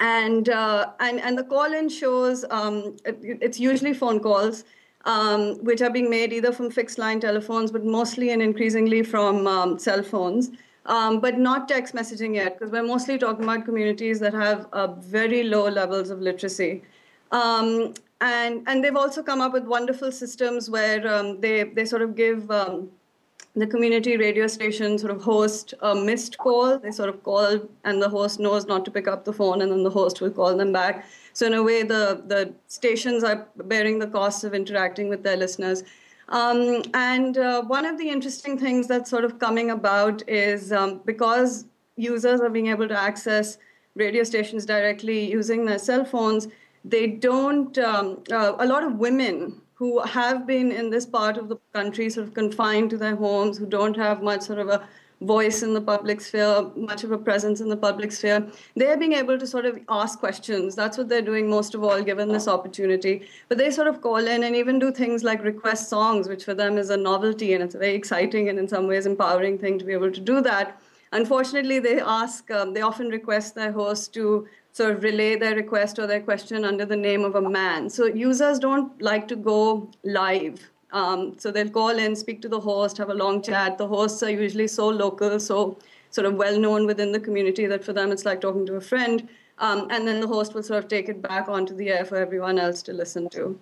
[0.00, 4.64] and uh, and and the call-in shows um, it, it's usually phone calls
[5.04, 9.46] um, which are being made either from fixed line telephones but mostly and increasingly from
[9.46, 10.50] um, cell phones.
[10.86, 14.86] Um, but not text messaging yet because we're mostly talking about communities that have uh,
[14.86, 16.82] very low levels of literacy.
[17.32, 22.02] Um, and and they've also come up with wonderful systems where um, they they sort
[22.02, 22.48] of give
[23.56, 26.78] the community radio station sort of host a missed call.
[26.78, 29.72] They sort of call, and the host knows not to pick up the phone, and
[29.72, 31.06] then the host will call them back.
[31.32, 35.36] So in a way, the the stations are bearing the cost of interacting with their
[35.36, 35.84] listeners.
[36.28, 41.00] Um, and uh, one of the interesting things that's sort of coming about is um,
[41.04, 41.66] because
[41.96, 43.58] users are being able to access
[43.94, 46.48] radio stations directly using their cell phones,
[46.84, 47.78] they don't.
[47.78, 52.08] Um, uh, a lot of women who have been in this part of the country
[52.10, 54.88] sort of confined to their homes, who don't have much sort of a
[55.20, 59.12] voice in the public sphere, much of a presence in the public sphere, they're being
[59.12, 60.74] able to sort of ask questions.
[60.74, 63.26] That's what they're doing most of all, given this opportunity.
[63.48, 66.54] But they sort of call in and even do things like request songs, which for
[66.54, 69.78] them is a novelty and it's a very exciting and in some ways empowering thing
[69.78, 70.80] to be able to do that.
[71.12, 74.46] Unfortunately, they ask, um, they often request their host to
[74.76, 77.88] sort of relay their request or their question under the name of a man.
[77.88, 80.60] So users don't like to go live.
[80.92, 83.78] Um, so they'll call in, speak to the host, have a long chat.
[83.78, 85.78] The hosts are usually so local, so
[86.10, 88.80] sort of well known within the community that for them it's like talking to a
[88.82, 89.26] friend.
[89.58, 92.18] Um, and then the host will sort of take it back onto the air for
[92.18, 93.58] everyone else to listen to.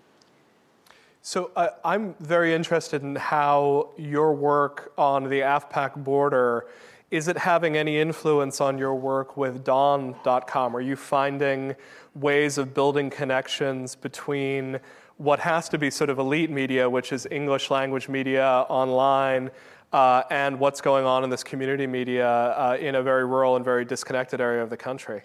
[1.22, 6.66] So uh, I'm very interested in how your work on the AfPak border
[7.14, 10.74] is it having any influence on your work with Dawn.com?
[10.74, 11.76] Are you finding
[12.16, 14.80] ways of building connections between
[15.18, 19.52] what has to be sort of elite media, which is English language media online,
[19.92, 23.64] uh, and what's going on in this community media uh, in a very rural and
[23.64, 25.22] very disconnected area of the country?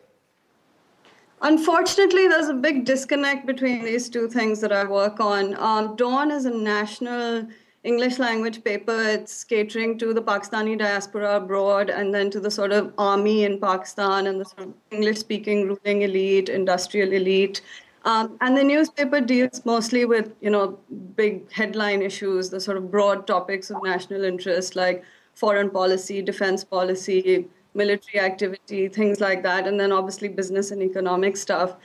[1.42, 5.56] Unfortunately, there's a big disconnect between these two things that I work on.
[5.56, 7.48] Um, Dawn is a national
[7.84, 9.02] English language paper.
[9.02, 13.60] It's catering to the Pakistani diaspora abroad and then to the sort of army in
[13.60, 17.62] Pakistan and the sort of English speaking ruling elite, industrial elite.
[18.06, 20.80] Um, and the newspaper deals mostly with, you know,
[21.16, 25.04] big headline issues, the sort of broad topics of national interest like
[25.36, 31.38] foreign policy, defense policy, military activity, things like that, and then obviously business and economic
[31.38, 31.76] stuff.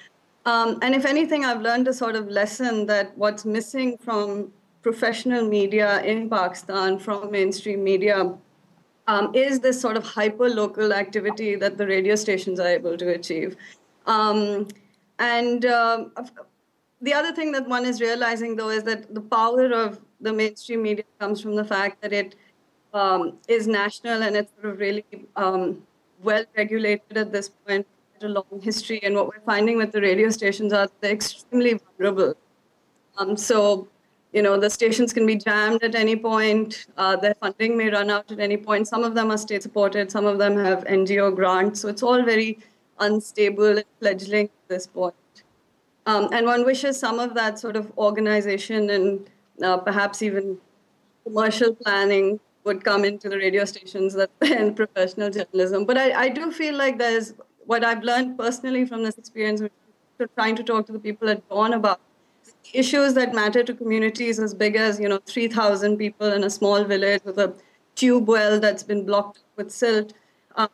[0.47, 4.53] Um, and if anything, I've learned a sort of lesson that what's missing from
[4.85, 8.17] professional media in Pakistan from mainstream media
[9.07, 13.09] um, is this sort of hyper local activity that the radio stations are able to
[13.15, 13.57] achieve.
[14.07, 14.69] Um,
[15.19, 16.05] and uh,
[17.01, 20.83] the other thing that one is realizing, though, is that the power of the mainstream
[20.83, 22.37] media comes from the fact that it
[22.93, 25.05] um, is national and it's sort of really
[25.37, 25.83] um,
[26.23, 27.87] well regulated at this point,
[28.23, 29.03] a long history.
[29.03, 32.35] And what we're finding with the radio stations are they're extremely vulnerable.
[33.19, 33.89] Um, so
[34.35, 38.11] you know the stations can be jammed at any point uh, their funding may run
[38.11, 38.89] out at any point.
[38.89, 41.81] Some of them are state supported some of them have ngo grants.
[41.81, 42.59] So it's all very
[42.99, 45.15] unstable and fledgling at this point.
[46.07, 49.31] Um, and one wishes some of that sort of organization and
[49.63, 50.59] uh, perhaps even
[51.25, 55.87] commercial planning would come into the radio stations that and professional journalism.
[55.87, 57.35] But I, I do feel like there's
[57.67, 59.63] what i've learned personally from this experience
[60.37, 62.01] trying to talk to the people at dawn about
[62.73, 66.85] issues that matter to communities as big as you know 3,000 people in a small
[66.85, 67.55] village with a
[67.95, 70.15] tube well that's been blocked with silt.
[70.57, 70.69] Um,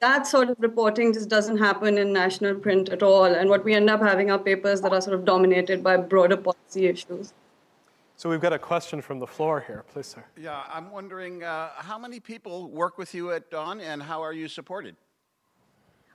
[0.00, 3.24] that sort of reporting just doesn't happen in national print at all.
[3.24, 6.36] And what we end up having are papers that are sort of dominated by broader
[6.36, 7.32] policy issues.
[8.16, 10.24] So we've got a question from the floor here, please, sir.
[10.36, 14.32] Yeah, I'm wondering uh, how many people work with you at Dawn, and how are
[14.32, 14.94] you supported?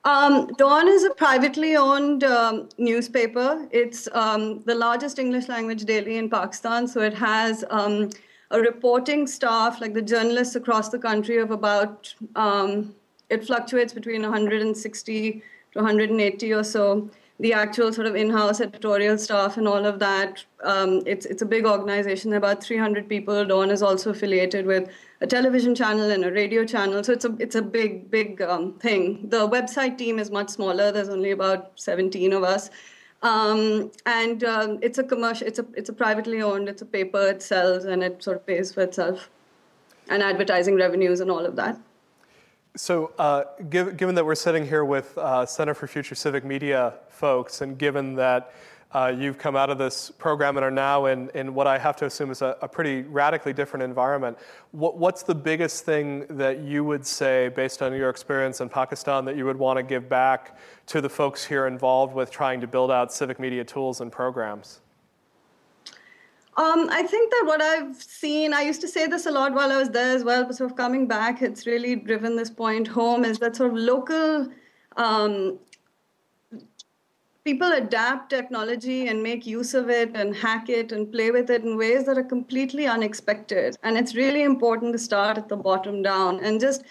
[0.05, 3.67] Um, Dawn is a privately owned um, newspaper.
[3.71, 8.09] It's um, the largest English language daily in Pakistan, so it has um,
[8.51, 12.95] a reporting staff, like the journalists across the country, of about, um,
[13.29, 15.31] it fluctuates between 160
[15.73, 17.09] to 180 or so
[17.39, 20.43] the actual sort of in-house editorial staff and all of that.
[20.63, 22.33] Um, it's it's a big organization.
[22.33, 23.45] About 300 people.
[23.45, 24.89] Dawn is also affiliated with
[25.21, 27.03] a television channel and a radio channel.
[27.03, 29.29] So it's a it's a big big um, thing.
[29.29, 30.91] The website team is much smaller.
[30.91, 32.69] There's only about 17 of us.
[33.21, 35.45] Um, and um, it's a commercial.
[35.47, 36.69] It's a it's a privately owned.
[36.69, 37.27] It's a paper.
[37.27, 39.29] It sells and it sort of pays for itself,
[40.07, 41.77] and advertising revenues and all of that.
[42.77, 46.93] So, uh, give, given that we're sitting here with uh, Center for Future Civic Media
[47.09, 48.53] folks, and given that
[48.91, 51.95] uh, you've come out of this program and are now in, in what I have
[51.97, 54.37] to assume is a, a pretty radically different environment,
[54.71, 59.25] what, what's the biggest thing that you would say, based on your experience in Pakistan,
[59.25, 60.57] that you would want to give back
[60.87, 64.81] to the folks here involved with trying to build out civic media tools and programs?
[66.57, 69.71] Um, I think that what I've seen, I used to say this a lot while
[69.71, 72.87] I was there as well, but sort of coming back, it's really driven this point
[72.87, 74.49] home is that sort of local
[74.97, 75.59] um,
[77.49, 81.63] people adapt technology and make use of it and hack it and play with it
[81.63, 83.75] in ways that are completely unexpected.
[83.81, 86.83] And it's really important to start at the bottom down and just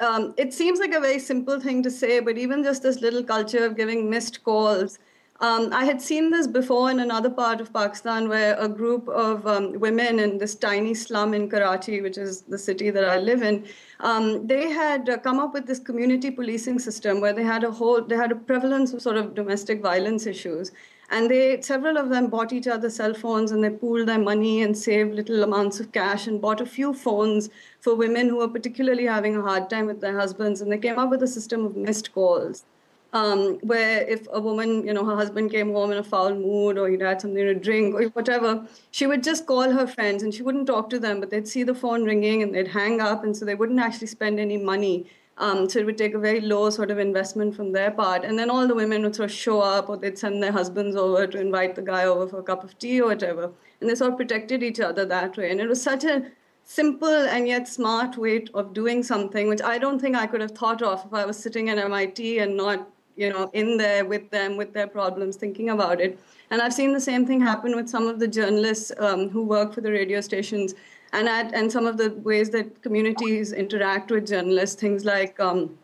[0.00, 3.22] um, it seems like a very simple thing to say, but even just this little
[3.22, 4.98] culture of giving missed calls
[5.40, 9.46] um, I had seen this before in another part of Pakistan where a group of
[9.46, 13.42] um, women in this tiny slum in Karachi, which is the city that I live
[13.42, 13.64] in,
[14.00, 17.70] um, they had uh, come up with this community policing system where they had a
[17.70, 20.72] whole, they had a prevalence of sort of domestic violence issues.
[21.10, 24.62] And they, several of them bought each other cell phones and they pooled their money
[24.62, 27.48] and saved little amounts of cash and bought a few phones
[27.80, 30.60] for women who were particularly having a hard time with their husbands.
[30.60, 32.64] And they came up with a system of missed calls
[33.12, 36.76] um, where if a woman, you know, her husband came home in a foul mood
[36.76, 40.34] or he'd had something to drink or whatever, she would just call her friends and
[40.34, 43.24] she wouldn't talk to them, but they'd see the phone ringing and they'd hang up,
[43.24, 45.06] and so they wouldn't actually spend any money.
[45.38, 48.24] Um, so it would take a very low sort of investment from their part.
[48.24, 50.96] And then all the women would sort of show up or they'd send their husbands
[50.96, 53.52] over to invite the guy over for a cup of tea or whatever.
[53.80, 55.52] And they sort of protected each other that way.
[55.52, 56.32] And it was such a
[56.64, 60.50] simple and yet smart way of doing something, which I don't think I could have
[60.50, 64.30] thought of if I was sitting at MIT and not you know, in there with
[64.30, 66.18] them, with their problems, thinking about it.
[66.50, 69.74] And I've seen the same thing happen with some of the journalists um, who work
[69.74, 70.74] for the radio stations
[71.12, 75.76] and at, and some of the ways that communities interact with journalists, things like, um,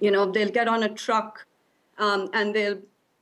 [0.00, 1.44] you know, they'll get on a truck
[1.98, 2.78] um, and they'll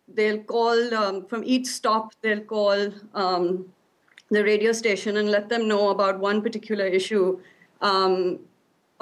[0.09, 3.65] they'll call um, from each stop they'll call um,
[4.31, 7.41] the radio station and let them know about one particular issue
[7.81, 8.39] um,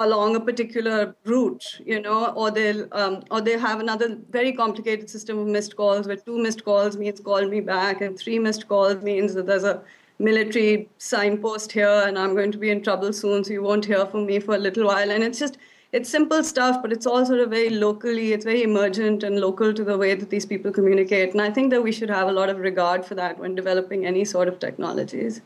[0.03, 5.09] along a particular route, you know, or they'll um, or they have another very complicated
[5.09, 8.67] system of missed calls where two missed calls means call me back, and three missed
[8.67, 9.81] calls means that there's a
[10.19, 14.05] military signpost here and I'm going to be in trouble soon, so you won't hear
[14.05, 15.11] from me for a little while.
[15.11, 15.57] And it's just
[15.91, 19.73] it's simple stuff, but it's all sort of very locally, it's very emergent and local
[19.73, 21.33] to the way that these people communicate.
[21.33, 24.05] And I think that we should have a lot of regard for that when developing
[24.05, 25.41] any sort of technologies.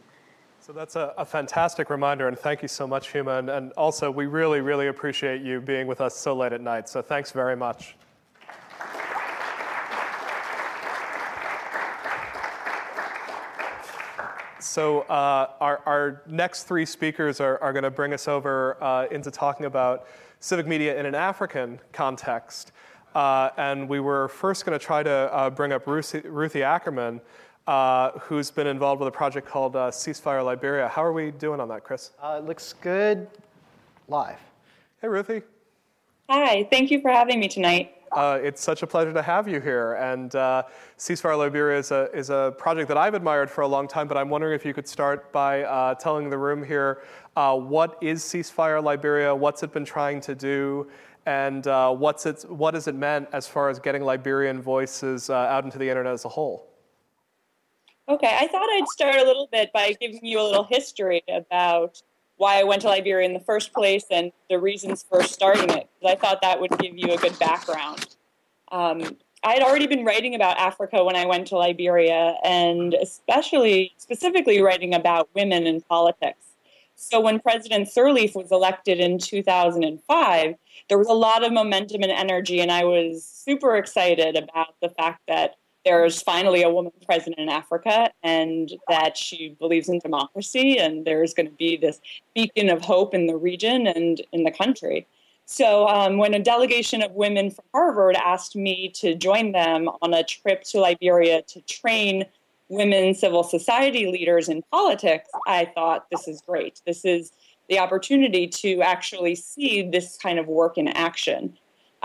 [0.68, 3.40] So that's a, a, fantastic reminder, and thank you so much, Huma.
[3.40, 6.90] And, and also, we really, really appreciate you being with us so late at night.
[6.90, 7.96] So thanks very much.
[14.60, 19.06] So uh, our, our, next three speakers are, are going to bring us over uh,
[19.10, 20.06] into talking about
[20.42, 22.74] civic media in an African context.
[23.16, 27.22] Uh, and we were first going to try to uh, bring up Ruthie, Ruthie Ackerman,
[27.68, 30.88] uh, who's been involved with a project called uh, Ceasefire Liberia.
[30.88, 32.12] How are we doing on that, Chris?
[32.22, 33.28] Uh, it looks good
[34.08, 34.40] live.
[35.02, 35.42] Hey, Ruthie.
[36.30, 37.94] Hi, thank you for having me tonight.
[38.14, 39.96] Uh, it's such a pleasure to have you here.
[39.96, 40.64] And uh,
[40.98, 44.16] Ceasefire Liberia is a, is a project that I've admired for a long time, but
[44.16, 47.04] I'm wondering if you could start by uh, telling the room here
[47.36, 50.88] what is Ceasefire Liberia, what's it been trying to do,
[51.26, 55.78] and what's it, what has it meant as far as getting Liberian voices out into
[55.78, 56.77] the internet as a whole?
[58.10, 62.02] Okay, I thought I'd start a little bit by giving you a little history about
[62.38, 65.90] why I went to Liberia in the first place and the reasons for starting it,
[66.00, 68.16] because I thought that would give you a good background.
[68.72, 73.94] Um, I had already been writing about Africa when I went to Liberia, and especially
[73.98, 76.46] specifically writing about women in politics.
[76.96, 80.56] So when President Sirleaf was elected in 2005,
[80.88, 84.90] there was a lot of momentum and energy, and I was super excited about the
[84.90, 85.57] fact that
[85.88, 91.34] there's finally a woman president in Africa and that she believes in democracy, and there's
[91.34, 92.02] going to be this
[92.36, 95.08] beacon of hope in the region and in the country.
[95.46, 100.14] So, um, when a delegation of women from Harvard asked me to join them on
[100.14, 102.26] a trip to Liberia to train
[102.68, 106.82] women civil society leaders in politics, I thought this is great.
[106.86, 107.32] This is
[107.70, 111.58] the opportunity to actually see this kind of work in action.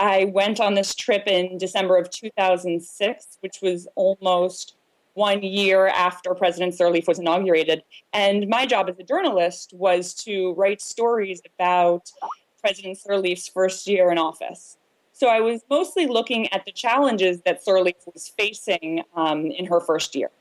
[0.03, 4.75] I went on this trip in December of 2006, which was almost
[5.13, 7.83] one year after President Sirleaf was inaugurated.
[8.11, 12.11] And my job as a journalist was to write stories about
[12.59, 14.77] President Sirleaf's first year in office.
[15.13, 19.79] So I was mostly looking at the challenges that Sirleaf was facing um, in her
[19.79, 20.31] first year.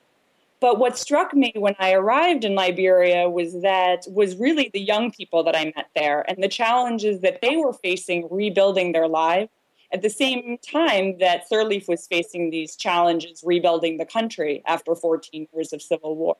[0.62, 5.10] But what struck me when I arrived in Liberia was that was really the young
[5.10, 9.50] people that I met there and the challenges that they were facing rebuilding their lives
[9.92, 15.48] at the same time that Sirleaf was facing these challenges rebuilding the country after 14
[15.52, 16.36] years of civil war.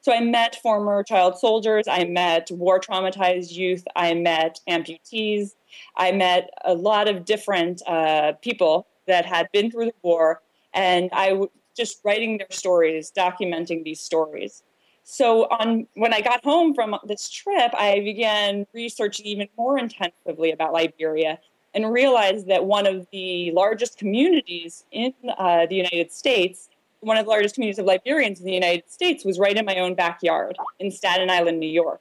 [0.00, 5.50] So I met former child soldiers, I met war traumatized youth, I met amputees,
[5.96, 10.40] I met a lot of different uh, people that had been through the war,
[10.72, 14.62] and I was just writing their stories, documenting these stories.
[15.02, 20.52] So on when I got home from this trip, I began researching even more intensively
[20.52, 21.38] about Liberia
[21.74, 26.68] and realized that one of the largest communities in uh, the United States
[27.00, 29.76] one of the largest communities of Liberians in the United States was right in my
[29.76, 32.00] own backyard in Staten Island, New York.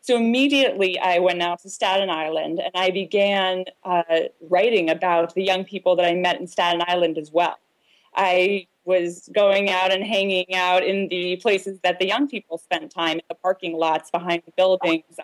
[0.00, 4.02] So immediately I went out to Staten Island and I began uh,
[4.40, 7.58] writing about the young people that I met in Staten Island as well.
[8.16, 12.90] I was going out and hanging out in the places that the young people spent
[12.90, 15.18] time in the parking lots behind buildings,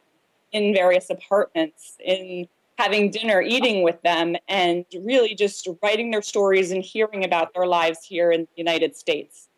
[0.51, 2.47] in various apartments, in
[2.79, 7.67] having dinner, eating with them, and really just writing their stories and hearing about their
[7.67, 9.49] lives here in the United States.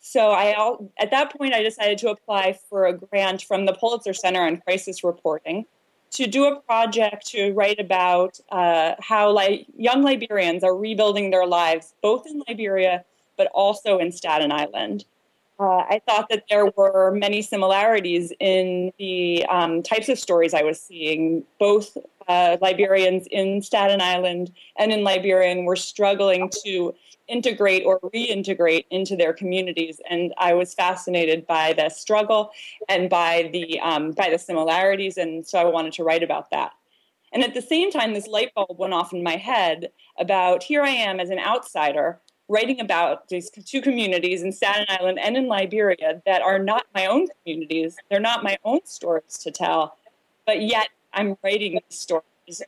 [0.00, 4.14] So I, at that point, I decided to apply for a grant from the Pulitzer
[4.14, 5.66] Center on Crisis Reporting
[6.12, 9.38] to do a project to write about uh, how
[9.76, 13.04] young Liberians are rebuilding their lives, both in Liberia
[13.40, 15.06] but also in Staten Island.
[15.58, 20.62] Uh, I thought that there were many similarities in the um, types of stories I
[20.62, 21.44] was seeing.
[21.58, 21.96] Both
[22.28, 26.94] uh, Liberians in Staten Island and in Liberia were struggling to
[27.30, 32.50] integrate or reintegrate into their communities, and I was fascinated by the struggle
[32.88, 36.72] and by the um, by the similarities, and so I wanted to write about that.
[37.32, 40.82] And at the same time, this light bulb went off in my head about here
[40.82, 45.46] I am as an outsider writing about these two communities in Staten Island and in
[45.46, 47.96] Liberia that are not my own communities.
[48.10, 49.96] They're not my own stories to tell,
[50.46, 52.24] but yet I'm writing these stories.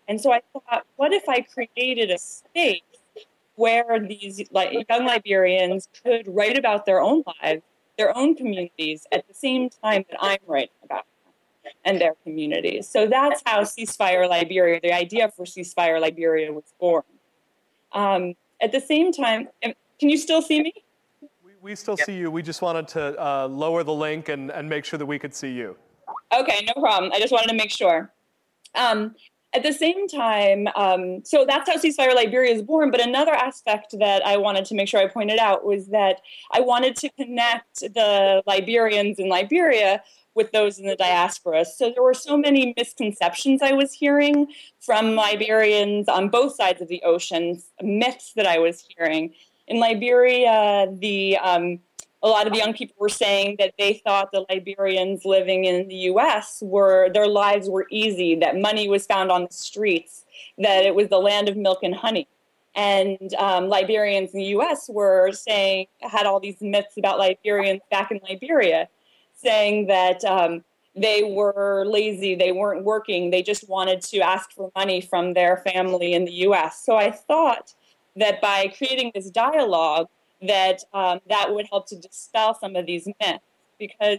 [0.07, 2.83] And so I thought, what if I created a space
[3.57, 7.63] where these like, young Liberians could write about their own lives,
[7.99, 11.05] their own communities, at the same time that I'm writing about
[11.63, 12.89] them and their communities.
[12.89, 17.03] So that's how Ceasefire Liberia, the idea for Ceasefire Liberia was born.
[17.93, 20.73] Um, at the same time, can you still see me?
[21.45, 22.31] We, we still see you.
[22.31, 25.35] We just wanted to uh, lower the link and, and make sure that we could
[25.35, 25.77] see you.
[26.35, 27.13] Okay, no problem.
[27.13, 28.11] I just wanted to make sure.
[28.75, 29.15] Um,
[29.55, 32.91] at the same time, um, so that's how Ceasefire Liberia is born.
[32.91, 36.21] But another aspect that I wanted to make sure I pointed out was that
[36.53, 40.03] I wanted to connect the Liberians in Liberia
[40.35, 41.65] with those in the diaspora.
[41.65, 44.47] So there were so many misconceptions I was hearing
[44.81, 49.35] from Liberians on both sides of the ocean, myths that I was hearing.
[49.69, 51.81] In Liberia, the um,
[52.23, 55.95] a lot of young people were saying that they thought the Liberians living in the
[55.95, 56.63] U.S.
[56.63, 60.25] were their lives were easy, that money was found on the streets,
[60.59, 62.29] that it was the land of milk and honey.
[62.75, 64.89] And um, Liberians in the U.S.
[64.89, 68.89] were saying had all these myths about Liberians back in Liberia
[69.35, 70.63] saying that um,
[70.95, 75.57] they were lazy, they weren't working, they just wanted to ask for money from their
[75.59, 76.83] family in the U.S.
[76.85, 77.75] So I thought
[78.17, 80.09] that by creating this dialogue,
[80.43, 83.45] that um, that would help to dispel some of these myths
[83.79, 84.19] because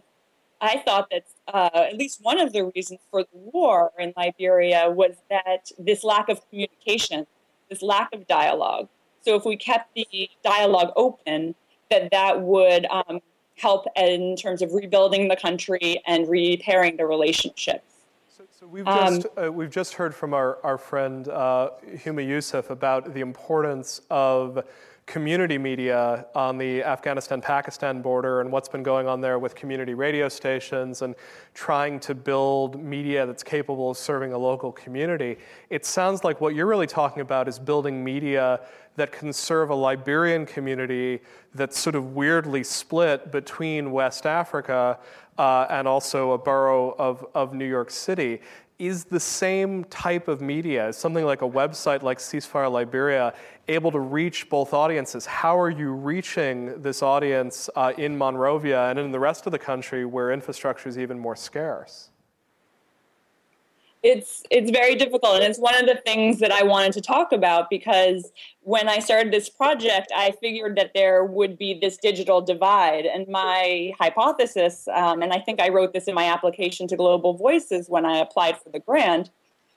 [0.62, 4.90] I thought that uh, at least one of the reasons for the war in Liberia
[4.90, 7.28] was that this lack of communication,
[7.70, 8.88] this lack of dialogue.
[9.22, 11.56] So if we kept the dialogue open,
[11.90, 13.20] that that would um,
[13.58, 17.84] help in terms of rebuilding the country and repairing the relationships.
[18.30, 22.26] So, so we've, um, just, uh, we've just heard from our, our friend uh, Huma
[22.26, 24.64] Yusuf about the importance of
[25.06, 29.94] community media on the Afghanistan Pakistan border and what's been going on there with community
[29.94, 31.16] radio stations and
[31.54, 35.38] trying to build media that's capable of serving a local community.
[35.70, 38.62] It sounds like what you're really talking about is building media
[38.96, 41.20] that can serve a Liberian community
[41.54, 45.00] that's sort of weirdly split between West Africa
[45.38, 48.40] uh, and also a borough of, of New York City
[48.80, 53.34] is the same type of media, something like a website like Ceasefire Liberia,
[53.68, 55.26] able to reach both audiences?
[55.26, 59.60] How are you reaching this audience uh, in Monrovia and in the rest of the
[59.60, 62.10] country where infrastructure is even more scarce?
[64.04, 65.36] It's it's very difficult.
[65.36, 68.32] And it's one of the things that i wanted to talk about because
[68.62, 73.06] when i started this project i figured that there would be this digital divide.
[73.06, 77.34] And my hypothesis um, and i think i wrote this in my application to global
[77.34, 79.30] voices when i applied for the grant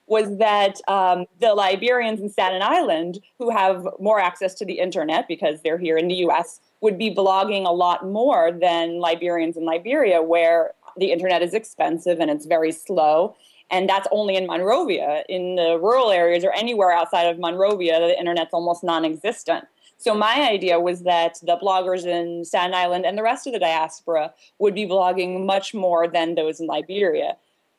[0.08, 5.26] was that um, the liberians in staten island who have more access to the internet
[5.28, 9.64] because they're here in the us would be blogging a lot more than liberians in
[9.64, 13.36] liberia where the internet is expensive and it's very slow
[13.70, 15.24] and that's only in Monrovia.
[15.28, 19.66] In the rural areas or anywhere outside of Monrovia, the internet's almost non-existent.
[19.98, 23.58] So my idea was that the bloggers in Staten Island and the rest of the
[23.58, 27.36] diaspora would be blogging much more than those in Liberia.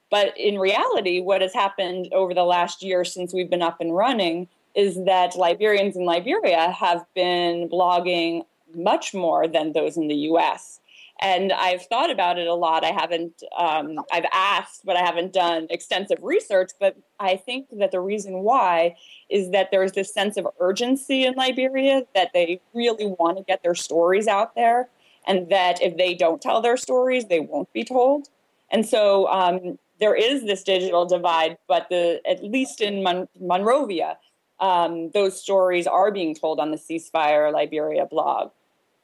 [0.10, 3.96] But in reality, what has happened over the last year since we've been up and
[3.96, 8.46] running is that Liberians in Liberia have been blogging
[8.76, 10.80] much more than those in the US
[11.19, 12.84] and I've thought about it a lot.
[12.84, 16.72] I haven't, um, I've asked, but I haven't done extensive research.
[16.80, 18.95] But I think that the reason why
[19.30, 23.64] is that there's this sense of urgency in Liberia that they really want to get
[23.64, 24.89] their stories out there,
[25.26, 28.30] and that if they don't tell their stories, they won't be told.
[28.69, 34.18] And so um, there is this digital divide, but the at least in Mon- Monrovia,
[34.60, 38.52] um, those stories are being told on the Ceasefire Liberia blog.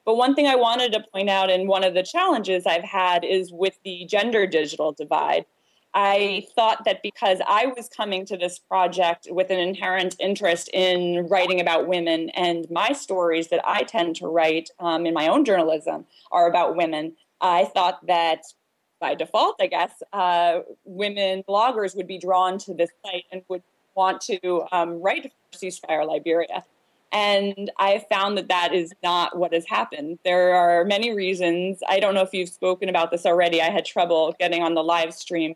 [0.06, 3.24] But one thing I wanted to point out, and one of the challenges I've had
[3.24, 5.46] is with the gender digital divide.
[5.94, 11.28] I thought that because I was coming to this project with an inherent interest in
[11.28, 15.46] writing about women, and my stories that I tend to write um, in my own
[15.46, 18.42] journalism are about women, I thought that
[19.00, 23.62] by default, I guess, uh, women bloggers would be drawn to this site and would
[23.96, 26.64] want to um, write for Ceasefire Liberia.
[27.14, 30.18] And I found that that is not what has happened.
[30.26, 31.78] There are many reasons.
[31.88, 33.62] I don't know if you've spoken about this already.
[33.62, 35.56] I had trouble getting on the live stream,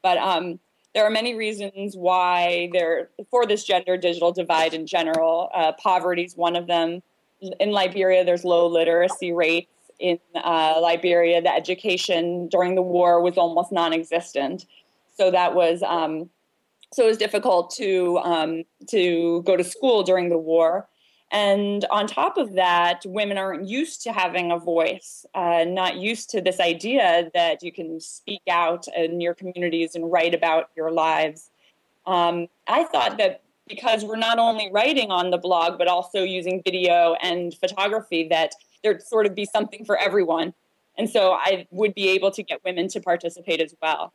[0.00, 0.60] but um,
[0.94, 5.50] there are many reasons why there for this gender digital divide in general.
[5.52, 7.02] Uh, poverty is one of them.
[7.58, 9.68] In Liberia, there's low literacy rates.
[9.98, 14.66] In uh, Liberia, the education during the war was almost non-existent.
[15.16, 16.30] So that was um,
[16.92, 20.88] so it was difficult to um, to go to school during the war.
[21.32, 26.28] And on top of that, women aren't used to having a voice, uh, not used
[26.30, 30.90] to this idea that you can speak out in your communities and write about your
[30.90, 31.50] lives.
[32.04, 36.60] Um, I thought that because we're not only writing on the blog, but also using
[36.62, 40.52] video and photography, that there'd sort of be something for everyone.
[40.98, 44.12] And so I would be able to get women to participate as well.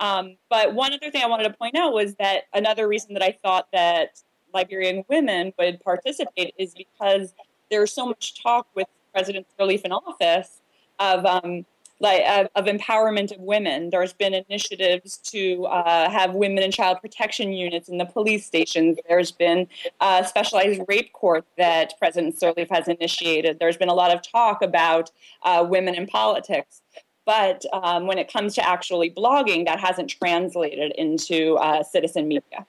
[0.00, 3.22] Um, but one other thing I wanted to point out was that another reason that
[3.22, 4.20] I thought that
[4.54, 7.34] Liberian women would participate is because
[7.70, 10.60] there's so much talk with President Sirleaf in office
[10.98, 11.64] of um,
[12.00, 13.90] like of, of, empowerment of women.
[13.90, 18.98] There's been initiatives to uh, have women and child protection units in the police stations.
[19.08, 19.66] There's been
[20.00, 23.58] a specialized rape court that President Sirleaf has initiated.
[23.58, 25.10] There's been a lot of talk about
[25.42, 26.82] uh, women in politics.
[27.26, 32.64] But um, when it comes to actually blogging, that hasn't translated into uh, citizen media.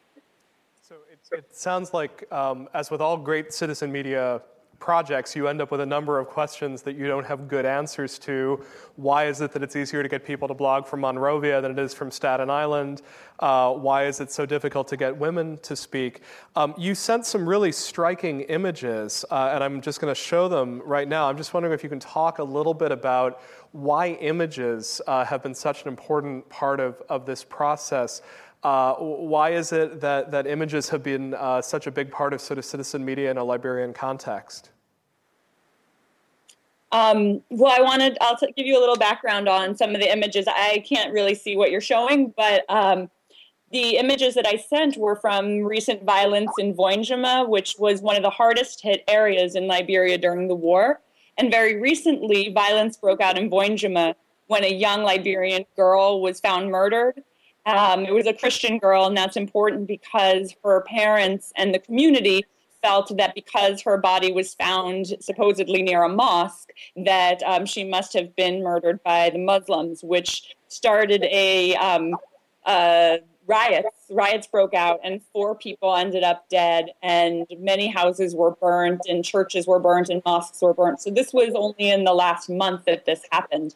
[1.31, 4.41] It sounds like, um, as with all great citizen media
[4.79, 8.17] projects, you end up with a number of questions that you don't have good answers
[8.17, 8.63] to.
[8.95, 11.77] Why is it that it's easier to get people to blog from Monrovia than it
[11.77, 13.03] is from Staten Island?
[13.39, 16.21] Uh, why is it so difficult to get women to speak?
[16.55, 20.81] Um, you sent some really striking images, uh, and I'm just going to show them
[20.83, 21.29] right now.
[21.29, 23.41] I'm just wondering if you can talk a little bit about
[23.71, 28.23] why images uh, have been such an important part of, of this process.
[28.63, 32.41] Uh, why is it that, that images have been uh, such a big part of
[32.41, 34.71] sort of citizen media in a Liberian context?
[36.91, 40.11] Um, well, I wanted, I'll t- give you a little background on some of the
[40.11, 40.45] images.
[40.47, 43.09] I can't really see what you're showing, but um,
[43.71, 48.23] the images that I sent were from recent violence in Voinjama, which was one of
[48.23, 50.99] the hardest hit areas in Liberia during the war.
[51.37, 54.15] And very recently, violence broke out in Voinjama
[54.47, 57.23] when a young Liberian girl was found murdered
[57.65, 62.45] um, it was a Christian girl, and that's important because her parents and the community
[62.81, 68.13] felt that because her body was found supposedly near a mosque, that um, she must
[68.13, 72.15] have been murdered by the Muslims, which started a um,
[72.65, 73.17] uh,
[73.49, 74.05] riots.
[74.09, 79.25] Riots broke out, and four people ended up dead, and many houses were burnt, and
[79.25, 81.01] churches were burnt, and mosques were burnt.
[81.01, 83.75] So this was only in the last month that this happened.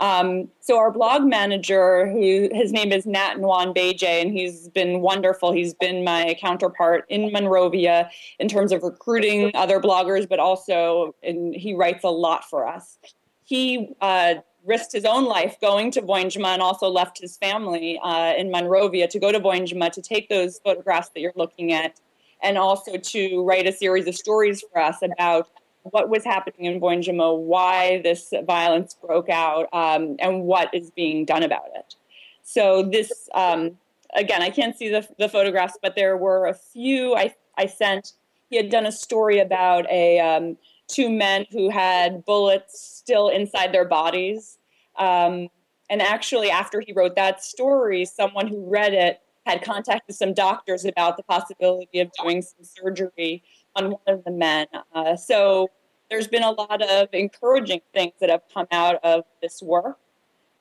[0.00, 5.02] Um, so our blog manager, who his name is Nat Nwan Beje, and he's been
[5.02, 5.52] wonderful.
[5.52, 11.54] He's been my counterpart in Monrovia in terms of recruiting other bloggers, but also and
[11.54, 12.98] he writes a lot for us.
[13.44, 18.32] He uh, risked his own life going to Voinjama and also left his family uh,
[18.38, 22.00] in Monrovia to go to Voinjama to take those photographs that you're looking at,
[22.42, 25.50] and also to write a series of stories for us about
[25.82, 31.24] what was happening in Voinjama, why this violence broke out, um, and what is being
[31.24, 31.94] done about it.
[32.42, 33.78] So this, um,
[34.14, 38.12] again, I can't see the, the photographs, but there were a few I, I sent.
[38.48, 40.56] He had done a story about a um,
[40.88, 44.58] two men who had bullets still inside their bodies.
[44.98, 45.48] Um,
[45.88, 50.84] and actually, after he wrote that story, someone who read it had contacted some doctors
[50.84, 53.42] about the possibility of doing some surgery
[53.76, 54.66] on one of the men.
[54.94, 55.68] Uh, so
[56.10, 59.98] there's been a lot of encouraging things that have come out of this work.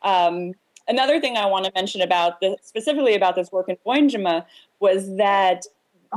[0.03, 0.53] Um,
[0.87, 4.45] another thing I want to mention about the, specifically about this work in Voinjama
[4.79, 5.65] was that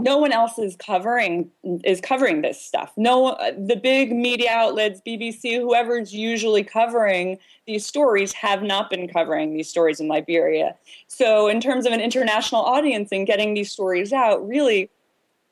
[0.01, 1.51] no one else is covering
[1.85, 2.93] is covering this stuff.
[2.97, 9.52] No, the big media outlets, BBC, whoever's usually covering these stories, have not been covering
[9.52, 10.74] these stories in Liberia.
[11.09, 14.89] So, in terms of an international audience and getting these stories out, really,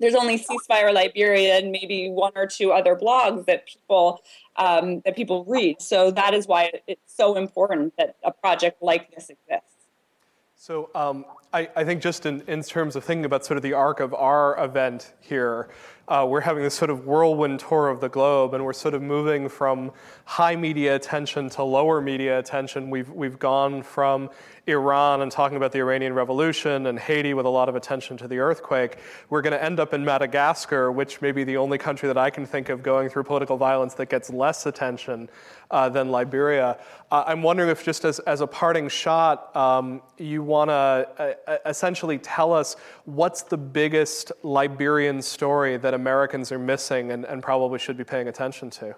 [0.01, 4.22] there's only ceasefire liberia and maybe one or two other blogs that people
[4.56, 9.14] um, that people read so that is why it's so important that a project like
[9.14, 9.66] this exists
[10.56, 11.24] so um,
[11.55, 14.12] I, I, think just in, in terms of thinking about sort of the arc of
[14.12, 15.70] our event here
[16.10, 19.01] uh, we're having this sort of whirlwind tour of the globe, and we're sort of
[19.01, 19.93] moving from
[20.24, 22.90] high media attention to lower media attention.
[22.90, 24.28] We've, we've gone from
[24.66, 28.28] Iran and talking about the Iranian Revolution and Haiti with a lot of attention to
[28.28, 28.98] the earthquake.
[29.28, 32.30] We're going to end up in Madagascar, which may be the only country that I
[32.30, 35.28] can think of going through political violence that gets less attention
[35.70, 36.78] uh, than Liberia.
[37.10, 41.56] Uh, I'm wondering if, just as, as a parting shot, um, you want to uh,
[41.66, 47.78] essentially tell us what's the biggest Liberian story that Americans are missing and, and probably
[47.78, 48.94] should be paying attention to?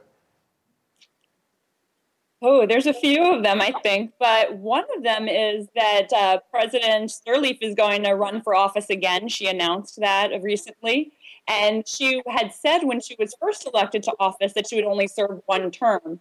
[2.44, 4.14] Oh, there's a few of them, I think.
[4.18, 8.90] But one of them is that uh, President Sirleaf is going to run for office
[8.90, 9.28] again.
[9.28, 11.12] She announced that recently.
[11.46, 15.06] And she had said when she was first elected to office that she would only
[15.06, 16.18] serve one term.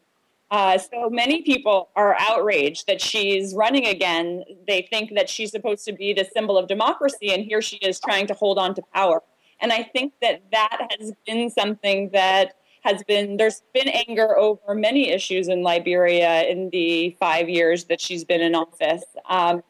[0.51, 4.43] Uh, so many people are outraged that she's running again.
[4.67, 7.99] They think that she's supposed to be the symbol of democracy, and here she is
[7.99, 9.23] trying to hold on to power.
[9.61, 14.75] And I think that that has been something that has been there's been anger over
[14.75, 19.03] many issues in Liberia in the five years that she's been in office.
[19.29, 19.63] Um,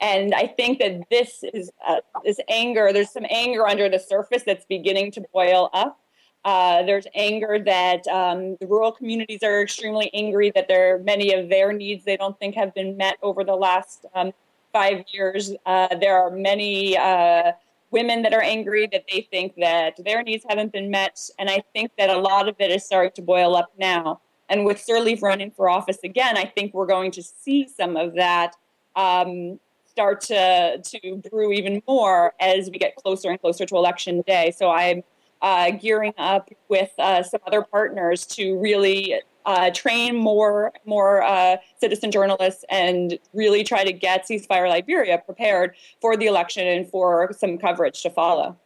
[0.00, 2.92] and I think that this is uh, this anger.
[2.92, 5.98] There's some anger under the surface that's beginning to boil up.
[6.44, 11.48] Uh, there's anger that um, the rural communities are extremely angry that there many of
[11.48, 14.32] their needs they don't think have been met over the last um,
[14.72, 15.54] five years.
[15.64, 17.50] Uh, there are many uh,
[17.96, 21.18] women that are angry that they think that their needs haven't been met.
[21.38, 24.20] And I think that a lot of it is starting to boil up now.
[24.50, 28.14] And with Sirleaf running for office again, I think we're going to see some of
[28.14, 28.54] that
[28.96, 34.22] um, start to, to brew even more as we get closer and closer to election
[34.26, 34.52] day.
[34.54, 35.02] So I'm
[35.40, 39.14] uh, gearing up with uh, some other partners to really
[39.46, 45.74] uh, train more more uh, citizen journalists and really try to get ceasefire Liberia prepared
[46.00, 48.56] for the election and for some coverage to follow.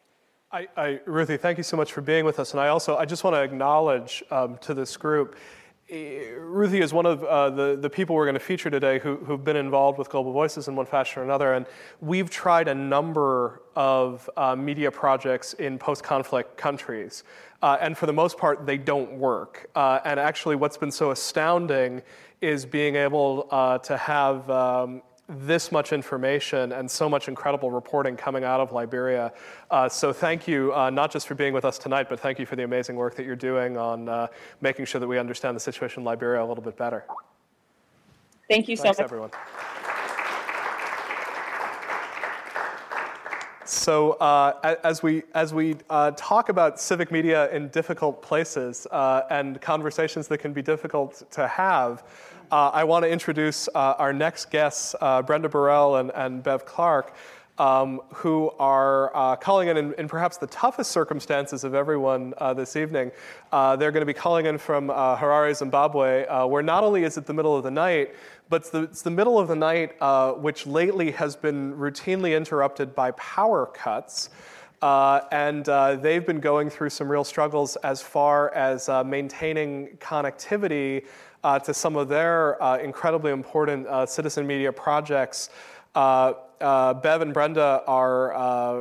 [0.52, 2.52] I, I, Ruthie, thank you so much for being with us.
[2.52, 5.36] And I also I just want to acknowledge um, to this group.
[5.90, 9.16] Eh, Ruthie is one of uh, the, the people we're going to feature today who,
[9.16, 11.54] who've been involved with Global Voices in one fashion or another.
[11.54, 11.66] And
[12.00, 17.24] we've tried a number of uh, media projects in post conflict countries.
[17.60, 19.68] Uh, and for the most part, they don't work.
[19.74, 22.02] Uh, and actually, what's been so astounding
[22.40, 28.16] is being able uh, to have um, this much information and so much incredible reporting
[28.16, 29.32] coming out of Liberia.
[29.70, 32.47] Uh, so thank you, uh, not just for being with us tonight, but thank you
[32.47, 34.27] for the amazing work that you're doing on uh,
[34.61, 37.05] making sure that we understand the situation in Liberia a little bit better.
[38.48, 38.98] Thank you so much.
[38.98, 39.31] everyone.
[43.65, 49.23] So uh, as we, as we uh, talk about civic media in difficult places uh,
[49.31, 52.02] and conversations that can be difficult to have,
[52.51, 56.64] uh, I want to introduce uh, our next guests, uh, Brenda Burrell and, and Bev
[56.66, 57.14] Clark.
[57.59, 62.55] um, who are uh, calling in, in, in perhaps the toughest circumstances of everyone uh,
[62.55, 63.12] this evening.
[63.52, 67.27] Uh, they're going to be calling in from Harare, Zimbabwe, where not only is it
[67.27, 68.14] the middle of the night,
[68.48, 69.93] but it's the, it's the middle of the night,
[70.40, 74.31] which lately has been routinely interrupted by power cuts.
[74.82, 79.89] Uh, and uh, they've been going through some real struggles as far as uh, maintaining
[79.98, 81.05] connectivity
[81.42, 82.52] to some of their
[82.82, 85.50] incredibly important citizen media projects.
[85.94, 88.74] Uh, uh, Bev and Brenda are uh,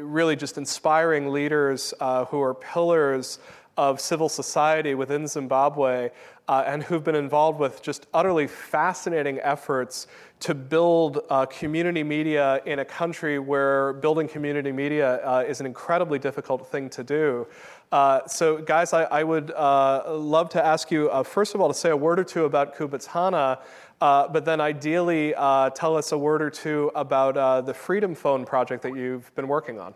[0.00, 3.38] really just inspiring leaders uh, who are pillars
[3.78, 6.10] of civil society within Zimbabwe
[6.46, 10.08] uh, and who've been involved with just utterly fascinating efforts
[10.40, 16.18] to build uh, community media in a country where building community media is an incredibly
[16.18, 17.46] difficult thing to do.
[17.92, 21.68] Uh, so, guys, I, I would uh, love to ask you, uh, first of all,
[21.68, 23.58] to say a word or two about Kubatana,
[24.00, 28.14] uh, but then ideally uh, tell us a word or two about uh, the Freedom
[28.14, 29.92] Phone project that you've been working on.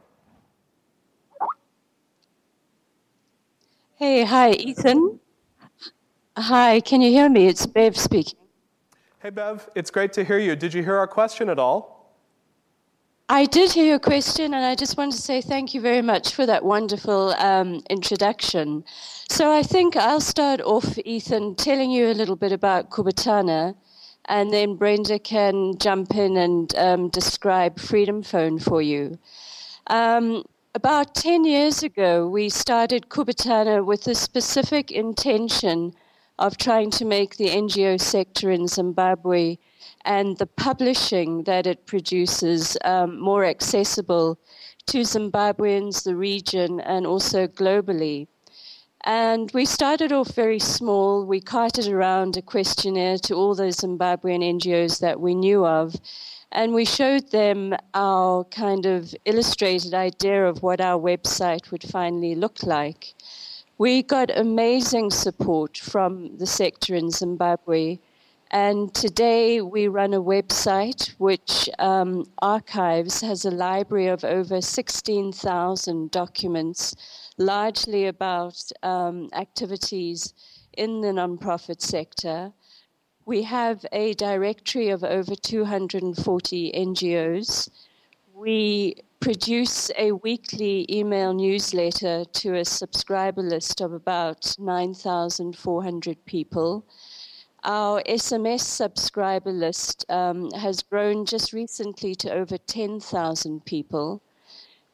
[3.94, 5.18] Hey, hi, Ethan.
[6.36, 7.46] Hi, can you hear me?
[7.46, 8.38] It's Bev speaking.
[9.20, 10.54] Hey, Bev, it's great to hear you.
[10.54, 11.95] Did you hear our question at all?
[13.28, 16.32] I did hear your question, and I just want to say thank you very much
[16.32, 18.84] for that wonderful um, introduction.
[19.28, 23.74] So, I think I'll start off, Ethan, telling you a little bit about Kubatana,
[24.26, 29.18] and then Brenda can jump in and um, describe Freedom Phone for you.
[29.88, 30.44] Um,
[30.76, 35.94] about 10 years ago, we started Kubatana with the specific intention
[36.38, 39.56] of trying to make the NGO sector in Zimbabwe
[40.06, 44.38] and the publishing that it produces um, more accessible
[44.86, 48.28] to Zimbabweans, the region, and also globally.
[49.02, 51.26] And we started off very small.
[51.26, 55.96] We carted around a questionnaire to all those Zimbabwean NGOs that we knew of.
[56.52, 62.36] And we showed them our kind of illustrated idea of what our website would finally
[62.36, 63.14] look like.
[63.76, 67.98] We got amazing support from the sector in Zimbabwe.
[68.58, 76.10] And today we run a website which um, archives, has a library of over 16,000
[76.10, 76.96] documents,
[77.36, 80.32] largely about um, activities
[80.72, 82.50] in the nonprofit sector.
[83.26, 87.68] We have a directory of over 240 NGOs.
[88.32, 96.86] We produce a weekly email newsletter to a subscriber list of about 9,400 people.
[97.64, 104.22] Our SMS subscriber list um, has grown just recently to over 10,000 people.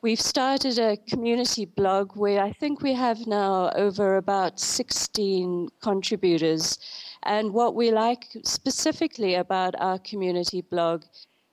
[0.00, 6.78] We've started a community blog where I think we have now over about 16 contributors.
[7.22, 11.04] And what we like specifically about our community blog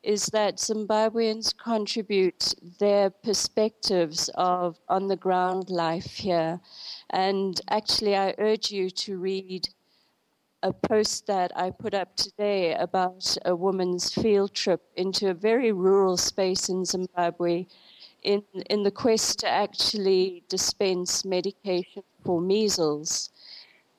[0.02, 6.60] is that Zimbabweans contribute their perspectives of on the ground life here.
[7.10, 9.69] And actually, I urge you to read
[10.64, 15.72] a post that I put up today about a woman's field trip into a very
[15.72, 17.65] rural space in Zimbabwe
[18.23, 23.30] in, in the quest to actually dispense medication for measles.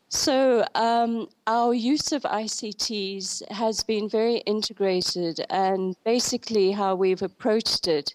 [0.09, 7.87] So, um, our use of ICTs has been very integrated, and basically, how we've approached
[7.87, 8.15] it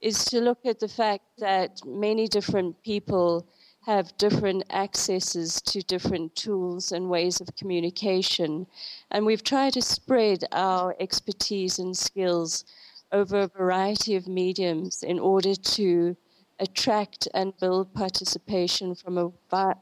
[0.00, 3.48] is to look at the fact that many different people
[3.86, 8.66] have different accesses to different tools and ways of communication.
[9.10, 12.64] And we've tried to spread our expertise and skills
[13.12, 16.16] over a variety of mediums in order to
[16.60, 19.32] attract and build participation from a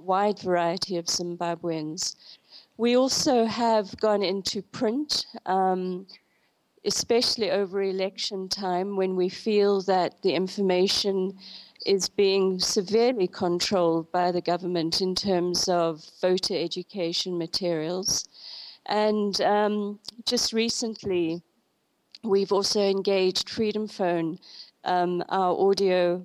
[0.01, 2.17] wide variety of Zimbabweans.
[2.77, 6.07] We also have gone into print, um,
[6.85, 11.39] especially over election time when we feel that the information
[11.87, 18.29] is being severely controlled by the government in terms of voter education materials.
[18.87, 21.43] And um, just recently,
[22.25, 24.39] we've also engaged Freedom Phone,
[24.85, 26.25] um, our audio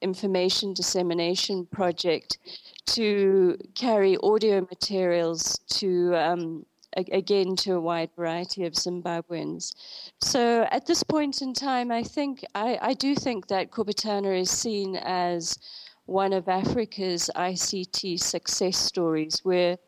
[0.00, 2.38] information dissemination project,
[2.86, 9.74] to carry audio materials to um, again to a wide variety of Zimbabweans.
[10.20, 14.50] So at this point in time, I think I, I do think that Kubatana is
[14.50, 15.58] seen as
[16.06, 19.42] one of Africa's ICT success stories.
[19.44, 19.78] We're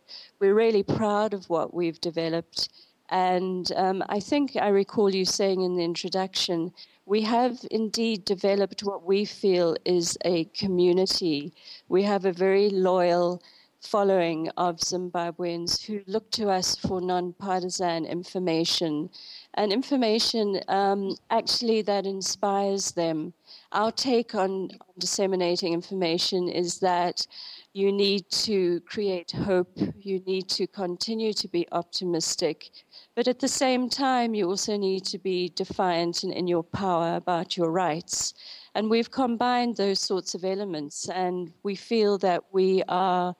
[0.40, 2.70] we're really proud of what we've developed.
[3.08, 6.72] And um, I think I recall you saying in the introduction,
[7.04, 11.52] we have indeed developed what we feel is a community.
[11.88, 13.42] We have a very loyal
[13.80, 19.10] following of Zimbabweans who look to us for nonpartisan information
[19.54, 23.32] and information um, actually that inspires them.
[23.72, 27.26] Our take on, disseminating information is that
[27.72, 32.70] you need to create hope, you need to continue to be optimistic,
[33.14, 37.56] but at the same time, you also need to be defiant in your power about
[37.56, 38.34] your rights.
[38.76, 43.34] And we've combined those sorts of elements, and we feel that we are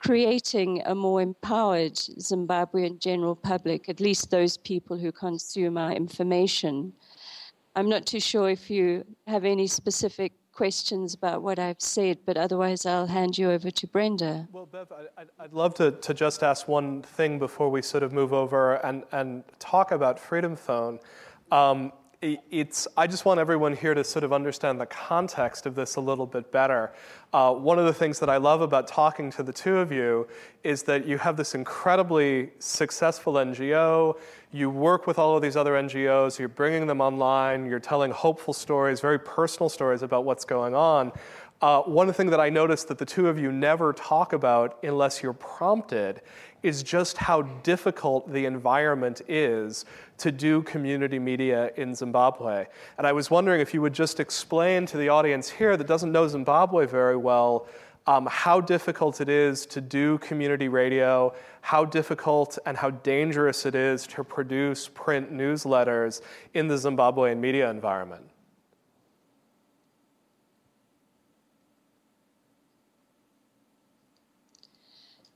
[0.00, 6.92] creating a more empowered Zimbabwean general public, at least those people who consume our information.
[7.74, 12.36] I'm not too sure if you have any specific questions about what I've said, but
[12.36, 14.46] otherwise I'll hand you over to Brenda.
[14.52, 18.12] Well, Bev, I, would love to, to just ask one thing before we sort of
[18.12, 20.98] move over and, and talk about Freedom Phone.
[21.50, 21.92] Um,
[22.22, 26.00] it's, I just want everyone here to sort of understand the context of this a
[26.00, 26.92] little bit better.
[27.32, 30.28] Uh, one of the things that I love about talking to the two of you
[30.62, 34.18] is that you have this incredibly successful NGO.
[34.52, 38.54] You work with all of these other NGOs, you're bringing them online, you're telling hopeful
[38.54, 41.10] stories, very personal stories about what's going on.
[41.60, 45.22] Uh, one thing that I noticed that the two of you never talk about unless
[45.22, 46.20] you're prompted
[46.62, 49.84] is just how difficult the environment is
[50.18, 52.66] to do community media in Zimbabwe.
[52.98, 56.12] And I was wondering if you would just explain to the audience here that doesn't
[56.12, 57.66] know Zimbabwe very well
[58.06, 63.74] um, how difficult it is to do community radio, how difficult and how dangerous it
[63.74, 66.20] is to produce print newsletters
[66.54, 68.31] in the Zimbabwean media environment.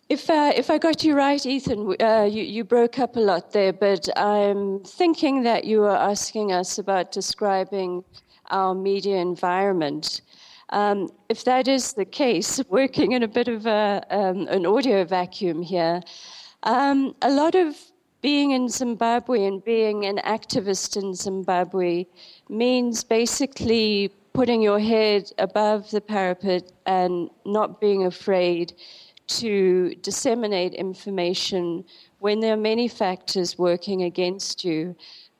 [0.09, 3.51] If, uh, if I got you right, Ethan, uh, you, you broke up a lot
[3.51, 8.05] there, but I'm thinking that you were asking us about describing
[8.51, 10.21] our media environment.
[10.71, 15.05] Um, if that is the case, working in a bit of a, um, an audio
[15.05, 16.01] vacuum here,
[16.63, 17.77] um, a lot of
[18.23, 22.07] being in Zimbabwe and being an activist in Zimbabwe
[22.49, 28.73] means basically putting your head above the parapet and not being afraid
[29.27, 31.85] to disseminate information
[32.19, 34.97] when there are many factors working against you.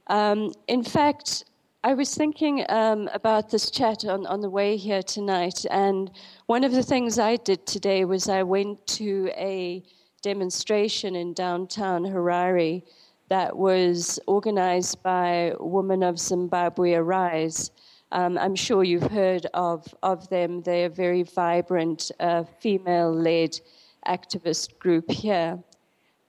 [0.09, 1.45] Um, in fact,
[1.85, 6.11] I was thinking um, about this chat on, on the way here tonight, and
[6.47, 9.85] one of the things I did today was I went to a
[10.23, 12.83] demonstration in downtown Harare
[13.29, 17.71] that was organized by Women of Zimbabwe Arise.
[18.13, 20.63] Um, I'm sure you've heard of, of them.
[20.63, 23.61] They're very vibrant, uh, female led
[24.07, 25.59] activist group here.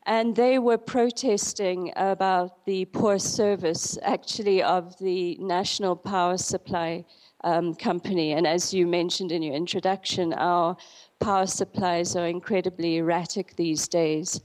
[0.06, 7.04] And they were protesting about the poor service, actually, of the National Power Supply
[7.44, 8.32] um, Company.
[8.32, 10.78] And as you mentioned in your introduction, our
[11.20, 14.40] power supplies are incredibly erratic these days.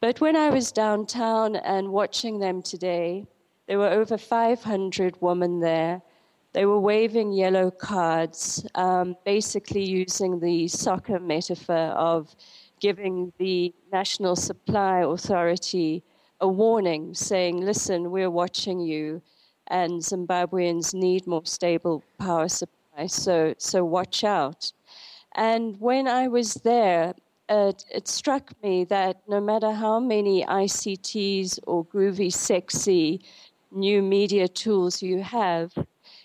[0.00, 3.26] But when I was downtown and watching them today,
[3.66, 6.02] there were over 500 women there.
[6.52, 12.34] They were waving yellow cards, um, basically using the soccer metaphor of
[12.80, 16.02] giving the National Supply Authority
[16.40, 19.22] a warning saying, listen, we're watching you,
[19.66, 24.72] and Zimbabweans need more stable power supply, so, so watch out.
[25.34, 27.14] And when I was there,
[27.48, 33.20] it, it struck me that no matter how many ICTs or groovy, sexy
[33.70, 35.72] new media tools you have,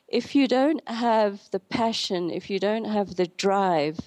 [0.08, 3.98] if you don't have the passion, if you don't have the drive,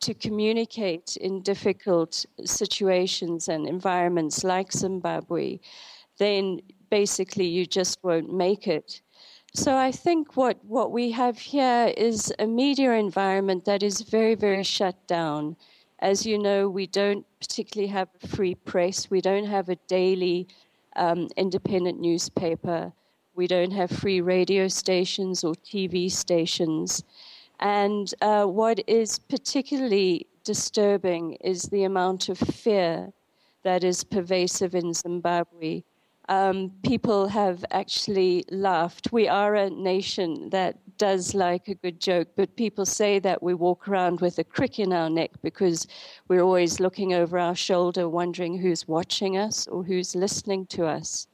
[0.00, 5.58] to communicate in difficult situations and environments like Zimbabwe,
[6.18, 6.60] then
[6.90, 9.00] basically you just won't make it.
[9.54, 14.34] So I think what, what we have here is a media environment that is very,
[14.34, 15.56] very shut down.
[16.00, 19.10] As you know, we don't particularly have a free press.
[19.10, 20.46] We don't have a daily
[20.94, 22.92] um, independent newspaper.
[23.34, 27.02] We don't have free radio stations or TV stations.
[27.60, 33.12] And uh, what is particularly disturbing is the amount of fear
[33.62, 35.82] that is pervasive in Zimbabwe.
[36.28, 39.12] Um, people have actually laughed.
[39.12, 43.54] We are a nation that does like a good joke, but people say that we
[43.54, 45.86] walk around with a crick in our neck because
[46.28, 51.26] we're always looking over our shoulder, wondering who's watching us or who's listening to us.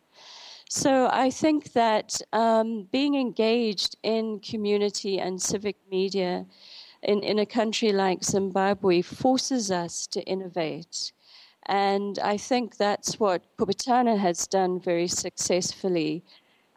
[0.74, 6.46] So I think that um, being engaged in community and civic media
[7.02, 11.12] in, in a country like Zimbabwe forces us to innovate.
[11.66, 16.24] And I think that's what Kubatana has done very successfully.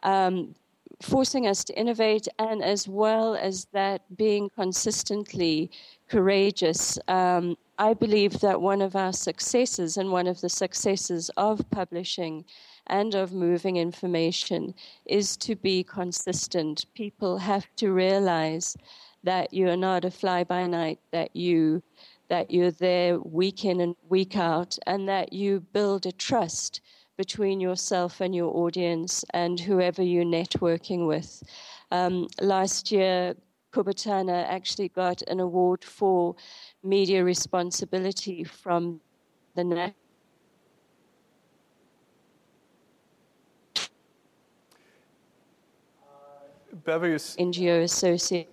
[0.02, 0.54] Um,
[1.00, 5.70] forcing us to innovate, and as well as that being consistently
[6.08, 6.98] courageous.
[7.08, 12.44] Um, I believe that one of our successes and one of the successes of publishing
[12.88, 16.86] and of moving information is to be consistent.
[16.94, 18.76] People have to realize
[19.24, 21.82] that you are not a fly by night, that you
[22.28, 26.80] that you're there week in and week out, and that you build a trust
[27.16, 31.42] between yourself and your audience and whoever you're networking with.
[31.92, 33.34] Um, last year,
[33.72, 36.34] Kubatana actually got an award for
[36.82, 39.00] media responsibility from
[39.54, 40.05] the National
[46.84, 47.36] Bevis.
[47.36, 48.46] NGO Association.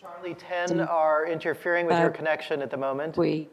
[0.00, 3.16] Charlie 10 are interfering with your connection at the moment.
[3.16, 3.48] We.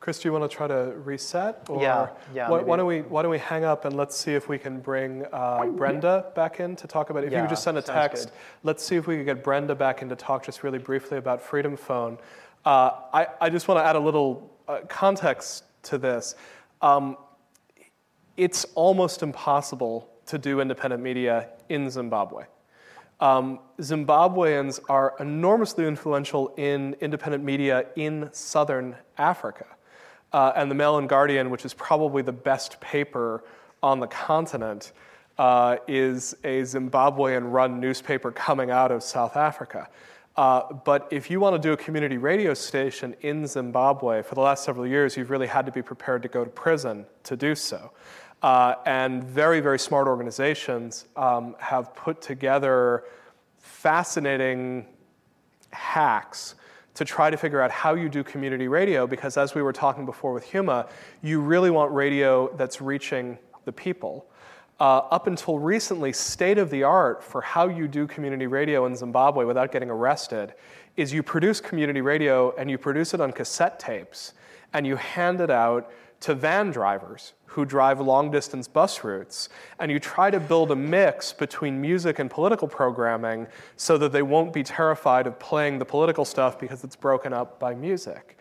[0.00, 1.66] Chris, do you want to try to reset?
[1.68, 4.32] Or Yeah, yeah, Why, why don't we Why don't we hang up and let's see
[4.32, 7.26] if we can bring uh, Brenda back in to talk about it.
[7.26, 8.32] If you could just send a text, good.
[8.62, 11.42] let's see if we could get Brenda back in to talk just really briefly about
[11.42, 12.16] Freedom Phone.
[12.68, 16.34] Uh, I, I just want to add a little uh, context to this.
[16.82, 17.16] Um,
[18.36, 22.44] it's almost impossible to do independent media in Zimbabwe.
[23.20, 29.64] Um, Zimbabweans are enormously influential in independent media in southern Africa.
[30.34, 33.44] Uh, and the Mail and Guardian, which is probably the best paper
[33.82, 34.92] on the continent,
[35.38, 39.88] uh, is a Zimbabwean run newspaper coming out of South Africa.
[40.38, 44.40] Uh, but if you want to do a community radio station in Zimbabwe for the
[44.40, 47.56] last several years, you've really had to be prepared to go to prison to do
[47.56, 47.90] so.
[48.40, 53.02] Uh, and very, very smart organizations um, have put together
[53.58, 54.86] fascinating
[55.72, 56.54] hacks
[56.94, 60.06] to try to figure out how you do community radio because as we were talking
[60.06, 60.88] before with Huma,
[61.20, 64.24] you really want radio that's reaching the people.
[64.80, 68.94] Uh, up until recently, state of the art for how you do community radio in
[68.94, 70.54] Zimbabwe without getting arrested
[70.96, 74.34] is you produce community radio and you produce it on cassette tapes
[74.72, 75.90] and you hand it out
[76.20, 79.48] to van drivers who drive long distance bus routes.
[79.80, 84.22] And you try to build a mix between music and political programming so that they
[84.22, 88.37] won't be terrified of playing the political stuff because it's broken up by music.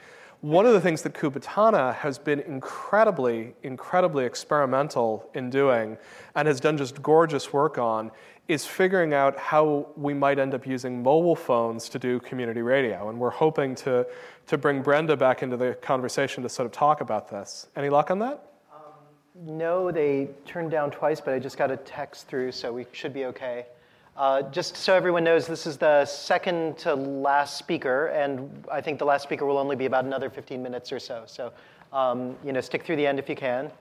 [0.48, 5.98] One of the things that Kubatana has been incredibly, incredibly experimental in doing
[6.36, 8.12] and has done just gorgeous work on
[8.48, 13.10] is figuring out how we might end up using mobile phones to do community radio.
[13.10, 14.08] And we're hoping to,
[14.46, 17.68] to bring Brenda back into the conversation to sort of talk about this.
[17.76, 18.42] Any luck on that?
[18.74, 22.86] Um, no, they turned down twice, but I just got a text through, so we
[22.94, 23.66] should be okay.
[24.18, 28.98] Uh, just so everyone knows, this is the second to last speaker, and I think
[28.98, 31.24] the last speaker will only be about another 15 minutes or so.
[31.28, 31.54] So,
[31.94, 33.72] um, you know, stick through the end if you can.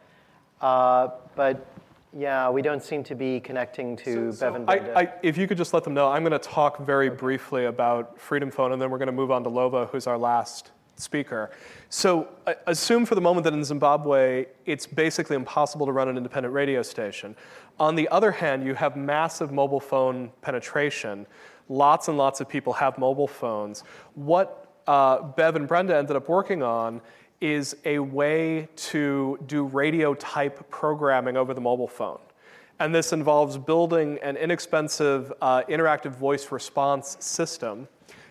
[0.60, 1.66] Uh, but
[2.12, 4.98] yeah, we don't seem to be connecting to Bevan I, Brenda.
[4.98, 8.20] I, if you could just let them know, I'm going to talk very briefly about
[8.20, 11.50] Freedom Phone, and then we're going to move on to Lova, who's our last speaker.
[11.88, 16.16] So uh, assume for the moment that in Zimbabwe, it's basically impossible to run an
[16.16, 17.36] independent radio station.
[17.78, 21.26] On the other hand, you have massive mobile phone penetration.
[21.68, 23.84] Lots and lots of people have mobile phones.
[24.14, 27.00] What uh, Bev and Brenda ended up working on
[27.40, 32.20] is a way to do radio type programming over the mobile phone.
[32.78, 37.88] And this involves building an inexpensive uh, interactive voice response system.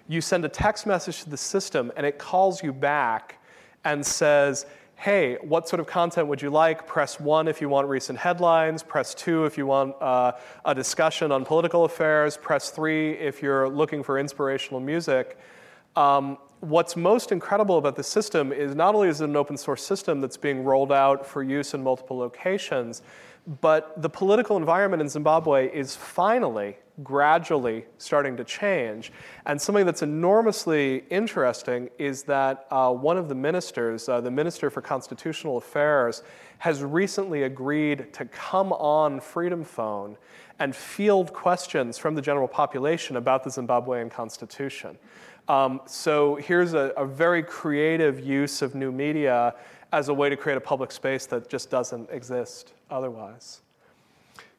[0.07, 3.39] You send a text message to the system, and it calls you back
[3.83, 4.65] and says,
[4.97, 6.87] Hey, what sort of content would you like?
[6.87, 8.81] Press one if you want recent headlines.
[8.81, 10.31] Press two if you want uh,
[10.63, 12.37] a discussion on political affairs.
[12.37, 15.37] Press three if you're looking for inspirational music.
[15.97, 19.83] Um, what's most incredible about the system is not only is it an open source
[19.83, 23.01] system that's being rolled out for use in multiple locations,
[23.61, 29.11] but the political environment in Zimbabwe is finally, gradually starting to change.
[29.45, 34.69] And something that's enormously interesting is that uh, one of the ministers, uh, the Minister
[34.69, 36.23] for Constitutional Affairs,
[36.59, 40.17] has recently agreed to come on Freedom Phone
[40.59, 44.97] and field questions from the general population about the Zimbabwean constitution.
[45.47, 49.55] Um, so here's a, a very creative use of new media
[49.91, 53.61] as a way to create a public space that just doesn't exist otherwise.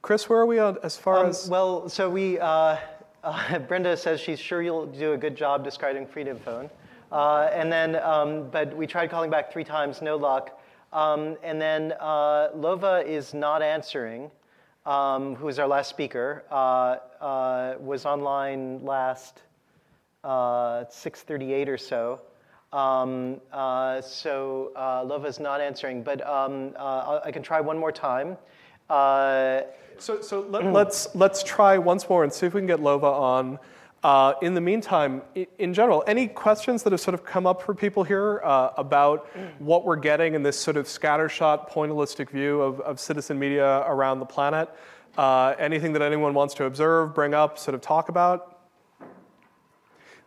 [0.06, 1.48] Chris, where are we on as far Um, as?
[1.48, 2.76] well, so we, uh,
[3.24, 6.70] uh, Brenda says she's sure you'll do a good job describing Freedom Phone.
[7.10, 10.60] Uh, and then, um, but we tried calling back three times, no luck.
[10.92, 14.30] Um, and then uh, Lova is not answering,
[14.84, 19.42] um, who our last speaker, uh, uh, was online last
[20.22, 22.20] uh, 6.38 or so.
[22.72, 27.90] Um, uh, so uh, Lova's not answering, but um, uh, I can try one more
[27.90, 28.36] time.
[29.98, 32.80] So so let, us let's, let's try once more and see if we can get
[32.80, 33.58] Lova on.
[34.02, 35.20] Uh, in the meantime,
[35.58, 39.26] in general, any questions that have sort of come up for people here uh, about
[39.58, 44.20] what we're getting in this sort of scattershot, pointillistic view of, of citizen media around
[44.20, 44.68] the planet?
[45.18, 48.60] Uh, anything that anyone wants to observe, bring up, sort of talk about?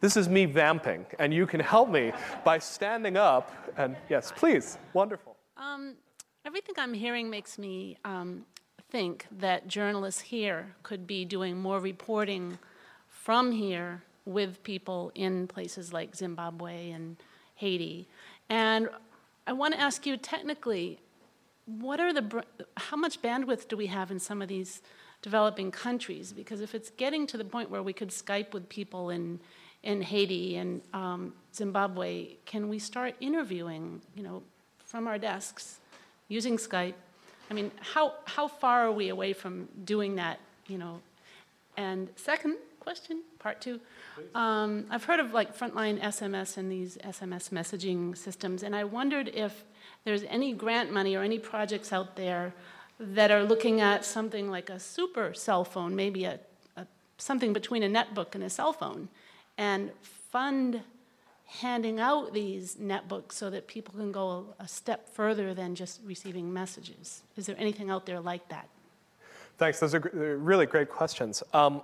[0.01, 2.11] This is me vamping, and you can help me
[2.43, 3.53] by standing up.
[3.77, 4.77] And yes, please.
[4.93, 5.37] Wonderful.
[5.57, 5.95] Um,
[6.45, 8.45] everything I'm hearing makes me um,
[8.89, 12.57] think that journalists here could be doing more reporting
[13.07, 17.17] from here with people in places like Zimbabwe and
[17.55, 18.07] Haiti.
[18.49, 18.89] And
[19.45, 20.99] I want to ask you technically,
[21.65, 22.43] what are the
[22.77, 24.81] how much bandwidth do we have in some of these
[25.21, 26.33] developing countries?
[26.33, 29.39] Because if it's getting to the point where we could Skype with people in
[29.83, 34.43] in Haiti and um, Zimbabwe, can we start interviewing, you know,
[34.79, 35.79] from our desks
[36.27, 36.95] using Skype?
[37.49, 41.01] I mean, how how far are we away from doing that, you know?
[41.77, 43.79] And second question, part two.
[44.35, 49.29] Um, I've heard of like frontline SMS and these SMS messaging systems, and I wondered
[49.29, 49.63] if
[50.05, 52.53] there's any grant money or any projects out there
[52.99, 56.39] that are looking at something like a super cell phone, maybe a,
[56.75, 56.85] a
[57.17, 59.07] something between a netbook and a cell phone,
[59.57, 59.91] and
[60.31, 60.81] fund
[61.49, 66.53] handing out these netbooks so that people can go a step further than just receiving
[66.53, 67.23] messages.
[67.35, 68.69] Is there anything out there like that?
[69.57, 69.79] Thanks.
[69.79, 69.99] Those are
[70.39, 71.41] really great questions.
[71.53, 71.81] Um,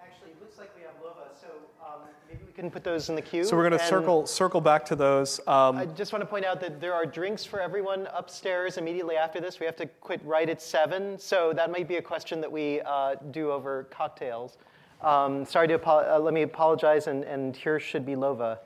[0.00, 1.48] Actually, it looks like we have Lova, so
[1.82, 3.42] um, maybe we can put those in the queue.
[3.42, 5.40] So we're going to circle circle back to those.
[5.48, 9.16] Um, I just want to point out that there are drinks for everyone upstairs immediately
[9.16, 9.58] after this.
[9.58, 12.82] We have to quit right at seven, so that might be a question that we
[12.82, 14.58] uh, do over cocktails.
[15.00, 18.58] Um, sorry to uh, let me apologize, and, and here should be Lova.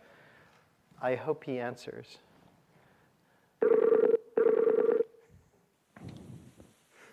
[1.02, 2.18] I hope he answers.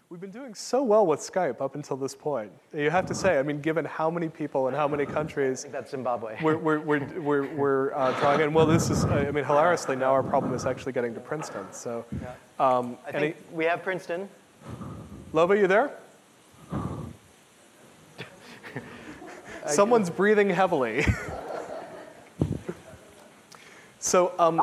[0.10, 2.50] We've been doing so well with Skype up until this point.
[2.74, 5.60] You have to say, I mean, given how many people and how many countries.
[5.60, 6.38] I think that's Zimbabwe.
[6.42, 8.54] We're, we're, we're, we're, we're uh, drawing in.
[8.54, 11.66] Well, this is, I mean, hilariously, now our problem is actually getting to Princeton.
[11.72, 12.06] So,
[12.58, 14.30] um, I think we have Princeton.
[15.34, 15.92] Lova, you there?
[19.68, 21.06] Someone's breathing heavily.
[24.08, 24.62] so, um,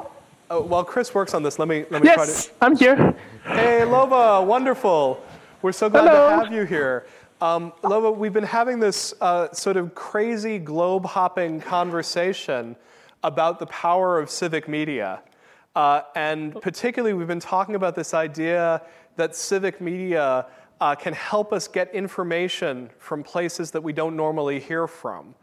[0.51, 2.31] uh, while Chris works on this, let me let me yes, try to.
[2.31, 3.15] Yes, I'm here.
[3.45, 5.23] Hey, Lova, wonderful.
[5.61, 6.31] We're so glad Hello.
[6.31, 7.07] to have you here.
[7.43, 12.75] Um, Lova, we've been having this uh, sort of crazy globe hopping conversation
[13.23, 15.21] about the power of civic media.
[15.77, 18.81] Uh, and particularly, we've been talking about this idea
[19.17, 20.47] that civic media
[20.81, 25.35] uh, can help us get information from places that we don't normally hear from.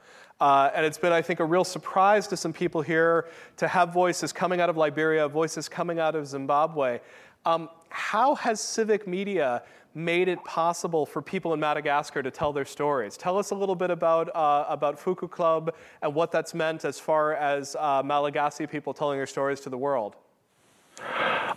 [0.42, 3.28] Uh, and it's been, I think, a real surprise to some people here
[3.58, 7.00] to have voices coming out of Liberia, voices coming out of Zimbabwe.
[7.46, 9.64] Um, how has civic media
[9.94, 13.18] made it possible for people in Madagascar to tell their stories.
[13.18, 17.00] Tell us a little bit about, uh, about Foko Club and what that's meant as
[17.00, 20.16] far as uh, Malagasy people telling their stories to the world.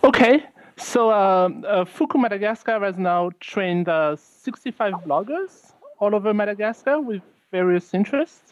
[0.03, 0.43] Okay,
[0.77, 7.21] so um, uh, Foko Madagascar has now trained uh, 65 bloggers all over Madagascar with
[7.51, 8.44] various interests.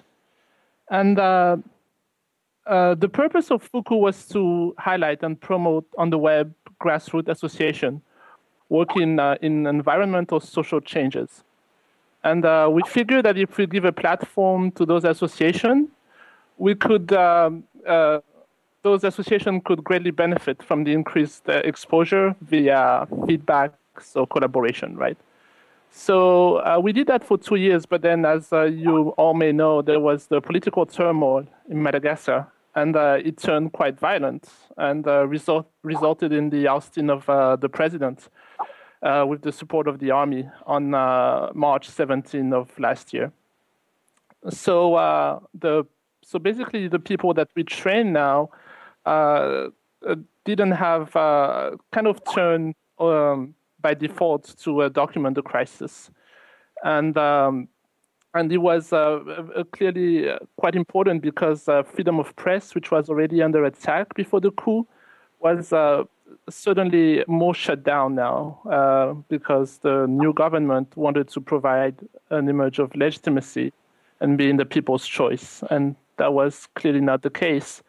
[0.90, 1.58] And uh,
[2.66, 8.02] uh, the purpose of Foko was to highlight and promote on the web grassroots association
[8.70, 11.44] working uh, in environmental social changes.
[12.24, 15.90] And uh, we figured that if we give a platform to those associations,
[16.58, 18.20] we could, um, uh,
[18.82, 25.18] those associations could greatly benefit from the increased uh, exposure via feedbacks or collaboration, right?
[25.96, 29.52] So uh, we did that for two years, but then, as uh, you all may
[29.52, 35.68] know, there was the political turmoil in Madagascar, and it turned quite violent and result,
[35.84, 37.28] resulted in the ousting of
[37.62, 38.28] the president
[39.04, 43.32] uh, with the support of the army on uh, March 17 of last year.
[44.50, 45.86] So uh, the
[46.26, 48.50] so basically the people that we train now
[49.06, 49.70] uh,
[50.08, 50.16] uh,
[50.46, 56.10] didn't have uh, kind of turned um, by default to document the crisis,
[56.84, 57.68] and um,
[58.34, 58.90] and it was
[59.74, 64.88] clearly quite important because freedom of press, which was already under attack before the coup,
[65.40, 65.72] was
[66.50, 71.96] certainly more shut down now uh, because the new government wanted to provide
[72.30, 73.72] an image of legitimacy
[74.20, 77.84] and being the people's choice, and that was clearly not the case.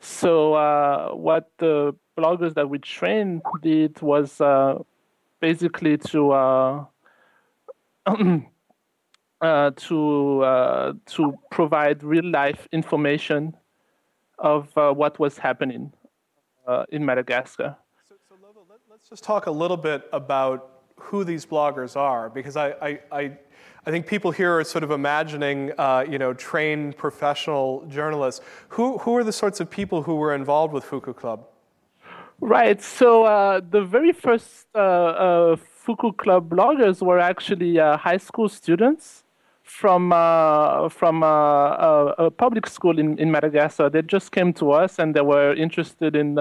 [0.00, 4.78] So, uh, what the bloggers that we trained did was uh,
[5.40, 6.84] basically to uh,
[9.40, 13.56] uh, to uh, to provide real life information
[14.38, 15.92] of uh, what was happening
[16.66, 17.76] uh, in Madagascar.
[18.08, 18.56] So, so let,
[18.98, 23.38] us just talk a little bit about who these bloggers are, because I, I, I,
[23.86, 28.40] I think people here are sort of imagining, uh, you know, trained professional journalists.
[28.70, 31.46] Who, who are the sorts of people who were involved with Foko Club?
[32.40, 32.80] Right.
[32.82, 38.48] So uh, the very first uh, uh Foko Club bloggers were actually uh, high school
[38.48, 39.24] students
[39.62, 43.90] from uh, from a public school in, in Madagascar.
[43.90, 46.38] They just came to us and they were interested in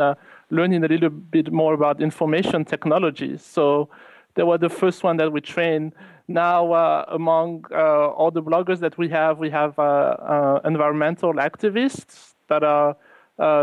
[0.49, 3.38] learning a little bit more about information technology.
[3.38, 3.89] So
[4.35, 5.93] they were the first one that we trained.
[6.27, 12.35] Now, uh, among uh, all the bloggers that we have, we have uh, environmental activists
[12.47, 12.93] that are uh,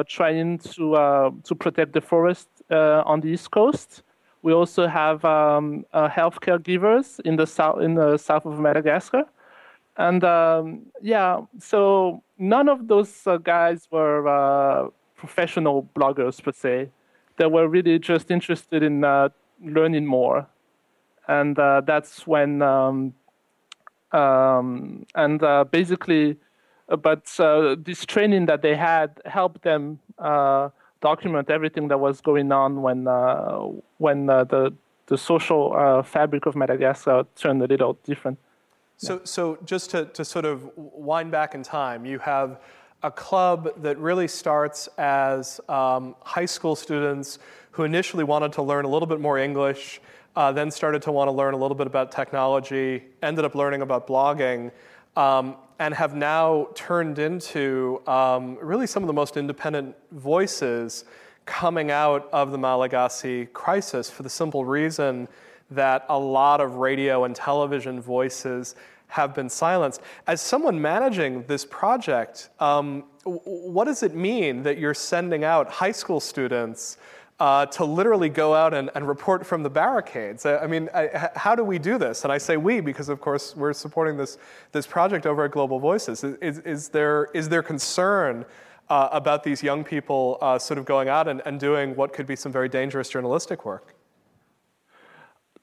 [0.09, 4.03] trying to uh, to protect the forest uh, on the east coast.
[4.43, 9.25] We also have um, healthcare givers in the south in the south of Madagascar,
[9.97, 16.91] and um, yeah, so none of those guys were professional bloggers per se.
[17.39, 19.05] They were really just interested in
[19.63, 20.47] learning more,
[21.29, 23.15] and uh, that's when um,
[24.13, 26.37] um, and uh, basically
[26.89, 30.69] but uh, this training that they had helped them uh,
[31.01, 33.61] document everything that was going on when uh,
[33.99, 34.73] when the
[35.07, 38.39] the social fabric of Madagascar turned a little different.
[38.99, 42.61] So, so just to, to sort of wind back in time, you have
[43.03, 47.39] a club that really starts as um, high school students
[47.73, 50.01] who initially wanted to learn a little bit more English,
[50.35, 53.83] uh, then started to want to learn a little bit about technology, ended up learning
[53.83, 54.71] about blogging.
[55.17, 61.05] Um, and have now turned into um, really some of the most independent voices
[61.45, 65.29] coming out of the Malagasy crisis for the simple reason
[65.71, 68.75] that a lot of radio and television voices
[69.09, 70.01] have been silenced.
[70.27, 75.93] As someone managing this project, um, what does it mean that you're sending out high
[75.93, 76.99] school students
[77.39, 80.47] uh, to literally go out and, and, report from the barricades.
[80.47, 82.25] I, I mean, I, how do we do this?
[82.25, 84.39] And I say we because, of course, we're supporting this,
[84.73, 86.25] this project over at Global Voices.
[86.25, 88.47] Is, is, there, is there concern
[88.89, 92.27] uh, about these young people uh, sort of going out and, and doing what could
[92.27, 93.95] be some very dangerous journalistic work?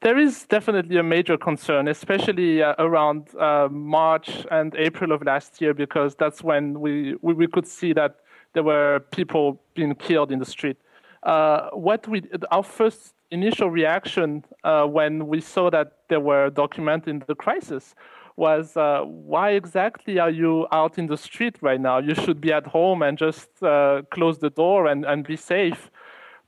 [0.01, 5.59] There is definitely a major concern, especially uh, around uh, March and April of last
[5.59, 8.17] year, because that's when we, we, we could see that
[8.51, 10.77] there were people being killed in the street
[11.23, 17.25] uh, what we our first initial reaction uh, when we saw that they were documenting
[17.25, 17.95] the crisis
[18.35, 21.99] was uh, why exactly are you out in the street right now?
[21.99, 25.91] You should be at home and just uh, close the door and, and be safe.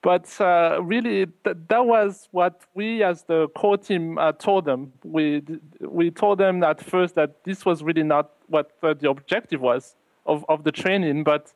[0.01, 4.93] But uh, really, th- that was what we as the core team uh, told them.
[5.03, 5.41] We,
[5.79, 9.95] we told them at first that this was really not what the objective was
[10.25, 11.53] of, of the training, but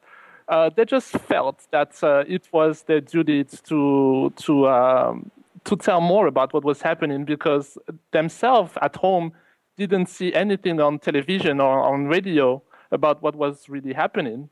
[0.50, 5.32] uh, they just felt that uh, it was their duty to to um,
[5.64, 7.78] to tell more about what was happening because
[8.12, 9.32] themselves at home
[9.78, 12.62] didn't see anything on television or on radio
[12.92, 14.50] about what was really happening.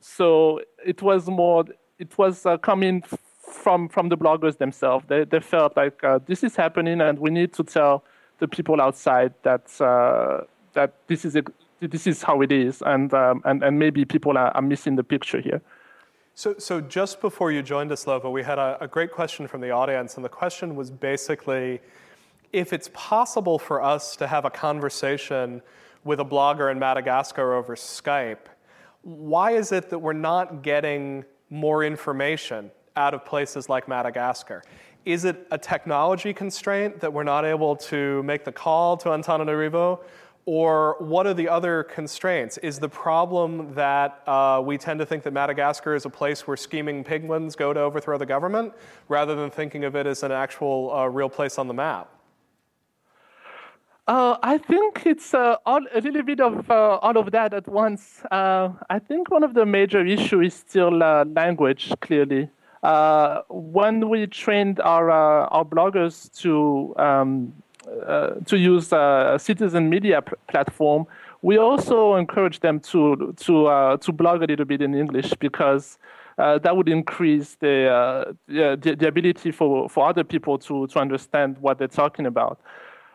[0.00, 1.64] So it was more
[1.98, 5.04] it was uh, coming from from the bloggers themselves.
[5.08, 8.04] They they felt like uh, this is happening and we need to tell
[8.38, 10.44] the people outside that uh,
[10.74, 11.42] that this is a,
[11.80, 15.04] this is how it is, and, um, and, and maybe people are, are, missing the
[15.04, 15.62] picture here.
[16.34, 19.60] So, so just before you joined us, Lova, we had a, a great question from
[19.60, 21.80] the audience, and the question was basically
[22.52, 25.62] if it's possible for us to have a conversation
[26.04, 28.48] with a blogger in Madagascar over Skype,
[29.02, 34.62] why is it that we're not getting more information out of places like Madagascar?
[35.04, 40.00] Is it a technology constraint that we're not able to make the call to Antananarivo?
[40.46, 42.58] Or what are the other constraints?
[42.58, 46.56] Is the problem that uh, we tend to think that Madagascar is a place where
[46.56, 48.72] scheming penguins go to overthrow the government,
[49.08, 52.08] rather than thinking of it as an actual uh, real place on the map?
[54.08, 57.68] Uh, I think it's uh, all, a little bit of uh, all of that at
[57.68, 58.22] once.
[58.30, 62.50] Uh, I think one of the major issues is still uh, language, clearly.
[62.82, 67.52] Uh, when we trained our, our bloggers to um,
[67.84, 71.06] to use a citizen media p- platform,
[71.42, 75.98] we also encourage them to to uh, to blog a little bit in English because
[76.38, 80.98] uh, that would increase the, uh, the, the ability for for other people to to
[80.98, 82.60] understand what they're talking about.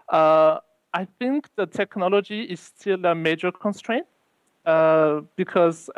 [0.10, 0.60] Uh,
[0.94, 4.06] I think the technology is still a major constraint
[4.66, 5.90] uh, because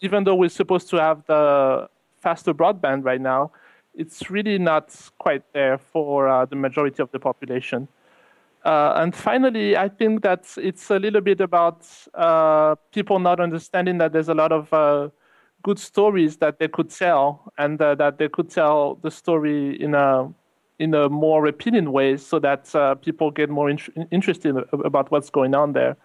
[0.00, 1.88] even though we're supposed to have the
[2.20, 3.50] faster broadband right now,
[3.94, 7.88] it's really not quite there for the majority of the population.
[8.64, 13.98] Uh, and finally, I think that it's a little bit about uh, people not understanding
[13.98, 15.10] that there's a lot of uh,
[15.62, 19.94] good stories that they could tell, and uh, that they could tell the story in
[19.94, 20.32] a
[20.78, 25.28] in a more appealing way, so that uh, people get more in- interested about what's
[25.28, 25.96] going on there.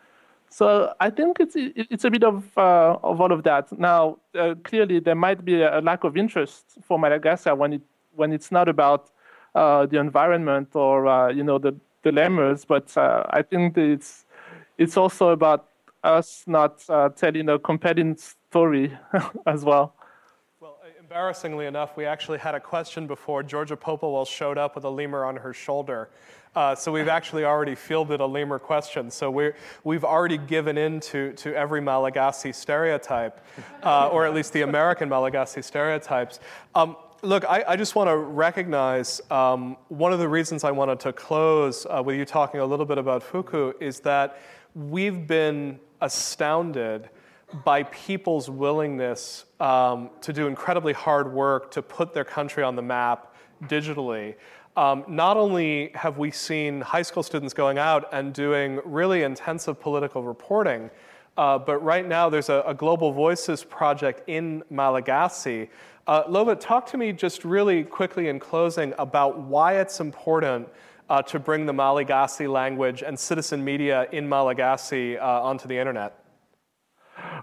[0.49, 3.72] So I think it's it's a bit of uh, of all of that.
[3.80, 4.18] Now,
[4.65, 7.81] clearly, there might be a lack of interest for Madagascar when it
[8.15, 9.11] when it's not about
[9.53, 11.73] the environment or you know the
[12.05, 14.26] lemurs, but uh, I think it's
[14.77, 15.67] it's also about
[16.03, 18.97] us not uh, telling a compelling story
[19.45, 19.93] as well.
[20.59, 24.89] Well, embarrassingly enough, we actually had a question before Georgia Popplewell showed up with a
[24.89, 26.09] lemur on her shoulder.
[26.55, 29.11] Uh, so we've actually already fielded a lemur question.
[29.11, 29.51] So we
[29.84, 33.39] we've already given in to, to every Malagasy stereotype,
[33.84, 36.39] uh, or at least the American Malagasy stereotypes.
[36.73, 40.99] Um, look, I, I, just want to recognize um, one of the reasons I wanted
[41.01, 44.39] to close uh, with you talking a little bit about Foko is that
[44.75, 47.09] we've been astounded
[47.65, 52.81] by people's willingness um, to do incredibly hard work to put their country on the
[52.81, 54.35] map digitally.
[54.77, 59.79] Um, not only have we seen high school students going out and doing really intensive
[59.81, 60.89] political reporting,
[61.39, 65.69] uh, but right now there's a, a, Global Voices project in Malagasy.
[66.10, 70.68] Uh, Lova, talk to me just really quickly in closing about why it's important
[71.07, 76.11] uh, to bring the Malagasy language and citizen media in Malagasy uh, onto the internet.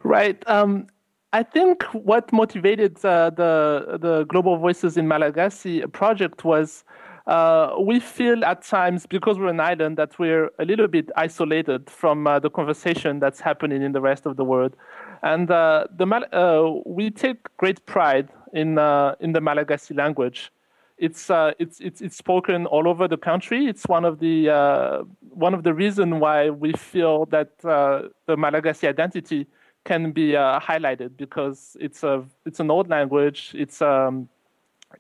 [0.03, 0.43] Right.
[0.49, 0.89] Um,
[1.33, 6.83] I think what motivated uh, the the Global Voices in Malagasy project was
[7.29, 11.89] uh, we feel at times, because we're an island, that we're a little bit isolated
[11.89, 14.75] from uh, the conversation that's happening in the rest of the world.
[15.23, 20.53] And uh, the uh, we take great pride in, uh, in the Malagasy language.
[20.99, 23.67] It's, uh, it's, it's, it's spoken all over the country.
[23.67, 29.47] It's one of the, one of the reasons why we feel that the Malagasy identity
[29.85, 33.53] can be highlighted because it's, a, it's an old language.
[33.55, 34.29] It's, um,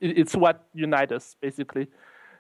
[0.01, 1.89] it's what unites us, basically.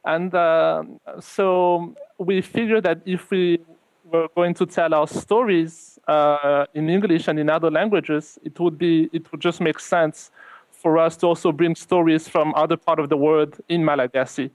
[0.06, 0.84] And uh,
[1.20, 3.58] so we figured that if we
[4.04, 8.78] were going to tell our stories uh, in English and in other languages, it would
[8.78, 10.30] be it would just make sense
[10.86, 14.52] for us to also bring stories from other part of the world in Malagasy.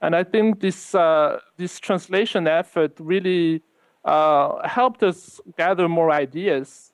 [0.00, 3.62] And I think this uh, this translation effort really
[4.04, 6.92] uh, helped us gather more ideas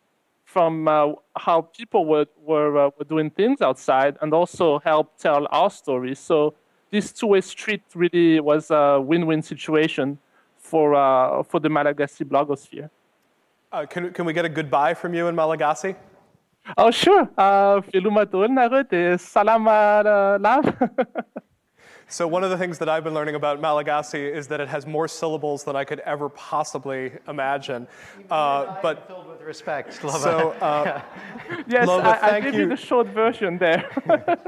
[0.55, 5.43] from uh, how people were were, uh, were doing things outside, and also help tell
[5.51, 6.19] our stories.
[6.19, 6.55] So
[6.91, 10.17] this two-way street really was a win-win situation
[10.57, 12.89] for uh, for the Malagasy blogosphere.
[13.71, 15.95] Uh, can, can we get a goodbye from you in Malagasy?
[16.77, 20.73] ao soa veloma daholo nareo dia salama euh, lava.
[22.11, 24.87] So one of the things that I've been learning about Malagasy is that it has
[24.87, 27.87] more syllables than I could ever possibly imagine.
[28.31, 30.23] Uh, but filled with respect, Lova.
[30.23, 31.03] So, uh,
[31.69, 32.61] yes, Lova, I, I give you.
[32.61, 33.91] you the short version there.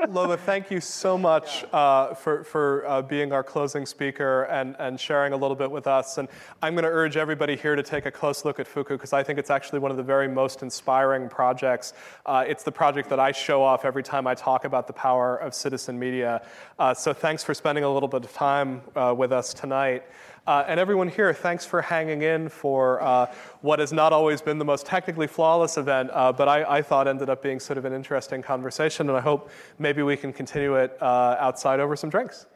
[0.08, 4.98] Lova, thank you so much uh, for for uh, being our closing speaker and and
[4.98, 6.16] sharing a little bit with us.
[6.16, 6.28] And
[6.62, 9.22] I'm going to urge everybody here to take a close look at Foko because I
[9.22, 11.92] think it's actually one of the very most inspiring projects.
[12.24, 15.36] Uh, it's the project that I show off every time I talk about the power
[15.36, 16.40] of citizen media.
[16.78, 20.04] Uh, so thanks for spending a little bit of time uh, with us tonight.
[20.46, 23.26] Uh, and everyone here, thanks for hanging in for uh,
[23.60, 27.06] what has not always been the most technically flawless event, uh, but I, I, thought
[27.06, 30.76] ended up being sort of an interesting conversation, and I hope maybe we can continue
[30.76, 32.46] it uh, outside over some drinks.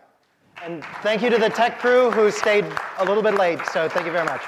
[0.65, 2.65] And thank you to the tech crew who stayed
[2.99, 4.43] a little bit late, so thank you very much.